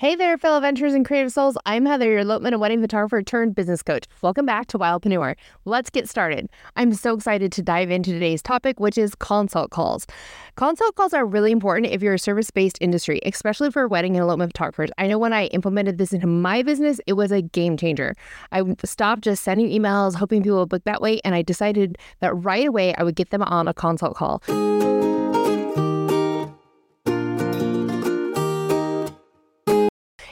Hey 0.00 0.14
there, 0.14 0.38
fellow 0.38 0.56
adventurers 0.56 0.94
and 0.94 1.04
creative 1.04 1.30
souls. 1.30 1.58
I'm 1.66 1.84
Heather, 1.84 2.06
your 2.06 2.20
elopement 2.20 2.54
and 2.54 2.60
wedding 2.62 2.80
photographer 2.80 3.20
turned 3.22 3.54
business 3.54 3.82
coach. 3.82 4.06
Welcome 4.22 4.46
back 4.46 4.66
to 4.68 4.78
Wildpreneur. 4.78 5.34
Let's 5.66 5.90
get 5.90 6.08
started. 6.08 6.48
I'm 6.74 6.94
so 6.94 7.12
excited 7.12 7.52
to 7.52 7.62
dive 7.62 7.90
into 7.90 8.10
today's 8.10 8.40
topic, 8.40 8.80
which 8.80 8.96
is 8.96 9.14
consult 9.14 9.72
calls. 9.72 10.06
Consult 10.56 10.94
calls 10.94 11.12
are 11.12 11.26
really 11.26 11.52
important 11.52 11.92
if 11.92 12.00
you're 12.00 12.14
a 12.14 12.18
service 12.18 12.50
based 12.50 12.78
industry, 12.80 13.20
especially 13.26 13.70
for 13.70 13.86
wedding 13.86 14.16
and 14.16 14.22
elopement 14.22 14.52
photographers. 14.52 14.88
I 14.96 15.06
know 15.06 15.18
when 15.18 15.34
I 15.34 15.48
implemented 15.48 15.98
this 15.98 16.14
into 16.14 16.26
my 16.26 16.62
business, 16.62 16.98
it 17.06 17.12
was 17.12 17.30
a 17.30 17.42
game 17.42 17.76
changer. 17.76 18.14
I 18.52 18.62
stopped 18.86 19.20
just 19.20 19.44
sending 19.44 19.68
emails, 19.68 20.14
hoping 20.14 20.42
people 20.42 20.60
would 20.60 20.70
book 20.70 20.84
that 20.84 21.02
way, 21.02 21.20
and 21.26 21.34
I 21.34 21.42
decided 21.42 21.98
that 22.20 22.32
right 22.32 22.66
away 22.66 22.94
I 22.94 23.02
would 23.02 23.16
get 23.16 23.28
them 23.28 23.42
on 23.42 23.68
a 23.68 23.74
consult 23.74 24.16
call. 24.16 24.42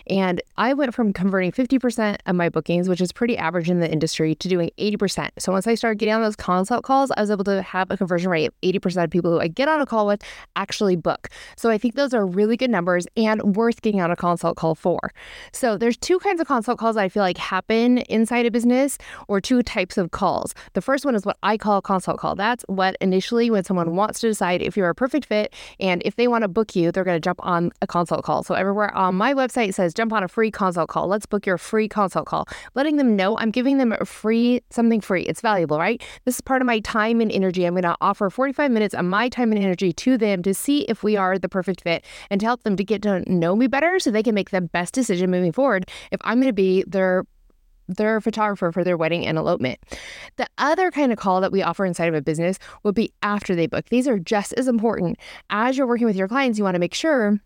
And 0.09 0.41
I 0.57 0.75
went 0.75 0.95
from 0.95 1.13
converting 1.13 1.53
50% 1.53 2.19
of 2.27 2.35
my 2.35 2.49
bookings, 2.49 2.89
which 2.89 3.01
is 3.01 3.13
pretty 3.13 3.37
average 3.37 3.69
in 3.69 3.81
the 3.81 3.91
industry, 3.91 4.35
to 4.37 4.49
doing 4.49 4.71
80%. 4.79 5.31
So 5.39 5.53
once 5.53 5.67
I 5.67 5.75
started 5.75 5.99
getting 5.99 6.15
on 6.15 6.23
those 6.23 6.37
consult 6.37 6.85
calls, 6.85 7.11
I 7.11 7.21
was 7.21 7.31
able 7.31 7.45
to 7.45 7.63
have 7.63 7.91
a 7.91 7.97
conversion 7.97 8.31
rate 8.31 8.47
of 8.47 8.55
80% 8.63 9.05
of 9.05 9.11
people 9.11 9.31
who 9.31 9.41
I 9.41 9.49
get 9.49 9.69
on 9.69 9.81
a 9.81 9.87
call 9.87 10.07
with 10.07 10.23
actually 10.57 10.97
book. 10.97 11.29
So 11.57 11.71
I 11.71 11.79
think 11.79 11.95
those 11.95 12.15
are 12.15 12.27
really 12.27 12.57
good 12.57 12.71
numbers 12.71 13.07
and 13.17 13.57
worth 13.57 13.83
getting 13.83 14.01
on 14.01 14.11
a 14.11 14.17
consult 14.17 14.57
call 14.57 14.75
for. 14.75 15.13
So 15.53 15.77
there's 15.77 15.97
two 15.97 16.19
kinds 16.19 16.41
of 16.41 16.47
consult 16.47 16.79
calls 16.79 16.97
I 16.97 17.09
feel 17.09 17.23
like 17.23 17.39
happen 17.39 17.99
inside 17.99 18.47
a 18.47 18.51
business 18.51 18.99
or 19.29 19.41
two 19.41 19.63
types 19.63 19.99
of 19.99 20.11
calls. 20.11 20.55
The 20.73 20.81
first 20.81 21.05
one 21.05 21.15
is 21.15 21.27
what 21.27 21.37
I 21.43 21.57
call 21.59 21.79
a 21.79 21.83
consult 21.83 22.19
call. 22.19 22.35
That's 22.35 22.65
what 22.69 22.97
initially 23.01 23.51
when 23.51 23.65
someone 23.65 23.95
wants 23.95 24.21
to 24.21 24.29
decide 24.29 24.63
if 24.63 24.77
you're 24.77 24.89
a 24.89 24.95
perfect 24.95 25.27
fit 25.27 25.53
and 25.79 26.03
if 26.05 26.17
they 26.17 26.29
want 26.29 26.43
to 26.43 26.49
book 26.49 26.75
you, 26.75 26.91
they're 26.91 27.05
going 27.05 27.17
to 27.17 27.21
jump 27.21 27.41
on 27.43 27.71
a 27.83 27.87
consult 27.87 28.25
call. 28.25 28.43
So 28.43 28.55
everywhere 28.55 28.95
on 28.95 29.15
my 29.15 29.35
website 29.35 29.75
says 29.75 29.95
jump 29.99 30.13
on 30.13 30.23
a 30.23 30.29
free 30.29 30.51
consult 30.51 30.89
call. 30.89 31.09
Let's 31.09 31.27
book 31.27 31.45
your 31.45 31.59
free 31.59 31.89
consult 31.89 32.27
call. 32.27 32.47
Letting 32.77 32.99
them 32.99 33.17
know 33.17 33.37
I'm 33.37 33.51
giving 33.51 33.79
them 33.79 33.93
a 33.93 34.05
free, 34.05 34.63
something 34.71 35.01
free. 35.01 35.23
It's 35.23 35.41
valuable, 35.41 35.77
right? 35.77 36.01
This 36.25 36.37
is 36.37 36.41
part 36.41 36.63
of 36.63 36.67
my 36.67 36.79
time 36.79 37.21
and 37.21 37.33
energy. 37.33 37.65
I'm 37.65 37.75
going 37.75 37.83
to 37.83 37.97
offer 38.01 38.31
45 38.31 38.71
minutes 38.71 38.95
of 38.95 39.05
my 39.05 39.29
time 39.29 39.51
and 39.51 39.61
energy 39.61 39.93
to 39.93 40.17
them 40.17 40.45
to 40.45 40.55
see 40.55 40.83
if 40.83 41.03
we 41.03 41.17
are 41.17 41.37
the 41.37 41.49
perfect 41.49 41.81
fit 41.81 42.05
and 42.31 42.41
to 42.41 42.47
help 42.47 42.63
them 42.63 42.77
to 42.77 42.85
get 42.85 43.03
to 43.03 43.29
know 43.31 43.57
me 43.57 43.67
better 43.67 43.99
so 43.99 44.13
they 44.13 44.23
can 44.23 44.37
make 44.37 44.51
the 44.51 44.61
best 44.61 44.95
decision 44.95 45.33
moving 45.33 45.51
forward 45.51 45.91
if 46.13 46.21
I'm 46.23 46.39
going 46.39 46.47
to 46.47 46.53
be 46.53 46.85
their 46.87 47.25
their 47.89 48.21
photographer 48.21 48.71
for 48.71 48.85
their 48.85 48.99
wedding 48.99 49.27
and 49.27 49.39
elopement. 49.39 49.81
The 50.37 50.47
other 50.59 50.91
kind 50.91 51.11
of 51.11 51.19
call 51.19 51.41
that 51.41 51.51
we 51.51 51.63
offer 51.63 51.87
inside 51.87 52.09
of 52.09 52.15
a 52.15 52.21
business 52.21 52.59
would 52.83 52.95
be 52.95 53.11
after 53.23 53.57
they 53.57 53.67
book. 53.67 53.89
These 53.89 54.07
are 54.07 54.19
just 54.19 54.53
as 54.53 54.69
important. 54.69 55.19
As 55.49 55.77
you're 55.79 55.87
working 55.87 56.07
with 56.07 56.15
your 56.15 56.29
clients, 56.29 56.59
you 56.59 56.65
want 56.65 56.75
to 56.75 56.81
make 56.81 56.93
sure 56.93 57.41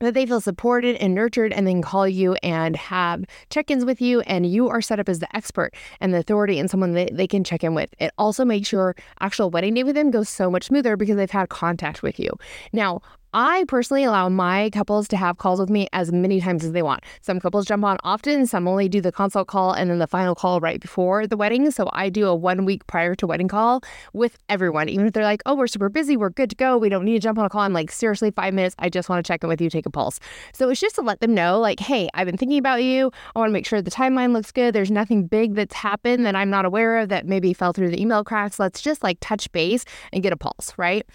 that 0.00 0.14
they 0.14 0.26
feel 0.26 0.40
supported 0.40 0.96
and 0.96 1.14
nurtured 1.14 1.52
and 1.52 1.66
then 1.66 1.82
call 1.82 2.06
you 2.06 2.34
and 2.42 2.76
have 2.76 3.24
check-ins 3.50 3.84
with 3.84 4.00
you 4.00 4.20
and 4.22 4.46
you 4.46 4.68
are 4.68 4.80
set 4.80 5.00
up 5.00 5.08
as 5.08 5.18
the 5.18 5.36
expert 5.36 5.74
and 6.00 6.14
the 6.14 6.18
authority 6.18 6.58
and 6.58 6.70
someone 6.70 6.92
that 6.92 7.16
they 7.16 7.26
can 7.26 7.42
check 7.42 7.64
in 7.64 7.74
with. 7.74 7.92
It 7.98 8.12
also 8.18 8.44
makes 8.44 8.70
your 8.70 8.94
actual 9.20 9.50
wedding 9.50 9.74
day 9.74 9.84
with 9.84 9.94
them 9.94 10.10
go 10.10 10.22
so 10.22 10.50
much 10.50 10.64
smoother 10.64 10.96
because 10.96 11.16
they've 11.16 11.30
had 11.30 11.48
contact 11.48 12.02
with 12.02 12.18
you. 12.18 12.30
Now 12.72 13.00
I 13.34 13.64
personally 13.68 14.04
allow 14.04 14.28
my 14.30 14.70
couples 14.70 15.06
to 15.08 15.16
have 15.16 15.36
calls 15.36 15.60
with 15.60 15.68
me 15.68 15.86
as 15.92 16.10
many 16.10 16.40
times 16.40 16.64
as 16.64 16.72
they 16.72 16.82
want. 16.82 17.04
Some 17.20 17.40
couples 17.40 17.66
jump 17.66 17.84
on 17.84 17.98
often, 18.02 18.46
some 18.46 18.66
only 18.66 18.88
do 18.88 19.02
the 19.02 19.12
consult 19.12 19.48
call 19.48 19.72
and 19.72 19.90
then 19.90 19.98
the 19.98 20.06
final 20.06 20.34
call 20.34 20.60
right 20.60 20.80
before 20.80 21.26
the 21.26 21.36
wedding. 21.36 21.70
So 21.70 21.90
I 21.92 22.08
do 22.08 22.26
a 22.26 22.34
one 22.34 22.64
week 22.64 22.86
prior 22.86 23.14
to 23.16 23.26
wedding 23.26 23.48
call 23.48 23.82
with 24.14 24.38
everyone. 24.48 24.88
Even 24.88 25.06
if 25.06 25.12
they're 25.12 25.24
like, 25.24 25.42
oh, 25.44 25.54
we're 25.54 25.66
super 25.66 25.90
busy, 25.90 26.16
we're 26.16 26.30
good 26.30 26.48
to 26.50 26.56
go, 26.56 26.78
we 26.78 26.88
don't 26.88 27.04
need 27.04 27.14
to 27.14 27.20
jump 27.20 27.38
on 27.38 27.44
a 27.44 27.50
call. 27.50 27.60
I'm 27.60 27.74
like, 27.74 27.90
seriously, 27.90 28.30
five 28.30 28.54
minutes. 28.54 28.74
I 28.78 28.88
just 28.88 29.10
want 29.10 29.24
to 29.24 29.28
check 29.28 29.42
in 29.42 29.48
with 29.48 29.60
you, 29.60 29.68
take 29.68 29.84
a 29.84 29.90
pulse. 29.90 30.20
So 30.54 30.70
it's 30.70 30.80
just 30.80 30.94
to 30.94 31.02
let 31.02 31.20
them 31.20 31.34
know, 31.34 31.60
like, 31.60 31.80
hey, 31.80 32.08
I've 32.14 32.26
been 32.26 32.38
thinking 32.38 32.58
about 32.58 32.82
you. 32.82 33.10
I 33.36 33.38
want 33.38 33.50
to 33.50 33.52
make 33.52 33.66
sure 33.66 33.82
the 33.82 33.90
timeline 33.90 34.32
looks 34.32 34.52
good. 34.52 34.74
There's 34.74 34.90
nothing 34.90 35.26
big 35.26 35.54
that's 35.54 35.74
happened 35.74 36.24
that 36.24 36.34
I'm 36.34 36.48
not 36.48 36.64
aware 36.64 36.98
of 36.98 37.10
that 37.10 37.26
maybe 37.26 37.52
fell 37.52 37.74
through 37.74 37.90
the 37.90 38.00
email 38.00 38.24
cracks. 38.24 38.58
Let's 38.58 38.80
just 38.80 39.02
like 39.02 39.18
touch 39.20 39.52
base 39.52 39.84
and 40.14 40.22
get 40.22 40.32
a 40.32 40.36
pulse, 40.36 40.72
right? 40.78 41.06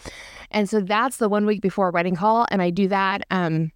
And 0.52 0.70
so 0.70 0.80
that's 0.80 1.18
the 1.18 1.28
one 1.28 1.48
week 1.48 1.62
before 1.62 1.90
wedding 1.90 2.03
call. 2.12 2.46
And 2.52 2.62
I 2.62 2.70
do 2.70 2.88
that. 2.90 3.24
Um, 3.32 3.72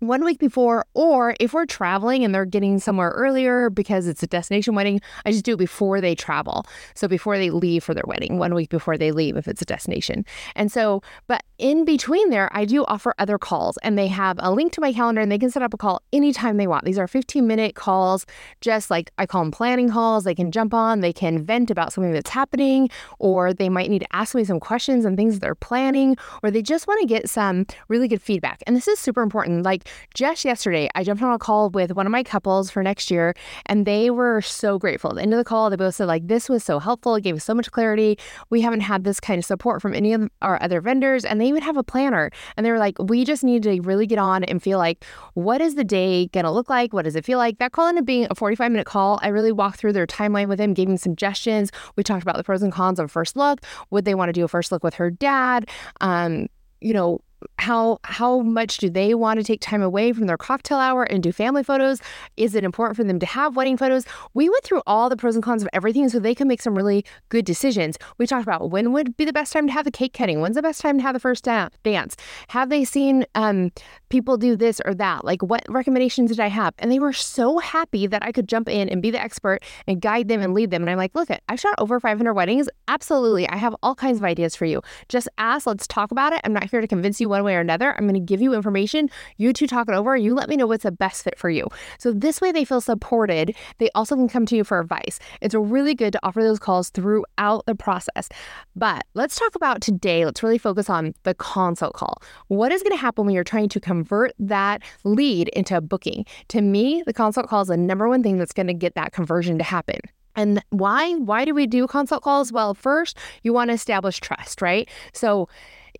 one 0.00 0.24
week 0.24 0.38
before, 0.38 0.84
or 0.94 1.34
if 1.40 1.54
we're 1.54 1.66
traveling 1.66 2.24
and 2.24 2.34
they're 2.34 2.44
getting 2.44 2.78
somewhere 2.78 3.10
earlier 3.10 3.70
because 3.70 4.06
it's 4.06 4.22
a 4.22 4.26
destination 4.26 4.74
wedding, 4.74 5.00
I 5.24 5.32
just 5.32 5.44
do 5.44 5.54
it 5.54 5.58
before 5.58 6.00
they 6.00 6.14
travel. 6.14 6.66
So 6.94 7.08
before 7.08 7.38
they 7.38 7.50
leave 7.50 7.84
for 7.84 7.94
their 7.94 8.04
wedding, 8.06 8.38
one 8.38 8.54
week 8.54 8.70
before 8.70 8.98
they 8.98 9.12
leave 9.12 9.36
if 9.36 9.48
it's 9.48 9.62
a 9.62 9.66
destination. 9.66 10.24
And 10.54 10.70
so, 10.70 11.02
but 11.26 11.42
in 11.64 11.86
between 11.86 12.28
there, 12.28 12.50
I 12.52 12.66
do 12.66 12.84
offer 12.84 13.14
other 13.18 13.38
calls 13.38 13.78
and 13.78 13.96
they 13.96 14.08
have 14.08 14.36
a 14.40 14.52
link 14.52 14.72
to 14.72 14.82
my 14.82 14.92
calendar 14.92 15.22
and 15.22 15.32
they 15.32 15.38
can 15.38 15.50
set 15.50 15.62
up 15.62 15.72
a 15.72 15.78
call 15.78 16.02
anytime 16.12 16.58
they 16.58 16.66
want. 16.66 16.84
These 16.84 16.98
are 16.98 17.08
15 17.08 17.46
minute 17.46 17.74
calls, 17.74 18.26
just 18.60 18.90
like 18.90 19.10
I 19.16 19.24
call 19.24 19.44
them 19.44 19.50
planning 19.50 19.88
calls. 19.88 20.24
They 20.24 20.34
can 20.34 20.52
jump 20.52 20.74
on, 20.74 21.00
they 21.00 21.10
can 21.14 21.42
vent 21.42 21.70
about 21.70 21.94
something 21.94 22.12
that's 22.12 22.28
happening, 22.28 22.90
or 23.18 23.54
they 23.54 23.70
might 23.70 23.88
need 23.88 24.00
to 24.00 24.14
ask 24.14 24.34
me 24.34 24.44
some 24.44 24.60
questions 24.60 25.06
and 25.06 25.16
things 25.16 25.38
they're 25.38 25.54
planning, 25.54 26.18
or 26.42 26.50
they 26.50 26.60
just 26.60 26.86
want 26.86 27.00
to 27.00 27.06
get 27.06 27.30
some 27.30 27.64
really 27.88 28.08
good 28.08 28.20
feedback. 28.20 28.62
And 28.66 28.76
this 28.76 28.86
is 28.86 28.98
super 28.98 29.22
important. 29.22 29.62
Like, 29.62 29.88
just 30.12 30.44
yesterday, 30.44 30.90
I 30.94 31.02
jumped 31.02 31.22
on 31.22 31.32
a 31.32 31.38
call 31.38 31.70
with 31.70 31.92
one 31.92 32.04
of 32.04 32.12
my 32.12 32.24
couples 32.24 32.70
for 32.70 32.82
next 32.82 33.10
year, 33.10 33.32
and 33.64 33.86
they 33.86 34.10
were 34.10 34.42
so 34.42 34.78
grateful. 34.78 35.12
At 35.12 35.16
the 35.16 35.22
end 35.22 35.32
of 35.32 35.38
the 35.38 35.44
call, 35.44 35.70
they 35.70 35.76
both 35.76 35.94
said, 35.94 36.08
like, 36.08 36.28
this 36.28 36.50
was 36.50 36.62
so 36.62 36.78
helpful. 36.78 37.14
It 37.14 37.22
gave 37.22 37.36
us 37.36 37.44
so 37.44 37.54
much 37.54 37.70
clarity. 37.70 38.18
We 38.50 38.60
haven't 38.60 38.80
had 38.80 39.04
this 39.04 39.18
kind 39.18 39.38
of 39.38 39.46
support 39.46 39.80
from 39.80 39.94
any 39.94 40.12
of 40.12 40.28
our 40.42 40.62
other 40.62 40.82
vendors. 40.82 41.24
And 41.24 41.40
they 41.40 41.53
even 41.54 41.64
have 41.64 41.76
a 41.76 41.82
planner. 41.82 42.30
And 42.56 42.64
they 42.64 42.70
were 42.70 42.78
like, 42.78 42.96
we 42.98 43.24
just 43.24 43.44
need 43.44 43.62
to 43.64 43.80
really 43.82 44.06
get 44.06 44.18
on 44.18 44.44
and 44.44 44.62
feel 44.62 44.78
like, 44.78 45.04
what 45.34 45.60
is 45.60 45.74
the 45.74 45.84
day 45.84 46.26
going 46.28 46.44
to 46.44 46.50
look 46.50 46.68
like? 46.68 46.92
What 46.92 47.02
does 47.02 47.16
it 47.16 47.24
feel 47.24 47.38
like? 47.38 47.58
That 47.58 47.72
call 47.72 47.88
ended 47.88 48.02
up 48.02 48.06
being 48.06 48.26
a 48.30 48.34
45 48.34 48.70
minute 48.70 48.86
call. 48.86 49.18
I 49.22 49.28
really 49.28 49.52
walked 49.52 49.78
through 49.78 49.92
their 49.92 50.06
timeline 50.06 50.48
with 50.48 50.58
them, 50.58 50.74
gave 50.74 50.88
them 50.88 50.96
suggestions. 50.96 51.70
We 51.96 52.02
talked 52.02 52.22
about 52.22 52.36
the 52.36 52.44
pros 52.44 52.62
and 52.62 52.72
cons 52.72 52.98
of 52.98 53.10
first 53.10 53.36
look. 53.36 53.60
Would 53.90 54.04
they 54.04 54.14
want 54.14 54.28
to 54.28 54.32
do 54.32 54.44
a 54.44 54.48
first 54.48 54.72
look 54.72 54.84
with 54.84 54.94
her 54.94 55.10
dad? 55.10 55.68
Um, 56.00 56.48
you 56.80 56.92
know, 56.92 57.20
how 57.58 57.98
how 58.04 58.40
much 58.40 58.78
do 58.78 58.90
they 58.90 59.14
want 59.14 59.38
to 59.38 59.44
take 59.44 59.60
time 59.60 59.82
away 59.82 60.12
from 60.12 60.26
their 60.26 60.36
cocktail 60.36 60.78
hour 60.78 61.04
and 61.04 61.22
do 61.22 61.32
family 61.32 61.62
photos? 61.62 62.00
Is 62.36 62.54
it 62.54 62.64
important 62.64 62.96
for 62.96 63.04
them 63.04 63.18
to 63.18 63.26
have 63.26 63.56
wedding 63.56 63.76
photos? 63.76 64.04
We 64.34 64.48
went 64.48 64.64
through 64.64 64.82
all 64.86 65.08
the 65.08 65.16
pros 65.16 65.34
and 65.34 65.42
cons 65.42 65.62
of 65.62 65.68
everything 65.72 66.08
so 66.08 66.18
they 66.18 66.34
can 66.34 66.48
make 66.48 66.60
some 66.60 66.74
really 66.74 67.04
good 67.28 67.44
decisions. 67.44 67.96
We 68.18 68.26
talked 68.26 68.42
about 68.42 68.70
when 68.70 68.92
would 68.92 69.16
be 69.16 69.24
the 69.24 69.32
best 69.32 69.52
time 69.52 69.66
to 69.66 69.72
have 69.72 69.84
the 69.84 69.90
cake 69.90 70.12
cutting, 70.12 70.40
when's 70.40 70.56
the 70.56 70.62
best 70.62 70.80
time 70.80 70.98
to 70.98 71.02
have 71.02 71.14
the 71.14 71.20
first 71.20 71.44
da- 71.44 71.68
dance. 71.82 72.16
Have 72.48 72.68
they 72.68 72.84
seen 72.84 73.24
um, 73.34 73.72
people 74.08 74.36
do 74.36 74.56
this 74.56 74.80
or 74.84 74.94
that? 74.94 75.24
Like 75.24 75.42
what 75.42 75.64
recommendations 75.68 76.30
did 76.30 76.40
I 76.40 76.48
have? 76.48 76.74
And 76.78 76.90
they 76.90 76.98
were 76.98 77.12
so 77.12 77.58
happy 77.58 78.06
that 78.06 78.22
I 78.22 78.32
could 78.32 78.48
jump 78.48 78.68
in 78.68 78.88
and 78.88 79.00
be 79.00 79.10
the 79.10 79.20
expert 79.20 79.60
and 79.86 80.00
guide 80.00 80.28
them 80.28 80.40
and 80.40 80.54
lead 80.54 80.70
them. 80.70 80.82
And 80.82 80.90
I'm 80.90 80.98
like, 80.98 81.14
look, 81.14 81.28
I've 81.48 81.60
shot 81.60 81.74
over 81.78 81.98
500 82.00 82.34
weddings. 82.34 82.68
Absolutely, 82.88 83.48
I 83.48 83.56
have 83.56 83.74
all 83.82 83.94
kinds 83.94 84.18
of 84.18 84.24
ideas 84.24 84.54
for 84.54 84.66
you. 84.66 84.82
Just 85.08 85.28
ask. 85.38 85.66
Let's 85.66 85.86
talk 85.86 86.10
about 86.10 86.32
it. 86.32 86.40
I'm 86.44 86.52
not 86.52 86.70
here 86.70 86.80
to 86.80 86.86
convince 86.86 87.20
you 87.20 87.28
one 87.34 87.44
way 87.44 87.56
or 87.56 87.60
another. 87.60 87.94
I'm 87.96 88.04
going 88.04 88.14
to 88.14 88.20
give 88.20 88.40
you 88.40 88.54
information. 88.54 89.10
You 89.36 89.52
two 89.52 89.66
talk 89.66 89.88
it 89.88 89.94
over. 89.94 90.16
You 90.16 90.34
let 90.34 90.48
me 90.48 90.56
know 90.56 90.68
what's 90.68 90.84
the 90.84 90.92
best 90.92 91.24
fit 91.24 91.36
for 91.36 91.50
you. 91.50 91.66
So 91.98 92.12
this 92.12 92.40
way 92.40 92.52
they 92.52 92.64
feel 92.64 92.80
supported. 92.80 93.56
They 93.78 93.90
also 93.94 94.14
can 94.14 94.28
come 94.28 94.46
to 94.46 94.56
you 94.56 94.62
for 94.62 94.78
advice. 94.78 95.18
It's 95.40 95.54
really 95.54 95.94
good 95.94 96.12
to 96.12 96.20
offer 96.22 96.42
those 96.42 96.60
calls 96.60 96.90
throughout 96.90 97.66
the 97.66 97.74
process. 97.74 98.28
But 98.76 99.04
let's 99.14 99.36
talk 99.36 99.56
about 99.56 99.80
today. 99.80 100.24
Let's 100.24 100.42
really 100.42 100.58
focus 100.58 100.88
on 100.88 101.14
the 101.24 101.34
consult 101.34 101.94
call. 101.94 102.22
What 102.48 102.70
is 102.70 102.82
going 102.82 102.92
to 102.92 103.00
happen 103.00 103.26
when 103.26 103.34
you're 103.34 103.44
trying 103.44 103.68
to 103.70 103.80
convert 103.80 104.32
that 104.38 104.82
lead 105.02 105.48
into 105.48 105.76
a 105.76 105.80
booking? 105.80 106.24
To 106.48 106.60
me, 106.60 107.02
the 107.04 107.12
consult 107.12 107.48
call 107.48 107.62
is 107.62 107.68
the 107.68 107.76
number 107.76 108.08
one 108.08 108.22
thing 108.22 108.38
that's 108.38 108.52
going 108.52 108.68
to 108.68 108.74
get 108.74 108.94
that 108.94 109.12
conversion 109.12 109.58
to 109.58 109.64
happen. 109.64 109.98
And 110.36 110.62
why? 110.70 111.14
Why 111.14 111.44
do 111.44 111.54
we 111.54 111.66
do 111.66 111.86
consult 111.86 112.22
calls? 112.22 112.52
Well, 112.52 112.74
first, 112.74 113.16
you 113.42 113.52
want 113.52 113.68
to 113.68 113.74
establish 113.74 114.18
trust, 114.20 114.60
right? 114.60 114.88
So 115.12 115.48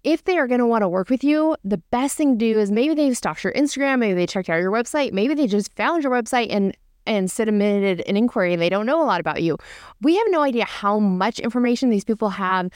if 0.04 0.24
they 0.24 0.36
are 0.38 0.46
going 0.46 0.60
to 0.60 0.66
want 0.66 0.82
to 0.82 0.88
work 0.88 1.10
with 1.10 1.24
you, 1.24 1.56
the 1.64 1.78
best 1.90 2.16
thing 2.16 2.38
to 2.38 2.52
do 2.52 2.58
is 2.60 2.70
maybe 2.70 2.94
they've 2.94 3.16
stalked 3.16 3.42
your 3.42 3.52
Instagram, 3.54 3.98
maybe 3.98 4.14
they 4.14 4.26
checked 4.26 4.50
out 4.50 4.60
your 4.60 4.70
website, 4.70 5.12
maybe 5.12 5.34
they 5.34 5.46
just 5.46 5.74
found 5.74 6.04
your 6.04 6.12
website 6.12 6.48
and 6.50 6.76
and 7.06 7.30
submitted 7.30 8.02
an 8.06 8.16
inquiry 8.16 8.54
and 8.54 8.62
they 8.62 8.70
don't 8.70 8.86
know 8.86 9.02
a 9.02 9.04
lot 9.04 9.20
about 9.20 9.42
you. 9.42 9.58
We 10.00 10.16
have 10.16 10.26
no 10.30 10.40
idea 10.40 10.64
how 10.64 10.98
much 10.98 11.38
information 11.38 11.90
these 11.90 12.04
people 12.04 12.30
have 12.30 12.70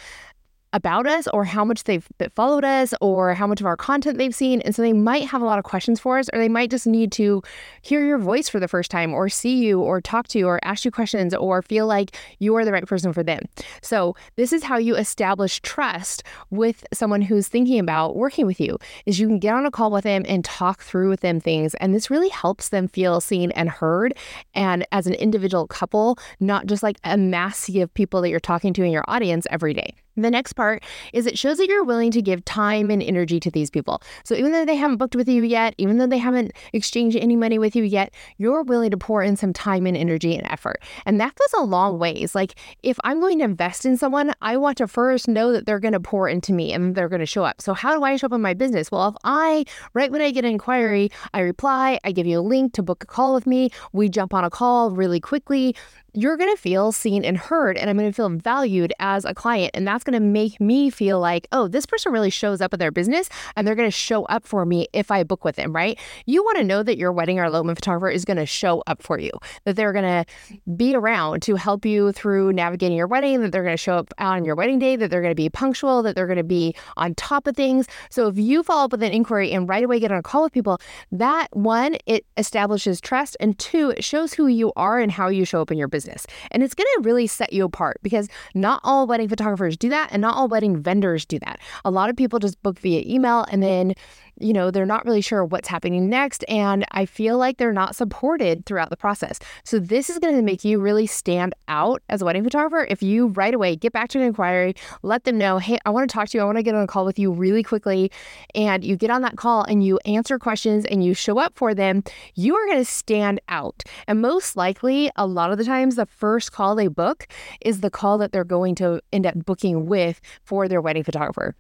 about 0.73 1.07
us 1.07 1.27
or 1.29 1.45
how 1.45 1.65
much 1.65 1.85
they've 1.85 2.07
followed 2.35 2.65
us 2.65 2.93
or 3.01 3.35
how 3.35 3.47
much 3.47 3.61
of 3.61 3.67
our 3.67 3.77
content 3.77 4.19
they've 4.19 4.35
seen. 4.35 4.61
And 4.63 4.75
so 4.75 4.83
they 4.83 4.93
might 4.93 5.25
have 5.25 5.41
a 5.41 5.45
lot 5.45 5.59
of 5.59 5.65
questions 5.65 5.99
for 6.01 6.19
us, 6.19 6.29
or 6.33 6.39
they 6.39 6.49
might 6.49 6.71
just 6.71 6.87
need 6.87 7.11
to 7.13 7.43
hear 7.83 8.05
your 8.05 8.19
voice 8.19 8.49
for 8.49 8.61
the 8.61 8.69
first 8.69 8.91
time, 8.91 9.15
or 9.15 9.29
see 9.29 9.57
you, 9.57 9.81
or 9.81 10.01
talk 10.01 10.29
to 10.29 10.39
you, 10.39 10.47
or 10.47 10.61
ask 10.65 10.85
you 10.85 10.91
questions, 10.91 11.35
or 11.35 11.63
feel 11.63 11.87
like 11.87 12.17
you 12.39 12.55
are 12.57 12.65
the 12.65 12.73
right 12.73 12.87
person 12.87 13.13
for 13.13 13.23
them. 13.23 13.41
So 13.83 14.15
this 14.37 14.53
is 14.53 14.63
how 14.63 14.77
you 14.79 14.97
establish 14.97 15.61
trust 15.61 16.23
with 16.51 16.87
someone 16.93 17.23
who's 17.23 17.49
thinking 17.49 17.79
about 17.79 18.17
working 18.17 18.47
with 18.47 18.61
you 18.61 18.79
is 19.07 19.19
you 19.19 19.27
can 19.27 19.39
get 19.39 19.55
on 19.55 19.67
a 19.67 19.71
call 19.71 19.91
with 19.91 20.05
them 20.05 20.25
and 20.29 20.45
talk 20.45 20.83
through 20.83 21.09
with 21.09 21.21
them 21.21 21.41
things. 21.41 21.75
And 21.77 21.95
this 21.95 22.11
really 22.11 22.29
helps 22.29 22.69
them 22.69 22.89
feel 22.89 23.21
seen 23.21 23.51
and 23.53 23.71
heard. 23.71 24.15
And 24.55 24.87
as 24.93 25.07
an 25.07 25.15
individual 25.15 25.67
couple, 25.67 26.19
not 26.41 26.67
just 26.67 26.83
like 26.83 26.99
a 27.05 27.17
mass 27.17 27.69
of 27.69 27.93
people 27.95 28.21
that 28.21 28.31
you're 28.31 28.41
talking 28.41 28.73
to 28.75 28.83
in 28.83 28.91
your 28.91 29.05
audience 29.09 29.47
every 29.51 29.75
day. 29.75 29.95
The 30.23 30.31
next 30.31 30.55
part 30.55 30.83
is 31.13 31.27
it 31.27 31.39
shows 31.39 31.59
that 31.59 31.69
you're 31.69 31.85
willing 31.85 32.11
to 32.11 32.23
give 32.23 32.45
time 32.45 32.91
and 32.91 33.03
energy 33.03 33.39
to 33.41 33.51
these 33.51 33.71
people. 33.71 34.03
So 34.25 34.35
even 34.35 34.53
though 34.53 34.65
they 34.65 34.77
haven't 34.77 34.97
booked 34.97 35.17
with 35.17 35.29
you 35.29 35.43
yet, 35.45 35.75
even 35.79 35.99
though 35.99 36.07
they 36.07 36.19
haven't 36.19 36.53
exchanged 36.73 37.17
any 37.17 37.37
money 37.37 37.59
with 37.59 37.77
you 37.77 37.85
yet, 37.85 38.13
you're 38.37 38.63
willing 38.63 38.91
to 38.91 38.97
pour 38.97 39.23
in 39.23 39.37
some 39.37 39.53
time 39.53 39.87
and 39.87 39.97
energy 39.97 40.37
and 40.37 40.47
effort. 40.51 40.83
And 41.07 41.21
that 41.21 41.35
goes 41.37 41.53
a 41.55 41.65
long 41.65 41.99
ways. 41.99 42.35
Like 42.35 42.55
if 42.83 42.99
I'm 43.05 43.21
going 43.21 43.39
to 43.39 43.45
invest 43.45 43.87
in 43.87 43.97
someone, 43.97 44.33
I 44.43 44.57
want 44.57 44.79
to 44.79 44.89
first 44.89 45.29
know 45.29 45.53
that 45.53 45.67
they're 45.67 45.81
going 45.81 45.93
to 45.93 46.01
pour 46.01 46.29
into 46.29 46.53
me 46.53 46.73
and 46.73 46.95
they're 46.95 47.09
going 47.09 47.21
to 47.21 47.27
show 47.27 47.45
up. 47.45 47.61
So 47.61 47.75
how 47.75 47.95
do 47.97 48.03
I 48.03 48.17
show 48.17 48.27
up 48.27 48.33
in 48.33 48.41
my 48.41 48.55
business? 48.55 48.91
Well, 48.91 49.09
if 49.09 49.15
I, 49.25 49.65
right 49.95 50.11
when 50.11 50.21
I 50.21 50.31
get 50.31 50.45
an 50.45 50.53
inquiry, 50.53 51.11
I 51.33 51.41
reply, 51.41 51.99
I 52.05 52.13
give 52.13 52.27
you 52.27 52.41
a 52.41 52.43
link 52.43 52.73
to 52.75 52.83
book 52.83 53.05
a 53.05 53.07
call 53.07 53.35
with 53.35 53.47
me, 53.47 53.71
we 53.93 54.09
jump 54.09 54.35
on 54.35 54.45
a 54.45 54.51
call 54.51 54.91
really 54.91 55.21
quickly, 55.21 55.77
you're 56.19 56.37
going 56.37 56.53
to 56.53 56.61
feel 56.61 56.91
seen 56.91 57.25
and 57.25 57.37
heard, 57.37 57.79
and 57.79 57.89
I'm 57.89 57.97
going 57.97 58.11
to 58.11 58.15
feel 58.15 58.29
valued 58.29 58.93
as 58.99 59.25
a 59.25 59.33
client. 59.33 59.71
And 59.75 59.87
that's 59.87 60.03
going 60.03 60.15
to 60.15 60.21
make 60.21 60.61
me 60.61 60.91
feel 60.91 61.21
like, 61.21 61.47
oh, 61.53 61.69
this 61.69 61.87
person 61.87 62.11
really 62.11 62.31
shows 62.31 62.61
up 62.61 62.75
in 62.75 62.81
their 62.81 62.91
business 62.91 63.29
and 63.55 63.65
they're 63.65 63.77
going 63.77 63.87
to 63.87 63.97
show 63.97 64.25
up 64.25 64.45
for 64.45 64.67
me 64.67 64.89
if 64.93 65.13
I 65.13 65.23
book 65.23 65.45
with 65.45 65.55
them, 65.55 65.73
right? 65.73 65.97
You 66.27 66.43
want 66.43 66.59
to 66.59 66.65
know 66.65 66.83
that 66.83 66.99
your 66.99 67.13
wedding 67.13 67.39
or 67.39 67.45
elopement 67.45 67.79
photographer 67.79 68.11
is 68.11 68.25
going 68.25 68.37
to 68.37 68.47
show 68.47 68.83
up 68.89 69.01
for 69.01 69.21
you, 69.21 69.31
that 69.63 69.77
they're 69.77 69.93
going 69.93 70.25
to 70.25 70.59
be 70.77 70.97
around 70.97 71.43
to 71.43 71.55
help 71.55 71.85
you 71.85 72.11
through 72.11 72.53
navigating 72.53 72.97
your 72.97 73.07
wedding, 73.07 73.41
that 73.43 73.53
they're 73.53 73.63
going 73.63 73.77
to 73.77 73.81
show 73.81 73.95
up 73.99 74.13
on 74.19 74.45
your 74.45 74.57
wedding 74.57 74.81
day, 74.81 74.97
that 74.97 75.13
they're 75.13 75.23
going 75.23 75.31
to 75.31 75.37
be 75.37 75.49
punctual, 75.49 76.03
that 76.03 76.17
they're 76.17 76.27
going 76.27 76.37
to 76.37 76.43
be 76.43 76.75
on 76.97 77.15
top 77.15 77.47
of 77.47 77.55
things. 77.55 77.87
So 78.11 78.27
if 78.27 78.37
you 78.37 78.65
follow 78.65 78.87
up 78.87 78.91
with 78.91 79.05
an 79.05 79.13
inquiry 79.13 79.53
and 79.53 79.69
right 79.69 79.85
away 79.85 80.01
get 80.01 80.11
on 80.11 80.19
a 80.19 80.23
call 80.23 80.43
with 80.43 80.53
people, 80.53 80.81
that 81.13 81.47
one, 81.53 81.97
it 82.07 82.27
establishes 82.37 83.01
trust, 83.01 83.37
and 83.39 83.57
two, 83.57 83.91
it 83.91 84.03
shows 84.03 84.35
who 84.35 84.49
you 84.49 84.73
are 84.75 84.99
and 84.99 85.13
how 85.13 85.29
you 85.29 85.45
show 85.45 85.63
up 85.63 85.71
in 85.71 85.79
your 85.79 85.87
business 85.87 86.08
business. 86.09 86.27
And 86.51 86.63
it's 86.63 86.75
going 86.75 86.87
to 86.97 87.03
really 87.03 87.27
set 87.27 87.53
you 87.53 87.65
apart 87.65 87.99
because 88.03 88.29
not 88.55 88.81
all 88.85 89.07
wedding 89.07 89.29
photographers 89.29 89.77
do 89.77 89.89
that 89.91 90.09
and 90.11 90.21
not 90.21 90.35
all 90.35 90.49
wedding 90.49 90.77
vendors 90.77 91.25
do 91.25 91.39
that. 91.41 91.61
A 91.85 91.91
lot 91.91 92.11
of 92.11 92.17
people 92.17 92.39
just 92.39 92.61
book 92.63 92.79
via 92.79 93.03
email 93.07 93.45
and 93.51 93.63
then 93.63 93.95
you 94.41 94.53
know, 94.53 94.71
they're 94.71 94.87
not 94.87 95.05
really 95.05 95.21
sure 95.21 95.45
what's 95.45 95.69
happening 95.69 96.09
next. 96.09 96.45
And 96.49 96.85
I 96.93 97.07
feel 97.07 97.39
like 97.39 97.57
they're 97.57 97.73
not 97.73 97.97
supported 97.97 98.67
throughout 98.67 98.91
the 98.91 98.97
process. 98.97 99.39
So, 99.65 99.79
this 99.79 100.11
is 100.11 100.19
going 100.19 100.37
to 100.37 100.43
make 100.43 100.65
you 100.65 100.79
really 100.79 101.07
stand 101.07 101.55
out 101.69 102.03
as 102.09 102.23
a 102.23 102.25
wedding 102.25 102.45
photographer 102.45 102.87
if 102.89 103.03
you 103.03 103.29
right 103.29 103.55
away 103.55 103.77
get 103.77 103.93
back 103.93 104.09
to 104.11 104.19
an 104.19 104.25
inquiry, 104.25 104.75
let 105.03 105.25
them 105.25 105.39
know, 105.39 105.59
hey, 105.59 105.79
I 105.85 105.91
want 105.91 106.09
to 106.09 106.13
talk 106.13 106.29
to 106.29 106.39
you. 106.39 106.43
I 106.43 106.45
want 106.45 106.59
to 106.59 106.63
get 106.63 106.75
on 106.75 106.83
a 106.83 106.87
call 106.87 107.05
with 107.05 107.19
you 107.19 107.31
really 107.31 107.63
quickly. 107.63 108.11
And 108.55 108.85
you 108.85 108.97
get 108.97 109.11
on 109.11 109.23
that 109.23 109.37
call 109.37 109.65
and 109.65 109.85
you 109.85 109.99
answer 110.05 110.39
questions 110.39 110.85
and 110.87 111.05
you 111.05 111.15
show 111.15 111.39
up 111.39 111.57
for 111.57 111.75
them, 111.75 112.03
you 112.35 112.55
are 112.55 112.67
going 112.67 112.79
to 112.79 112.85
stand 112.85 113.41
out. 113.49 113.83
And 114.07 114.21
most 114.21 114.57
likely, 114.57 115.11
a 115.17 115.27
lot 115.27 115.53
of 115.53 115.59
the 115.59 115.65
times, 115.65 115.97
the 115.97 116.07
first 116.07 116.53
call 116.53 116.75
they 116.75 116.89
book 116.89 117.27
is 117.61 117.81
the 117.81 117.91
call 117.91 118.19
that 118.19 118.33
they're 118.33 118.45
going 118.45 118.75
to 118.77 119.01
end 119.13 119.27
up 119.27 119.35
booking 119.45 119.87
with 119.87 120.21
for 120.45 120.69
their 120.69 120.81
wedding 120.81 121.05
photographer. 121.05 121.55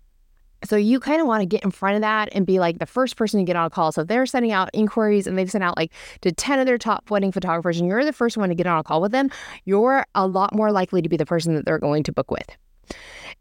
So 0.65 0.77
you 0.77 0.99
kind 1.01 1.21
of 1.21 1.27
want 1.27 1.43
to 1.43 1.47
get 1.47 1.63
in 1.63 1.71
front 1.71 1.97
of 1.97 2.01
that 2.03 2.29
and 2.33 2.45
be 2.45 2.59
like 2.59 2.79
the 2.79 2.87
first 2.87 3.17
person 3.17 3.39
to 3.39 3.45
get 3.45 3.57
on 3.57 3.67
a 3.67 3.71
call. 3.71 3.93
So 3.93 4.05
they're 4.05 4.27
sending 4.27 4.53
out 4.53 4.71
inquiries 4.73 5.27
and 5.27 5.39
they've 5.39 5.51
sent 5.51 5.65
out 5.65 5.77
like 5.77 5.93
to 6.23 6.33
10 6.33 6.59
of 6.59 6.67
their 6.67 6.79
top 6.79 7.11
wedding 7.11 7.33
photographers 7.33 7.79
and 7.79 7.89
you're 7.89 8.05
the 8.05 8.13
first 8.13 8.37
one 8.37 8.49
to 8.49 8.55
get 8.55 8.67
on 8.67 8.79
a 8.79 8.83
call 8.83 9.01
with 9.01 9.13
them, 9.13 9.31
you're 9.65 10.05
a 10.15 10.27
lot 10.27 10.55
more 10.55 10.73
likely 10.73 11.03
to 11.03 11.09
be 11.09 11.17
the 11.17 11.27
person 11.27 11.55
that 11.55 11.65
they're 11.65 11.79
going 11.79 12.03
to 12.03 12.13
book 12.13 12.31
with. 12.31 12.57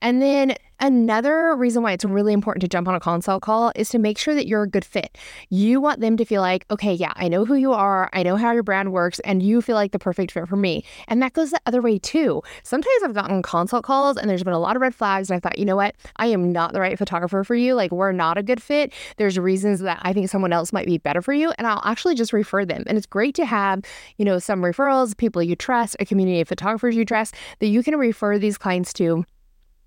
And 0.01 0.21
then 0.21 0.55
Another 0.79 1.55
reason 1.55 1.81
why 1.81 1.93
it's 1.93 2.05
really 2.05 2.33
important 2.33 2.61
to 2.61 2.67
jump 2.67 2.87
on 2.87 2.93
a 2.93 2.99
consult 2.99 3.41
call 3.41 3.71
is 3.75 3.89
to 3.89 3.97
make 3.97 4.19
sure 4.19 4.35
that 4.35 4.45
you're 4.45 4.61
a 4.61 4.69
good 4.69 4.85
fit. 4.85 5.17
You 5.49 5.81
want 5.81 6.01
them 6.01 6.17
to 6.17 6.25
feel 6.25 6.41
like, 6.41 6.65
okay, 6.69 6.93
yeah, 6.93 7.13
I 7.15 7.27
know 7.27 7.45
who 7.45 7.55
you 7.55 7.73
are, 7.73 8.11
I 8.13 8.21
know 8.21 8.35
how 8.35 8.51
your 8.51 8.61
brand 8.61 8.93
works, 8.93 9.19
and 9.21 9.41
you 9.41 9.59
feel 9.63 9.73
like 9.73 9.91
the 9.91 9.97
perfect 9.97 10.31
fit 10.31 10.47
for 10.47 10.55
me. 10.55 10.83
And 11.07 11.19
that 11.23 11.33
goes 11.33 11.49
the 11.49 11.59
other 11.65 11.81
way 11.81 11.97
too. 11.97 12.43
Sometimes 12.61 13.01
I've 13.03 13.15
gotten 13.15 13.41
consult 13.41 13.85
calls 13.85 14.17
and 14.17 14.29
there's 14.29 14.43
been 14.43 14.53
a 14.53 14.59
lot 14.59 14.75
of 14.75 14.83
red 14.83 14.93
flags, 14.93 15.31
and 15.31 15.37
I 15.37 15.39
thought, 15.39 15.57
you 15.57 15.65
know 15.65 15.75
what, 15.75 15.95
I 16.17 16.27
am 16.27 16.51
not 16.51 16.73
the 16.73 16.79
right 16.79 16.97
photographer 16.97 17.43
for 17.43 17.55
you. 17.55 17.73
Like, 17.73 17.91
we're 17.91 18.11
not 18.11 18.37
a 18.37 18.43
good 18.43 18.61
fit. 18.61 18.93
There's 19.17 19.39
reasons 19.39 19.79
that 19.79 19.97
I 20.03 20.13
think 20.13 20.29
someone 20.29 20.53
else 20.53 20.71
might 20.71 20.85
be 20.85 20.99
better 20.99 21.23
for 21.23 21.33
you, 21.33 21.51
and 21.57 21.65
I'll 21.65 21.81
actually 21.85 22.13
just 22.13 22.33
refer 22.33 22.65
them. 22.65 22.83
And 22.85 22.99
it's 22.99 23.07
great 23.07 23.33
to 23.35 23.45
have, 23.47 23.81
you 24.17 24.25
know, 24.25 24.37
some 24.37 24.61
referrals, 24.61 25.17
people 25.17 25.41
you 25.41 25.55
trust, 25.55 25.95
a 25.99 26.05
community 26.05 26.39
of 26.39 26.47
photographers 26.47 26.95
you 26.95 27.03
trust 27.03 27.33
that 27.59 27.67
you 27.67 27.81
can 27.81 27.95
refer 27.95 28.37
these 28.37 28.59
clients 28.59 28.93
to 28.93 29.25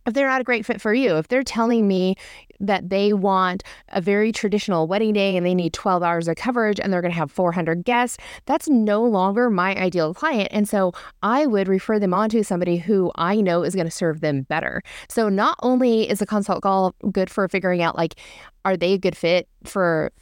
if 0.07 0.15
they're 0.15 0.29
not 0.29 0.41
a 0.41 0.45
great 0.45 0.67
fit 0.67 0.81
for 0.81 0.95
you, 0.95 1.17
if 1.17 1.29
they're 1.29 1.43
telling 1.43 1.87
me 1.87 2.17
that 2.61 2.91
they 2.91 3.13
want 3.13 3.63
a 3.89 4.01
very 4.01 4.33
traditional 4.33 4.87
wedding 4.87 5.15
day 5.15 5.37
and 5.37 5.47
they 5.47 5.55
need 5.55 5.73
12 5.73 6.03
hours 6.03 6.29
of 6.29 6.37
coverage 6.37 6.79
and 6.79 6.93
they're 6.93 7.01
going 7.01 7.13
to 7.13 7.19
have 7.19 7.31
400 7.31 7.85
guests, 7.85 8.19
that's 8.45 8.69
no 8.69 9.03
longer 9.03 9.49
my 9.51 9.75
ideal 9.77 10.13
client. 10.13 10.49
And 10.51 10.69
so 10.69 10.93
I 11.23 11.47
would 11.47 11.69
refer 11.69 11.99
them 11.99 12.13
on 12.13 12.29
to 12.31 12.45
somebody 12.45 12.77
who 12.77 13.11
I 13.15 13.41
know 13.41 13.63
is 13.63 13.75
going 13.75 13.87
to 13.87 13.91
serve 13.91 14.21
them 14.21 14.43
better. 14.43 14.83
So 15.09 15.29
not 15.29 15.57
only 15.63 16.09
is 16.09 16.21
a 16.21 16.27
consult 16.27 16.63
call 16.63 16.95
good 17.11 17.31
for 17.31 17.49
figuring 17.49 17.83
out, 17.83 17.97
like, 17.97 18.17
are 18.65 18.77
they 18.77 18.93
a 18.93 18.99
good 18.99 19.17
fit 19.17 19.49
for 19.65 20.13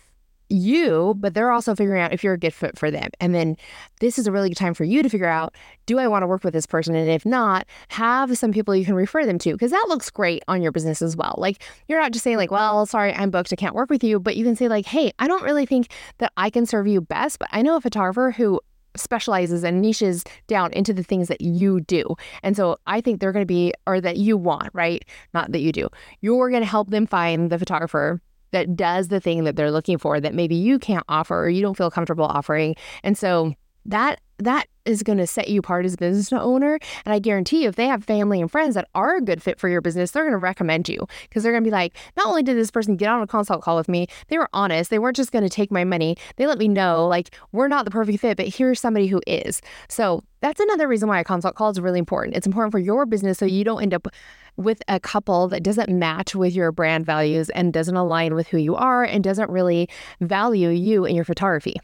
you, 0.49 1.15
but 1.19 1.35
they're 1.35 1.51
also 1.51 1.75
figuring 1.75 2.03
out 2.03 2.13
if 2.13 2.25
you're 2.25 2.35
a 2.35 2.39
good 2.39 2.55
fit 2.55 2.79
for 2.79 2.91
them. 2.91 3.11
And 3.21 3.35
then 3.35 3.57
this 4.01 4.19
is 4.19 4.27
a 4.27 4.33
really 4.33 4.49
good 4.49 4.57
time 4.57 4.75
for 4.75 4.85
you 4.85 5.03
to 5.03 5.09
figure 5.09 5.29
out 5.29 5.55
do 5.87 5.99
I 5.99 6.09
want 6.09 6.23
to 6.23 6.27
work 6.27 6.45
with 6.45 6.53
this 6.53 6.67
person? 6.67 6.95
And 6.95 7.11
if 7.11 7.25
not, 7.25 7.67
have 7.89 8.37
some 8.37 8.53
people 8.53 8.77
you 8.77 8.85
can 8.85 8.95
refer 8.95 9.25
them 9.25 9.39
to 9.39 9.53
because 9.53 9.71
that 9.71 9.87
looks 9.89 10.11
great 10.11 10.43
on 10.49 10.61
your 10.63 10.73
business 10.73 11.01
as 11.01 11.17
well. 11.17 11.35
Like 11.39 11.63
you're 11.87 12.01
not 12.01 12.13
just 12.13 12.23
saying, 12.23 12.37
like, 12.37 12.51
well, 12.51 12.85
sorry, 12.87 13.15
I'm 13.15 13.31
booked, 13.31 13.53
I 13.53 13.57
can't 13.57 13.75
work 13.75 13.91
with 13.91 14.05
you, 14.05 14.21
but 14.21 14.37
you 14.37 14.45
can 14.45 14.57
say, 14.57 14.69
like, 14.69 14.87
hey, 14.87 15.13
I 15.19 15.27
don't 15.27 15.43
really 15.43 15.67
think 15.67 15.89
that 16.19 16.33
I 16.37 16.51
can 16.51 16.67
serve 16.67 16.87
you 16.87 17.01
best, 17.01 17.39
but 17.39 17.49
I 17.53 17.63
know 17.63 17.77
a 17.77 17.81
photographer 17.81 18.31
who 18.31 18.61
specializes 18.97 19.65
and 19.65 19.81
niches 19.81 20.25
down 20.47 20.73
into 20.73 20.93
the 20.93 21.03
things 21.03 21.29
that 21.29 21.41
you 21.41 21.81
do. 21.81 22.17
And 22.43 22.57
so 22.57 22.77
I 22.87 23.01
think 23.01 23.21
they're 23.21 23.33
going 23.33 23.43
to 23.43 23.47
be, 23.47 23.73
or 23.87 24.01
that 24.01 24.17
you 24.17 24.37
want, 24.37 24.71
right? 24.73 25.05
Not 25.35 25.53
that 25.53 25.61
you 25.61 25.73
do. 25.73 25.89
You're 26.21 26.51
going 26.51 26.63
to 26.63 26.69
help 26.69 26.91
them 26.91 27.07
find 27.07 27.51
the 27.51 27.59
photographer 27.59 28.21
that 28.51 28.77
does 28.77 29.09
the 29.09 29.21
thing 29.21 29.45
that 29.45 29.57
they're 29.57 29.71
looking 29.71 29.99
for 29.99 30.21
that 30.21 30.35
maybe 30.35 30.55
you 30.55 30.79
can't 30.79 31.05
offer 31.09 31.45
or 31.45 31.49
you 31.49 31.63
don't 31.63 31.77
feel 31.77 31.91
comfortable 31.91 32.25
offering. 32.25 32.75
And 33.03 33.17
so 33.17 33.53
that 33.87 34.21
that 34.39 34.67
is 34.85 35.03
going 35.03 35.19
to 35.19 35.27
set 35.27 35.49
you 35.49 35.61
apart 35.61 35.85
as 35.85 35.95
a 35.95 35.97
business 35.99 36.33
owner. 36.33 36.79
And 37.05 37.13
I 37.13 37.19
guarantee 37.19 37.63
you, 37.63 37.69
if 37.69 37.77
they 37.77 37.87
have 37.87 38.05
family 38.05 38.41
and 38.41 38.51
friends 38.51 38.75
that 38.75 38.89
are 38.95 39.17
a 39.17 39.21
good 39.21 39.43
fit 39.43 39.61
for 39.61 39.69
your 39.69 39.81
business, 39.81 40.11
they're 40.11 40.23
going 40.23 40.33
to 40.33 40.39
recommend 40.39 40.89
you 40.89 41.07
because 41.23 41.43
they're 41.43 41.53
going 41.53 41.65
to 41.65 41.69
be 41.69 41.73
like, 41.73 41.97
not 42.17 42.27
only 42.27 42.43
did 42.43 42.57
this 42.57 42.71
person 42.71 42.97
get 42.97 43.11
on 43.11 43.21
a 43.21 43.27
consult 43.27 43.63
call 43.63 43.77
with 43.77 43.89
me, 43.89 44.07
they 44.29 44.39
were 44.39 44.49
honest. 44.53 44.91
They 44.91 44.99
weren't 44.99 45.17
just 45.17 45.33
going 45.33 45.45
to 45.45 45.51
take 45.51 45.71
my 45.71 45.85
money. 45.85 46.17
They 46.37 46.47
let 46.47 46.59
me 46.59 46.69
know, 46.69 47.07
like, 47.07 47.35
we're 47.53 47.69
not 47.69 47.85
the 47.85 47.91
perfect 47.91 48.21
fit, 48.21 48.37
but 48.37 48.49
here's 48.49 48.81
somebody 48.81 49.09
who 49.09 49.21
is. 49.27 49.61
So 49.89 50.23
that's 50.41 50.61
another 50.61 50.89
reason 50.89 51.09
why 51.09 51.21
a 51.21 51.25
consult 51.25 51.57
call 51.57 51.71
is 51.71 51.81
really 51.81 51.99
important. 51.99 52.37
It's 52.37 52.47
important 52.47 52.73
for 52.73 52.79
your 52.79 53.05
business 53.07 53.39
so 53.39 53.45
you 53.45 53.65
don't 53.65 53.83
end 53.83 53.93
up 53.93 54.09
with 54.57 54.83
a 54.89 54.99
couple 54.99 55.49
that 55.49 55.63
doesn't 55.63 55.89
match 55.91 56.35
with 56.35 56.55
your 56.55 56.73
brand 56.73 57.05
values 57.05 57.51
and 57.51 57.73
doesn't 57.73 57.97
align 57.97 58.35
with 58.35 58.49
who 58.49 58.59
you 58.59 58.75
are 58.75 59.05
and 59.05 59.23
doesn't 59.23 59.51
really 59.51 59.89
value 60.21 60.71
you 60.71 61.05
and 61.05 61.15
your 61.15 61.25
photography 61.25 61.77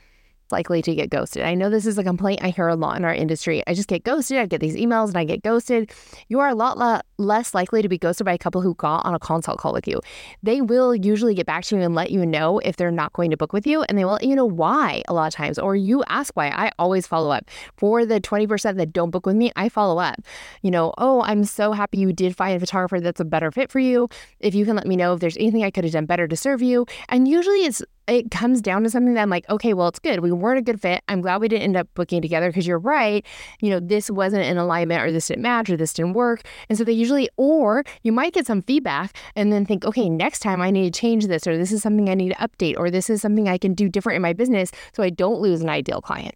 likely 0.55 0.83
to 0.83 0.95
get 0.95 1.11
ghosted. 1.11 1.43
I 1.43 1.55
know 1.55 1.69
this 1.69 1.85
is 1.85 1.99
a 1.99 2.05
complaint 2.05 2.45
I 2.45 2.51
hear 2.51 2.69
a 2.69 2.77
lot 2.77 2.97
in 2.97 3.05
our 3.05 3.13
industry. 3.13 3.65
I 3.67 3.75
just 3.75 3.89
get 3.89 4.05
ghosted. 4.05 4.39
I 4.39 4.47
get 4.47 4.61
these 4.61 4.77
emails 4.77 5.09
and 5.09 5.19
I 5.19 5.25
get 5.25 5.43
ghosted. 5.43 5.91
You 6.29 6.39
are 6.39 6.49
a 6.49 6.55
lot 6.55 6.79
la- 6.79 7.01
less 7.19 7.55
likely 7.55 7.83
to 7.83 7.89
be 7.89 7.99
ghosted 7.99 8.25
by 8.25 8.35
a 8.35 8.39
couple 8.39 8.61
who 8.61 8.75
got 8.75 9.05
on 9.05 9.15
a 9.15 9.19
consult 9.19 9.59
call 9.59 9.73
with 9.73 9.89
you. 9.89 10.01
They 10.45 10.61
will 10.61 10.95
usually 10.95 11.35
get 11.35 11.45
back 11.45 11.65
to 11.65 11.77
you 11.77 11.83
and 11.83 11.97
let 11.97 12.13
you 12.13 12.25
know 12.25 12.61
if 12.61 12.77
they're 12.77 12.93
not 12.93 13.13
going 13.15 13.33
to 13.33 13.37
book 13.37 13.53
with 13.53 13.67
you, 13.67 13.83
and 13.83 13.99
they 13.99 14.05
will 14.05 14.13
let 14.13 14.23
you 14.23 14.37
know 14.37 14.47
why 14.47 15.03
a 15.09 15.13
lot 15.13 15.27
of 15.27 15.35
times, 15.35 15.59
or 15.59 15.75
you 15.75 16.05
ask 16.09 16.35
why. 16.37 16.51
I 16.51 16.71
always 16.79 17.05
follow 17.05 17.33
up. 17.33 17.51
For 17.77 18.07
the 18.07 18.21
20% 18.21 18.77
that 18.77 18.93
don't 18.93 19.11
book 19.11 19.27
with 19.27 19.35
me, 19.35 19.51
I 19.57 19.69
follow 19.69 19.99
up. 19.99 20.21
You 20.63 20.71
know, 20.71 20.95
oh, 20.99 21.23
I'm 21.23 21.43
so 21.43 21.73
happy 21.73 21.99
you 21.99 22.13
did 22.13 22.37
find 22.37 22.57
a 22.57 22.61
photographer 22.61 23.01
that's 23.01 23.21
a 23.21 23.25
better 23.25 23.51
fit 23.51 23.73
for 23.73 23.81
you. 23.81 24.09
If 24.39 24.55
you 24.55 24.65
can 24.65 24.77
let 24.77 24.87
me 24.87 24.95
know 24.95 25.15
if 25.15 25.21
there's 25.21 25.37
anything 25.37 25.65
I 25.65 25.73
could 25.73 25.83
have 25.83 25.93
done 25.93 26.07
better 26.07 26.29
to 26.29 26.37
serve 26.37 26.63
you. 26.63 26.87
And 27.09 27.27
usually 27.27 27.65
it's 27.65 27.83
it 28.07 28.31
comes 28.31 28.61
down 28.61 28.83
to 28.83 28.91
something 28.91 29.15
that 29.15 29.23
I'm 29.23 29.31
like, 29.31 29.49
okay, 29.49 29.75
well, 29.75 29.89
it's 29.89 29.99
good. 29.99 30.21
We 30.21 30.33
weren't 30.33 30.59
a 30.59 30.63
good 30.63 30.81
fit. 30.81 31.03
I'm 31.09 31.21
glad 31.21 31.41
we 31.41 31.49
didn't 31.49 31.63
end 31.63 31.77
up 31.77 31.89
booking 31.95 32.23
together 32.23 32.49
because 32.49 32.67
you're 32.67 32.79
right. 32.79 33.25
You 33.61 33.71
know, 33.71 33.81
this 33.81 34.11
wasn't 34.11 34.45
in 34.45 34.59
alignment 34.59 35.03
or 35.03 35.11
this 35.11 35.29
didn't 35.29 35.43
match 35.43 35.71
or 35.71 35.77
this 35.77 35.95
didn't 35.95 36.15
work. 36.15 36.43
And 36.69 36.77
so 36.77 36.85
they 36.85 36.93
usually, 36.93 37.31
or 37.37 37.85
you 38.03 38.13
might 38.13 38.35
get 38.35 38.47
some 38.47 38.63
feedback 38.63 39.17
and 39.35 39.53
then 39.53 39.65
think, 39.65 39.85
okay, 39.85 40.09
next 40.09 40.41
time 40.41 40.61
I 40.61 40.71
need 40.71 40.93
to 40.93 41.01
change 41.01 41.27
this 41.27 41.47
or 41.47 41.57
this 41.57 41.73
is 41.73 41.83
something 41.83 42.09
I 42.09 42.15
need 42.15 42.31
to 42.31 42.37
update 42.37 42.79
or 42.79 42.91
this 42.91 43.09
is 43.09 43.23
something 43.23 43.49
I 43.49 43.59
can 43.59 43.75
do 43.75 43.89
different 43.89 44.17
in 44.17 44.23
my 44.23 44.33
business 44.33 44.71
so 44.93 45.03
I 45.03 45.11
don't 45.11 45.41
lose 45.41 45.61
an 45.61 45.69
ideal 45.69 46.01
client. 46.01 46.35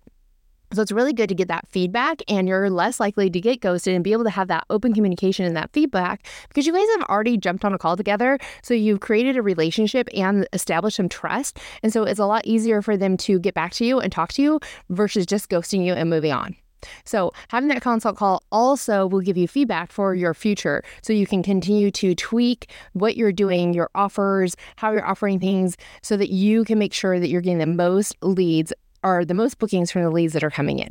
So 0.73 0.83
it's 0.83 0.93
really 0.93 1.13
good 1.13 1.29
to 1.31 1.35
get 1.35 1.49
that 1.49 1.67
feedback, 1.69 2.21
and 2.29 2.47
you're 2.47 2.69
less 2.69 3.01
likely 3.01 3.31
to 3.31 3.41
get 3.41 3.61
ghosted 3.61 3.95
and 3.95 4.05
be 4.05 4.13
able 4.13 4.25
to 4.25 4.31
have 4.31 4.49
that 4.49 4.65
open 4.69 4.93
communication 4.93 5.47
and 5.47 5.57
that 5.57 5.71
feedback 5.73 6.27
because 6.49 6.67
you 6.67 6.73
guys 6.73 6.87
have 6.99 7.09
already 7.09 7.39
jumped 7.39 7.65
on 7.65 7.73
a 7.73 7.79
call 7.79 7.97
together. 7.97 8.39
So 8.63 8.75
you've 8.75 9.01
created 9.01 9.37
a 9.37 9.43
relationship 9.43 10.09
and 10.15 10.47
established 10.53 10.97
some 10.97 11.09
trust. 11.09 11.59
And 11.83 11.93
so 11.93 12.03
it's 12.05 12.21
a 12.21 12.27
lot 12.27 12.47
easier 12.47 12.83
for 12.83 12.97
them 12.97 13.17
to 13.19 13.39
get 13.39 13.55
back 13.55 13.73
to 13.75 13.85
you 13.85 13.99
and 13.99 14.13
talk 14.13 14.33
to 14.35 14.43
you 14.43 14.61
versus 14.91 15.25
just 15.25 15.49
ghosting 15.49 15.85
you 15.85 15.95
and 15.95 16.11
moving 16.11 16.33
on. 16.33 16.57
So, 17.05 17.33
having 17.49 17.69
that 17.71 17.83
consult 17.83 18.17
call 18.17 18.43
also 18.53 19.07
will 19.07 19.21
give 19.21 19.37
you 19.37 19.49
feedback 19.49 19.91
for 19.91 20.15
your 20.15 20.35
future. 20.35 20.85
So, 21.03 21.13
you 21.13 21.27
can 21.27 21.43
continue 21.43 21.91
to 21.93 22.15
tweak 22.15 22.71
what 22.93 23.17
you're 23.17 23.33
doing, 23.33 23.75
your 23.75 23.91
offers, 23.97 24.57
how 24.77 24.93
you're 24.93 25.05
offering 25.05 25.41
things, 25.41 25.77
so 26.03 26.17
that 26.17 26.31
you 26.31 26.65
can 26.65 26.79
make 26.79 26.93
sure 26.93 27.19
that 27.19 27.29
you're 27.29 27.41
getting 27.41 27.59
the 27.59 27.67
most 27.67 28.17
leads 28.23 28.73
are 29.03 29.25
the 29.25 29.35
most 29.35 29.59
bookings 29.59 29.91
from 29.91 30.03
the 30.03 30.11
leads 30.11 30.33
that 30.33 30.45
are 30.45 30.51
coming 30.51 30.79
in. 30.79 30.91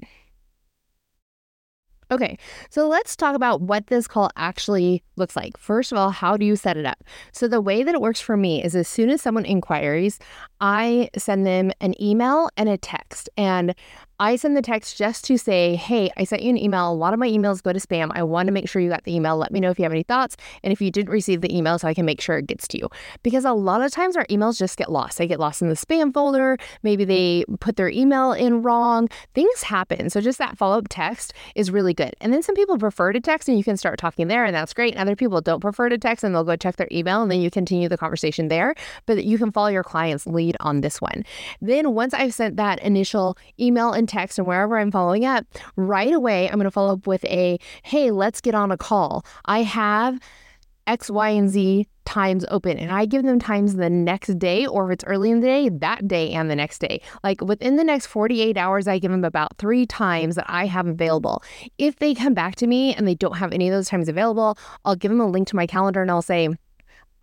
Okay, 2.10 2.38
so 2.70 2.88
let's 2.88 3.18
talk 3.18 3.36
about 3.36 3.60
what 3.62 3.88
this 3.88 4.08
call 4.08 4.30
actually 4.38 5.04
looks 5.18 5.36
like. 5.36 5.58
First 5.58 5.92
of 5.92 5.98
all, 5.98 6.10
how 6.10 6.38
do 6.38 6.46
you 6.46 6.56
set 6.56 6.78
it 6.78 6.86
up? 6.86 7.04
So, 7.34 7.50
the 7.50 7.60
way 7.60 7.84
that 7.84 7.94
it 7.94 8.00
works 8.00 8.22
for 8.22 8.38
me 8.38 8.64
is 8.64 8.78
as 8.78 8.88
soon 8.88 9.10
as 9.10 9.22
someone 9.22 9.46
inquires, 9.46 10.18
I 10.62 11.10
send 11.18 11.46
them 11.46 11.72
an 11.82 12.02
email 12.02 12.50
and 12.56 12.70
a 12.70 12.78
text. 12.78 13.30
And 13.36 13.76
I 14.20 14.36
send 14.36 14.58
the 14.58 14.64
text 14.64 14.98
just 14.98 15.26
to 15.26 15.38
say, 15.38 15.76
hey, 15.76 16.10
I 16.18 16.24
sent 16.24 16.42
you 16.42 16.50
an 16.50 16.58
email. 16.58 16.92
A 16.92 16.94
lot 16.94 17.14
of 17.14 17.20
my 17.20 17.30
emails 17.30 17.62
go 17.62 17.72
to 17.72 17.80
spam. 17.80 18.10
I 18.16 18.24
want 18.24 18.48
to 18.48 18.52
make 18.52 18.68
sure 18.68 18.82
you 18.82 18.90
got 18.90 19.04
the 19.04 19.16
email. 19.16 19.38
Let 19.38 19.52
me 19.52 19.60
know 19.60 19.70
if 19.70 19.78
you 19.78 19.84
have 19.84 19.92
any 19.92 20.02
thoughts 20.02 20.36
and 20.64 20.74
if 20.74 20.82
you 20.82 20.90
didn't 20.90 21.12
receive 21.12 21.42
the 21.42 21.56
email 21.56 21.78
so 21.78 21.88
I 21.88 21.94
can 21.94 22.04
make 22.04 22.20
sure 22.20 22.40
it 22.40 22.48
gets 22.48 22.68
to 22.70 22.80
you. 22.80 22.90
Because 23.22 23.46
a 23.46 23.54
lot 23.54 23.84
of 23.84 23.92
times 23.92 24.16
our 24.16 24.26
emails 24.26 24.58
just 24.58 24.76
get 24.76 24.92
lost. 24.92 25.20
They 25.20 25.28
get 25.28 25.40
lost 25.40 25.62
in 25.62 25.70
the 25.70 25.76
spam 25.76 26.12
folder. 26.12 26.58
Maybe 26.82 27.06
they 27.06 27.46
put 27.60 27.76
their 27.76 27.90
email 27.90 28.32
in 28.32 28.64
wrong. 28.64 29.08
Things 29.36 29.62
happen. 29.62 30.10
So 30.10 30.20
just 30.20 30.40
that 30.40 30.58
follow 30.58 30.80
up 30.80 30.88
text 30.90 31.34
is 31.54 31.70
really 31.70 31.94
good. 31.94 32.16
And 32.20 32.34
then 32.34 32.42
some 32.42 32.56
people 32.56 32.80
prefer 32.80 33.14
to 33.14 33.20
text 33.20 33.48
and 33.48 33.56
you 33.56 33.64
can 33.64 33.78
start 33.78 34.00
talking 34.00 34.30
there 34.30 34.46
and 34.46 34.56
that's 34.56 34.74
great. 34.74 34.94
And 34.94 35.02
other 35.02 35.16
people 35.16 35.42
don't 35.42 35.60
prefer 35.60 35.90
to 35.90 35.98
text 36.00 36.24
and 36.24 36.34
they'll 36.34 36.44
go 36.44 36.56
check 36.56 36.78
their 36.78 36.90
email 36.92 37.22
and 37.22 37.30
then 37.30 37.40
you 37.40 37.52
continue 37.52 37.88
the 37.88 38.00
conversation 38.00 38.48
there. 38.48 38.74
But 39.06 39.26
you 39.26 39.38
can 39.38 39.52
follow 39.52 39.68
your 39.68 39.84
client's 39.84 40.26
lead 40.26 40.58
on 40.60 40.82
this 40.82 41.00
one. 41.00 41.24
Then 41.62 41.94
once 41.94 42.16
I've 42.16 42.34
sent 42.34 42.56
that 42.58 42.82
initial 42.82 43.38
email 43.60 43.92
and 43.92 44.07
text 44.08 44.38
and 44.38 44.48
wherever 44.48 44.78
I'm 44.78 44.92
following 44.92 45.26
up, 45.26 45.46
right 45.76 46.14
away, 46.14 46.48
I'm 46.48 46.56
going 46.56 46.66
to 46.66 46.72
follow 46.72 46.94
up 46.94 47.08
with 47.08 47.24
a, 47.26 47.60
hey, 47.84 48.12
let's 48.12 48.42
get 48.42 48.56
on 48.56 48.72
a 48.72 48.78
call. 48.78 49.26
I 49.46 49.64
have 49.64 50.20
X, 50.88 51.10
Y, 51.10 51.30
and 51.30 51.50
Z 51.50 51.86
times 52.06 52.46
open. 52.50 52.80
And 52.80 52.90
I 52.90 53.06
give 53.06 53.24
them 53.24 53.38
times 53.38 53.76
the 53.76 53.90
next 53.90 54.40
day, 54.40 54.66
or 54.66 54.90
if 54.90 54.94
it's 54.94 55.04
early 55.04 55.30
in 55.30 55.42
the 55.42 55.48
day, 55.48 55.70
that 55.70 56.08
day 56.08 56.32
and 56.32 56.50
the 56.50 56.56
next 56.56 56.80
day. 56.80 57.02
Like 57.24 57.42
within 57.42 57.76
the 57.76 57.84
next 57.84 58.08
48 58.08 58.58
hours, 58.58 58.88
I 58.88 58.98
give 58.98 59.12
them 59.12 59.26
about 59.26 59.58
three 59.58 59.86
times 59.86 60.36
that 60.36 60.46
I 60.48 60.66
have 60.66 60.88
available. 60.88 61.44
If 61.78 61.98
they 61.98 62.16
come 62.16 62.34
back 62.34 62.56
to 62.56 62.68
me 62.68 62.96
and 62.96 63.06
they 63.06 63.16
don't 63.16 63.38
have 63.38 63.52
any 63.52 63.68
of 63.68 63.74
those 63.74 63.90
times 63.90 64.08
available, 64.08 64.58
I'll 64.86 64.96
give 64.96 65.12
them 65.12 65.20
a 65.20 65.28
link 65.28 65.50
to 65.50 65.56
my 65.58 65.68
calendar 65.68 66.02
and 66.02 66.10
I'll 66.10 66.22
say, 66.22 66.50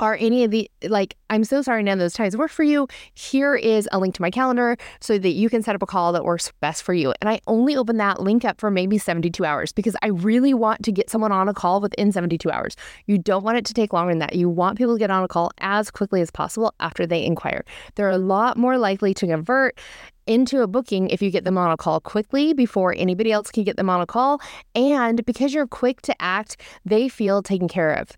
are 0.01 0.17
any 0.21 0.45
of 0.45 0.51
the 0.51 0.71
like 0.89 1.17
i'm 1.31 1.45
so 1.45 1.63
sorry 1.63 1.83
none 1.83 1.95
of 1.95 1.99
those 1.99 2.15
times 2.15 2.37
work 2.37 2.51
for 2.51 2.63
you. 2.63 2.87
Here 3.15 3.55
is 3.55 3.89
a 3.93 3.99
link 3.99 4.15
to 4.17 4.23
my 4.23 4.31
calendar 4.31 4.77
so 5.01 5.19
that 5.19 5.31
you 5.31 5.49
can 5.49 5.63
set 5.63 5.75
up 5.75 5.83
a 5.83 5.87
call 5.87 6.13
that 6.13 6.25
works 6.25 6.53
best 6.61 6.83
for 6.83 6.95
you. 6.95 7.13
And 7.21 7.29
i 7.29 7.41
only 7.47 7.77
open 7.77 7.97
that 7.99 8.21
link 8.21 8.45
up 8.45 8.61
for 8.61 8.71
maybe 8.71 8.99
72 8.99 9.45
hours 9.45 9.73
because 9.73 9.97
i 10.03 10.09
really 10.09 10.55
want 10.55 10.83
to 10.85 10.93
get 10.93 11.11
someone 11.11 11.33
on 11.33 11.49
a 11.49 11.55
call 11.55 11.81
within 11.81 12.13
72 12.13 12.51
hours. 12.51 12.77
You 13.07 13.19
don't 13.19 13.45
want 13.45 13.59
it 13.59 13.65
to 13.67 13.75
take 13.75 13.93
longer 13.93 14.13
than 14.13 14.19
that. 14.21 14.35
You 14.35 14.49
want 14.49 14.79
people 14.79 14.95
to 14.95 14.99
get 14.99 15.11
on 15.11 15.25
a 15.25 15.29
call 15.29 15.51
as 15.59 15.91
quickly 15.91 16.21
as 16.21 16.31
possible 16.31 16.75
after 16.81 17.07
they 17.07 17.25
inquire. 17.25 17.65
They're 17.95 18.11
a 18.11 18.19
lot 18.19 18.57
more 18.57 18.79
likely 18.79 19.15
to 19.15 19.27
convert 19.27 19.79
into 20.27 20.63
a 20.63 20.67
booking 20.67 21.11
if 21.11 21.21
you 21.21 21.31
get 21.31 21.45
them 21.45 21.59
on 21.59 21.71
a 21.71 21.77
call 21.77 22.01
quickly 22.01 22.55
before 22.55 22.95
anybody 22.97 23.31
else 23.31 23.51
can 23.51 23.65
get 23.65 23.77
them 23.77 23.91
on 23.91 24.01
a 24.01 24.07
call. 24.07 24.41
And 24.75 25.25
because 25.27 25.53
you're 25.53 25.67
quick 25.67 26.03
to 26.03 26.23
act, 26.23 26.61
they 26.85 27.09
feel 27.09 27.43
taken 27.43 27.69
care 27.69 27.93
of. 27.93 28.11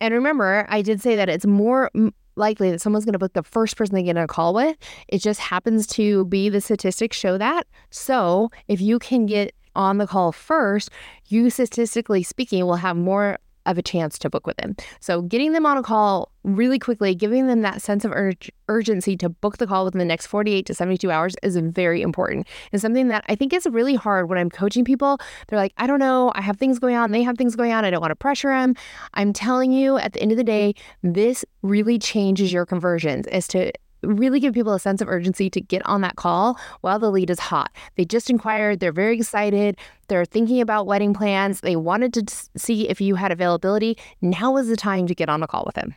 And 0.00 0.14
remember, 0.14 0.66
I 0.68 0.82
did 0.82 1.00
say 1.00 1.16
that 1.16 1.28
it's 1.28 1.46
more 1.46 1.90
likely 2.36 2.70
that 2.70 2.80
someone's 2.80 3.04
going 3.04 3.14
to 3.14 3.18
book 3.18 3.32
the 3.32 3.42
first 3.42 3.76
person 3.76 3.94
they 3.94 4.02
get 4.02 4.16
on 4.16 4.24
a 4.24 4.28
call 4.28 4.54
with. 4.54 4.76
It 5.08 5.18
just 5.18 5.40
happens 5.40 5.86
to 5.88 6.24
be 6.26 6.48
the 6.48 6.60
statistics 6.60 7.16
show 7.16 7.36
that. 7.36 7.66
So 7.90 8.50
if 8.68 8.80
you 8.80 8.98
can 8.98 9.26
get 9.26 9.54
on 9.74 9.98
the 9.98 10.06
call 10.06 10.32
first, 10.32 10.90
you 11.26 11.50
statistically 11.50 12.22
speaking 12.22 12.64
will 12.64 12.76
have 12.76 12.96
more 12.96 13.38
of 13.68 13.78
a 13.78 13.82
chance 13.82 14.18
to 14.18 14.30
book 14.30 14.46
with 14.46 14.56
them. 14.56 14.74
So 15.00 15.22
getting 15.22 15.52
them 15.52 15.66
on 15.66 15.76
a 15.76 15.82
call 15.82 16.32
really 16.42 16.78
quickly, 16.78 17.14
giving 17.14 17.46
them 17.46 17.60
that 17.62 17.82
sense 17.82 18.04
of 18.04 18.12
ur- 18.12 18.32
urgency 18.68 19.16
to 19.18 19.28
book 19.28 19.58
the 19.58 19.66
call 19.66 19.84
within 19.84 19.98
the 19.98 20.04
next 20.04 20.26
48 20.26 20.66
to 20.66 20.74
72 20.74 21.10
hours 21.10 21.36
is 21.42 21.56
very 21.56 22.02
important. 22.02 22.46
And 22.72 22.80
something 22.80 23.08
that 23.08 23.24
I 23.28 23.34
think 23.34 23.52
is 23.52 23.66
really 23.66 23.94
hard 23.94 24.28
when 24.28 24.38
I'm 24.38 24.50
coaching 24.50 24.84
people. 24.84 25.18
They're 25.48 25.58
like, 25.58 25.72
I 25.76 25.86
don't 25.86 26.00
know, 26.00 26.32
I 26.34 26.40
have 26.40 26.56
things 26.56 26.78
going 26.78 26.96
on, 26.96 27.10
they 27.10 27.22
have 27.22 27.36
things 27.36 27.54
going 27.54 27.72
on, 27.72 27.84
I 27.84 27.90
don't 27.90 28.00
want 28.00 28.12
to 28.12 28.16
pressure 28.16 28.48
them. 28.48 28.74
I'm 29.14 29.32
telling 29.32 29.72
you, 29.72 29.98
at 29.98 30.14
the 30.14 30.22
end 30.22 30.30
of 30.30 30.38
the 30.38 30.44
day, 30.44 30.74
this 31.02 31.44
really 31.62 31.98
changes 31.98 32.52
your 32.52 32.66
conversions 32.66 33.26
as 33.28 33.46
to 33.48 33.72
really 34.02 34.40
give 34.40 34.54
people 34.54 34.74
a 34.74 34.80
sense 34.80 35.00
of 35.00 35.08
urgency 35.08 35.50
to 35.50 35.60
get 35.60 35.84
on 35.86 36.00
that 36.02 36.16
call 36.16 36.58
while 36.80 36.98
the 36.98 37.10
lead 37.10 37.30
is 37.30 37.38
hot. 37.38 37.70
They 37.96 38.04
just 38.04 38.30
inquired, 38.30 38.80
they're 38.80 38.92
very 38.92 39.16
excited, 39.16 39.76
they're 40.08 40.24
thinking 40.24 40.60
about 40.60 40.86
wedding 40.86 41.14
plans, 41.14 41.60
they 41.60 41.76
wanted 41.76 42.12
to 42.14 42.34
see 42.56 42.88
if 42.88 43.00
you 43.00 43.14
had 43.16 43.32
availability. 43.32 43.96
Now 44.20 44.56
is 44.56 44.68
the 44.68 44.76
time 44.76 45.06
to 45.06 45.14
get 45.14 45.28
on 45.28 45.42
a 45.42 45.46
call 45.46 45.64
with 45.66 45.74
them. 45.74 45.94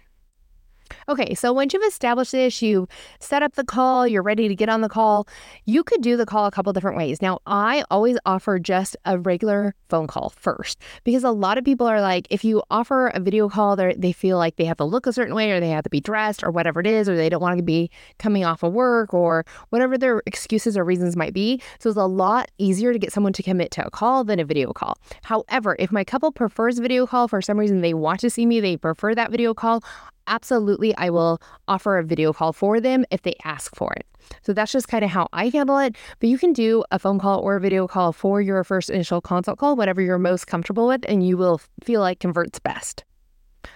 Okay, 1.10 1.34
so 1.34 1.52
once 1.52 1.74
you've 1.74 1.84
established 1.84 2.32
this, 2.32 2.62
you 2.62 2.88
set 3.20 3.44
up 3.44 3.54
the 3.56 3.64
call, 3.64 4.08
you're 4.08 4.22
ready 4.22 4.48
to 4.48 4.56
get 4.56 4.70
on 4.70 4.82
the 4.82 4.90
call, 4.90 5.28
you 5.66 5.84
could 5.84 6.02
do 6.02 6.16
the 6.16 6.26
call 6.26 6.46
a 6.46 6.52
couple 6.52 6.72
different 6.74 6.98
ways. 6.98 7.22
Now, 7.22 7.40
I 7.46 7.84
always 7.90 8.18
offer 8.26 8.60
just 8.60 8.96
a 9.06 9.18
regular 9.18 9.74
phone 9.90 10.08
call 10.08 10.30
first 10.30 10.80
because 11.04 11.24
a 11.24 11.32
lot 11.32 11.58
of 11.58 11.66
people 11.66 11.88
are 11.88 12.02
like, 12.02 12.28
if 12.30 12.44
you 12.44 12.62
offer 12.70 13.08
a 13.08 13.20
video 13.20 13.50
call, 13.50 13.76
they 13.76 14.12
feel 14.12 14.38
like 14.38 14.56
they 14.56 14.66
have 14.66 14.78
to 14.78 14.86
look 14.86 15.08
a 15.08 15.14
certain 15.14 15.36
way 15.36 15.52
or 15.52 15.60
they 15.60 15.70
have 15.70 15.84
to 15.84 15.90
be 15.90 16.00
dressed 16.00 16.44
or 16.44 16.52
whatever 16.52 16.80
it 16.80 16.88
is, 16.88 17.10
or 17.10 17.16
they 17.16 17.30
don't 17.30 17.42
want 17.42 17.58
to 17.58 17.64
be 17.64 17.90
coming 18.20 18.46
off 18.46 18.64
of 18.64 18.74
work 18.74 19.14
or 19.14 19.46
whatever 19.70 19.98
their 19.98 20.22
excuses 20.26 20.78
or 20.78 20.84
reasons 20.84 21.16
might 21.16 21.34
be. 21.34 21.62
So 21.80 21.90
it's 21.90 21.98
a 21.98 22.06
lot 22.06 22.52
easier 22.58 22.94
to 22.94 23.00
get 23.00 23.12
someone 23.12 23.34
to 23.34 23.44
commit 23.44 23.72
to 23.72 23.86
a 23.86 23.90
call 23.90 24.24
than 24.24 24.40
a 24.40 24.46
video 24.46 24.72
call. 24.72 24.98
However, 25.24 25.76
if 25.80 25.92
my 25.92 26.04
couple 26.04 26.32
prefers 26.32 26.80
video 26.80 27.08
call 27.08 27.28
for 27.28 27.42
some 27.42 27.58
reason 27.58 27.82
they 27.82 27.94
want 27.94 28.20
to 28.22 28.30
see 28.30 28.46
me, 28.46 28.60
they 28.60 28.78
prefer 28.78 29.16
that 29.16 29.32
video 29.32 29.54
call, 29.54 29.84
absolutely 30.28 30.96
I 30.98 31.10
will 31.10 31.42
offer 31.68 31.98
a 31.98 32.04
video 32.04 32.34
call 32.34 32.54
for 32.54 32.80
them 32.80 33.06
if 33.12 33.22
they 33.22 33.36
ask 33.44 33.76
for 33.76 33.94
it. 33.94 34.06
So 34.44 34.54
that's 34.54 34.72
just 34.72 34.88
kind 34.88 35.04
of 35.04 35.10
how 35.10 35.28
I 35.34 35.50
handle 35.50 35.78
it. 35.78 35.96
But 36.20 36.30
you 36.30 36.38
can 36.38 36.54
do 36.54 36.84
a 36.92 37.00
phone 37.00 37.20
call 37.20 37.40
or 37.40 37.56
a 37.56 37.60
video 37.60 37.88
call 37.88 38.14
for 38.14 38.42
your 38.42 38.64
first 38.64 38.90
initial 38.90 39.22
consult 39.22 39.60
call, 39.60 39.76
whatever 39.76 40.02
you're 40.02 40.18
most 40.18 40.48
comfortable 40.48 40.88
with, 40.88 41.04
and 41.08 41.26
you 41.26 41.38
will 41.38 41.62
feel 41.84 42.02
like 42.02 42.20
converts 42.20 42.60
best. 42.60 43.04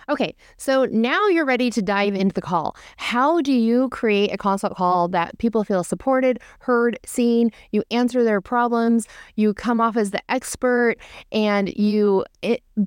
Okay, 0.09 0.35
so 0.57 0.85
now 0.85 1.27
you're 1.27 1.45
ready 1.45 1.69
to 1.69 1.81
dive 1.81 2.15
into 2.15 2.33
the 2.33 2.41
call. 2.41 2.75
How 2.97 3.41
do 3.41 3.51
you 3.51 3.89
create 3.89 4.33
a 4.33 4.37
consult 4.37 4.75
call 4.75 5.07
that 5.09 5.37
people 5.37 5.63
feel 5.63 5.83
supported, 5.83 6.39
heard, 6.59 6.99
seen? 7.05 7.51
You 7.71 7.83
answer 7.91 8.23
their 8.23 8.41
problems, 8.41 9.07
you 9.35 9.53
come 9.53 9.81
off 9.81 9.97
as 9.97 10.11
the 10.11 10.21
expert, 10.29 10.95
and 11.31 11.69
you 11.75 12.25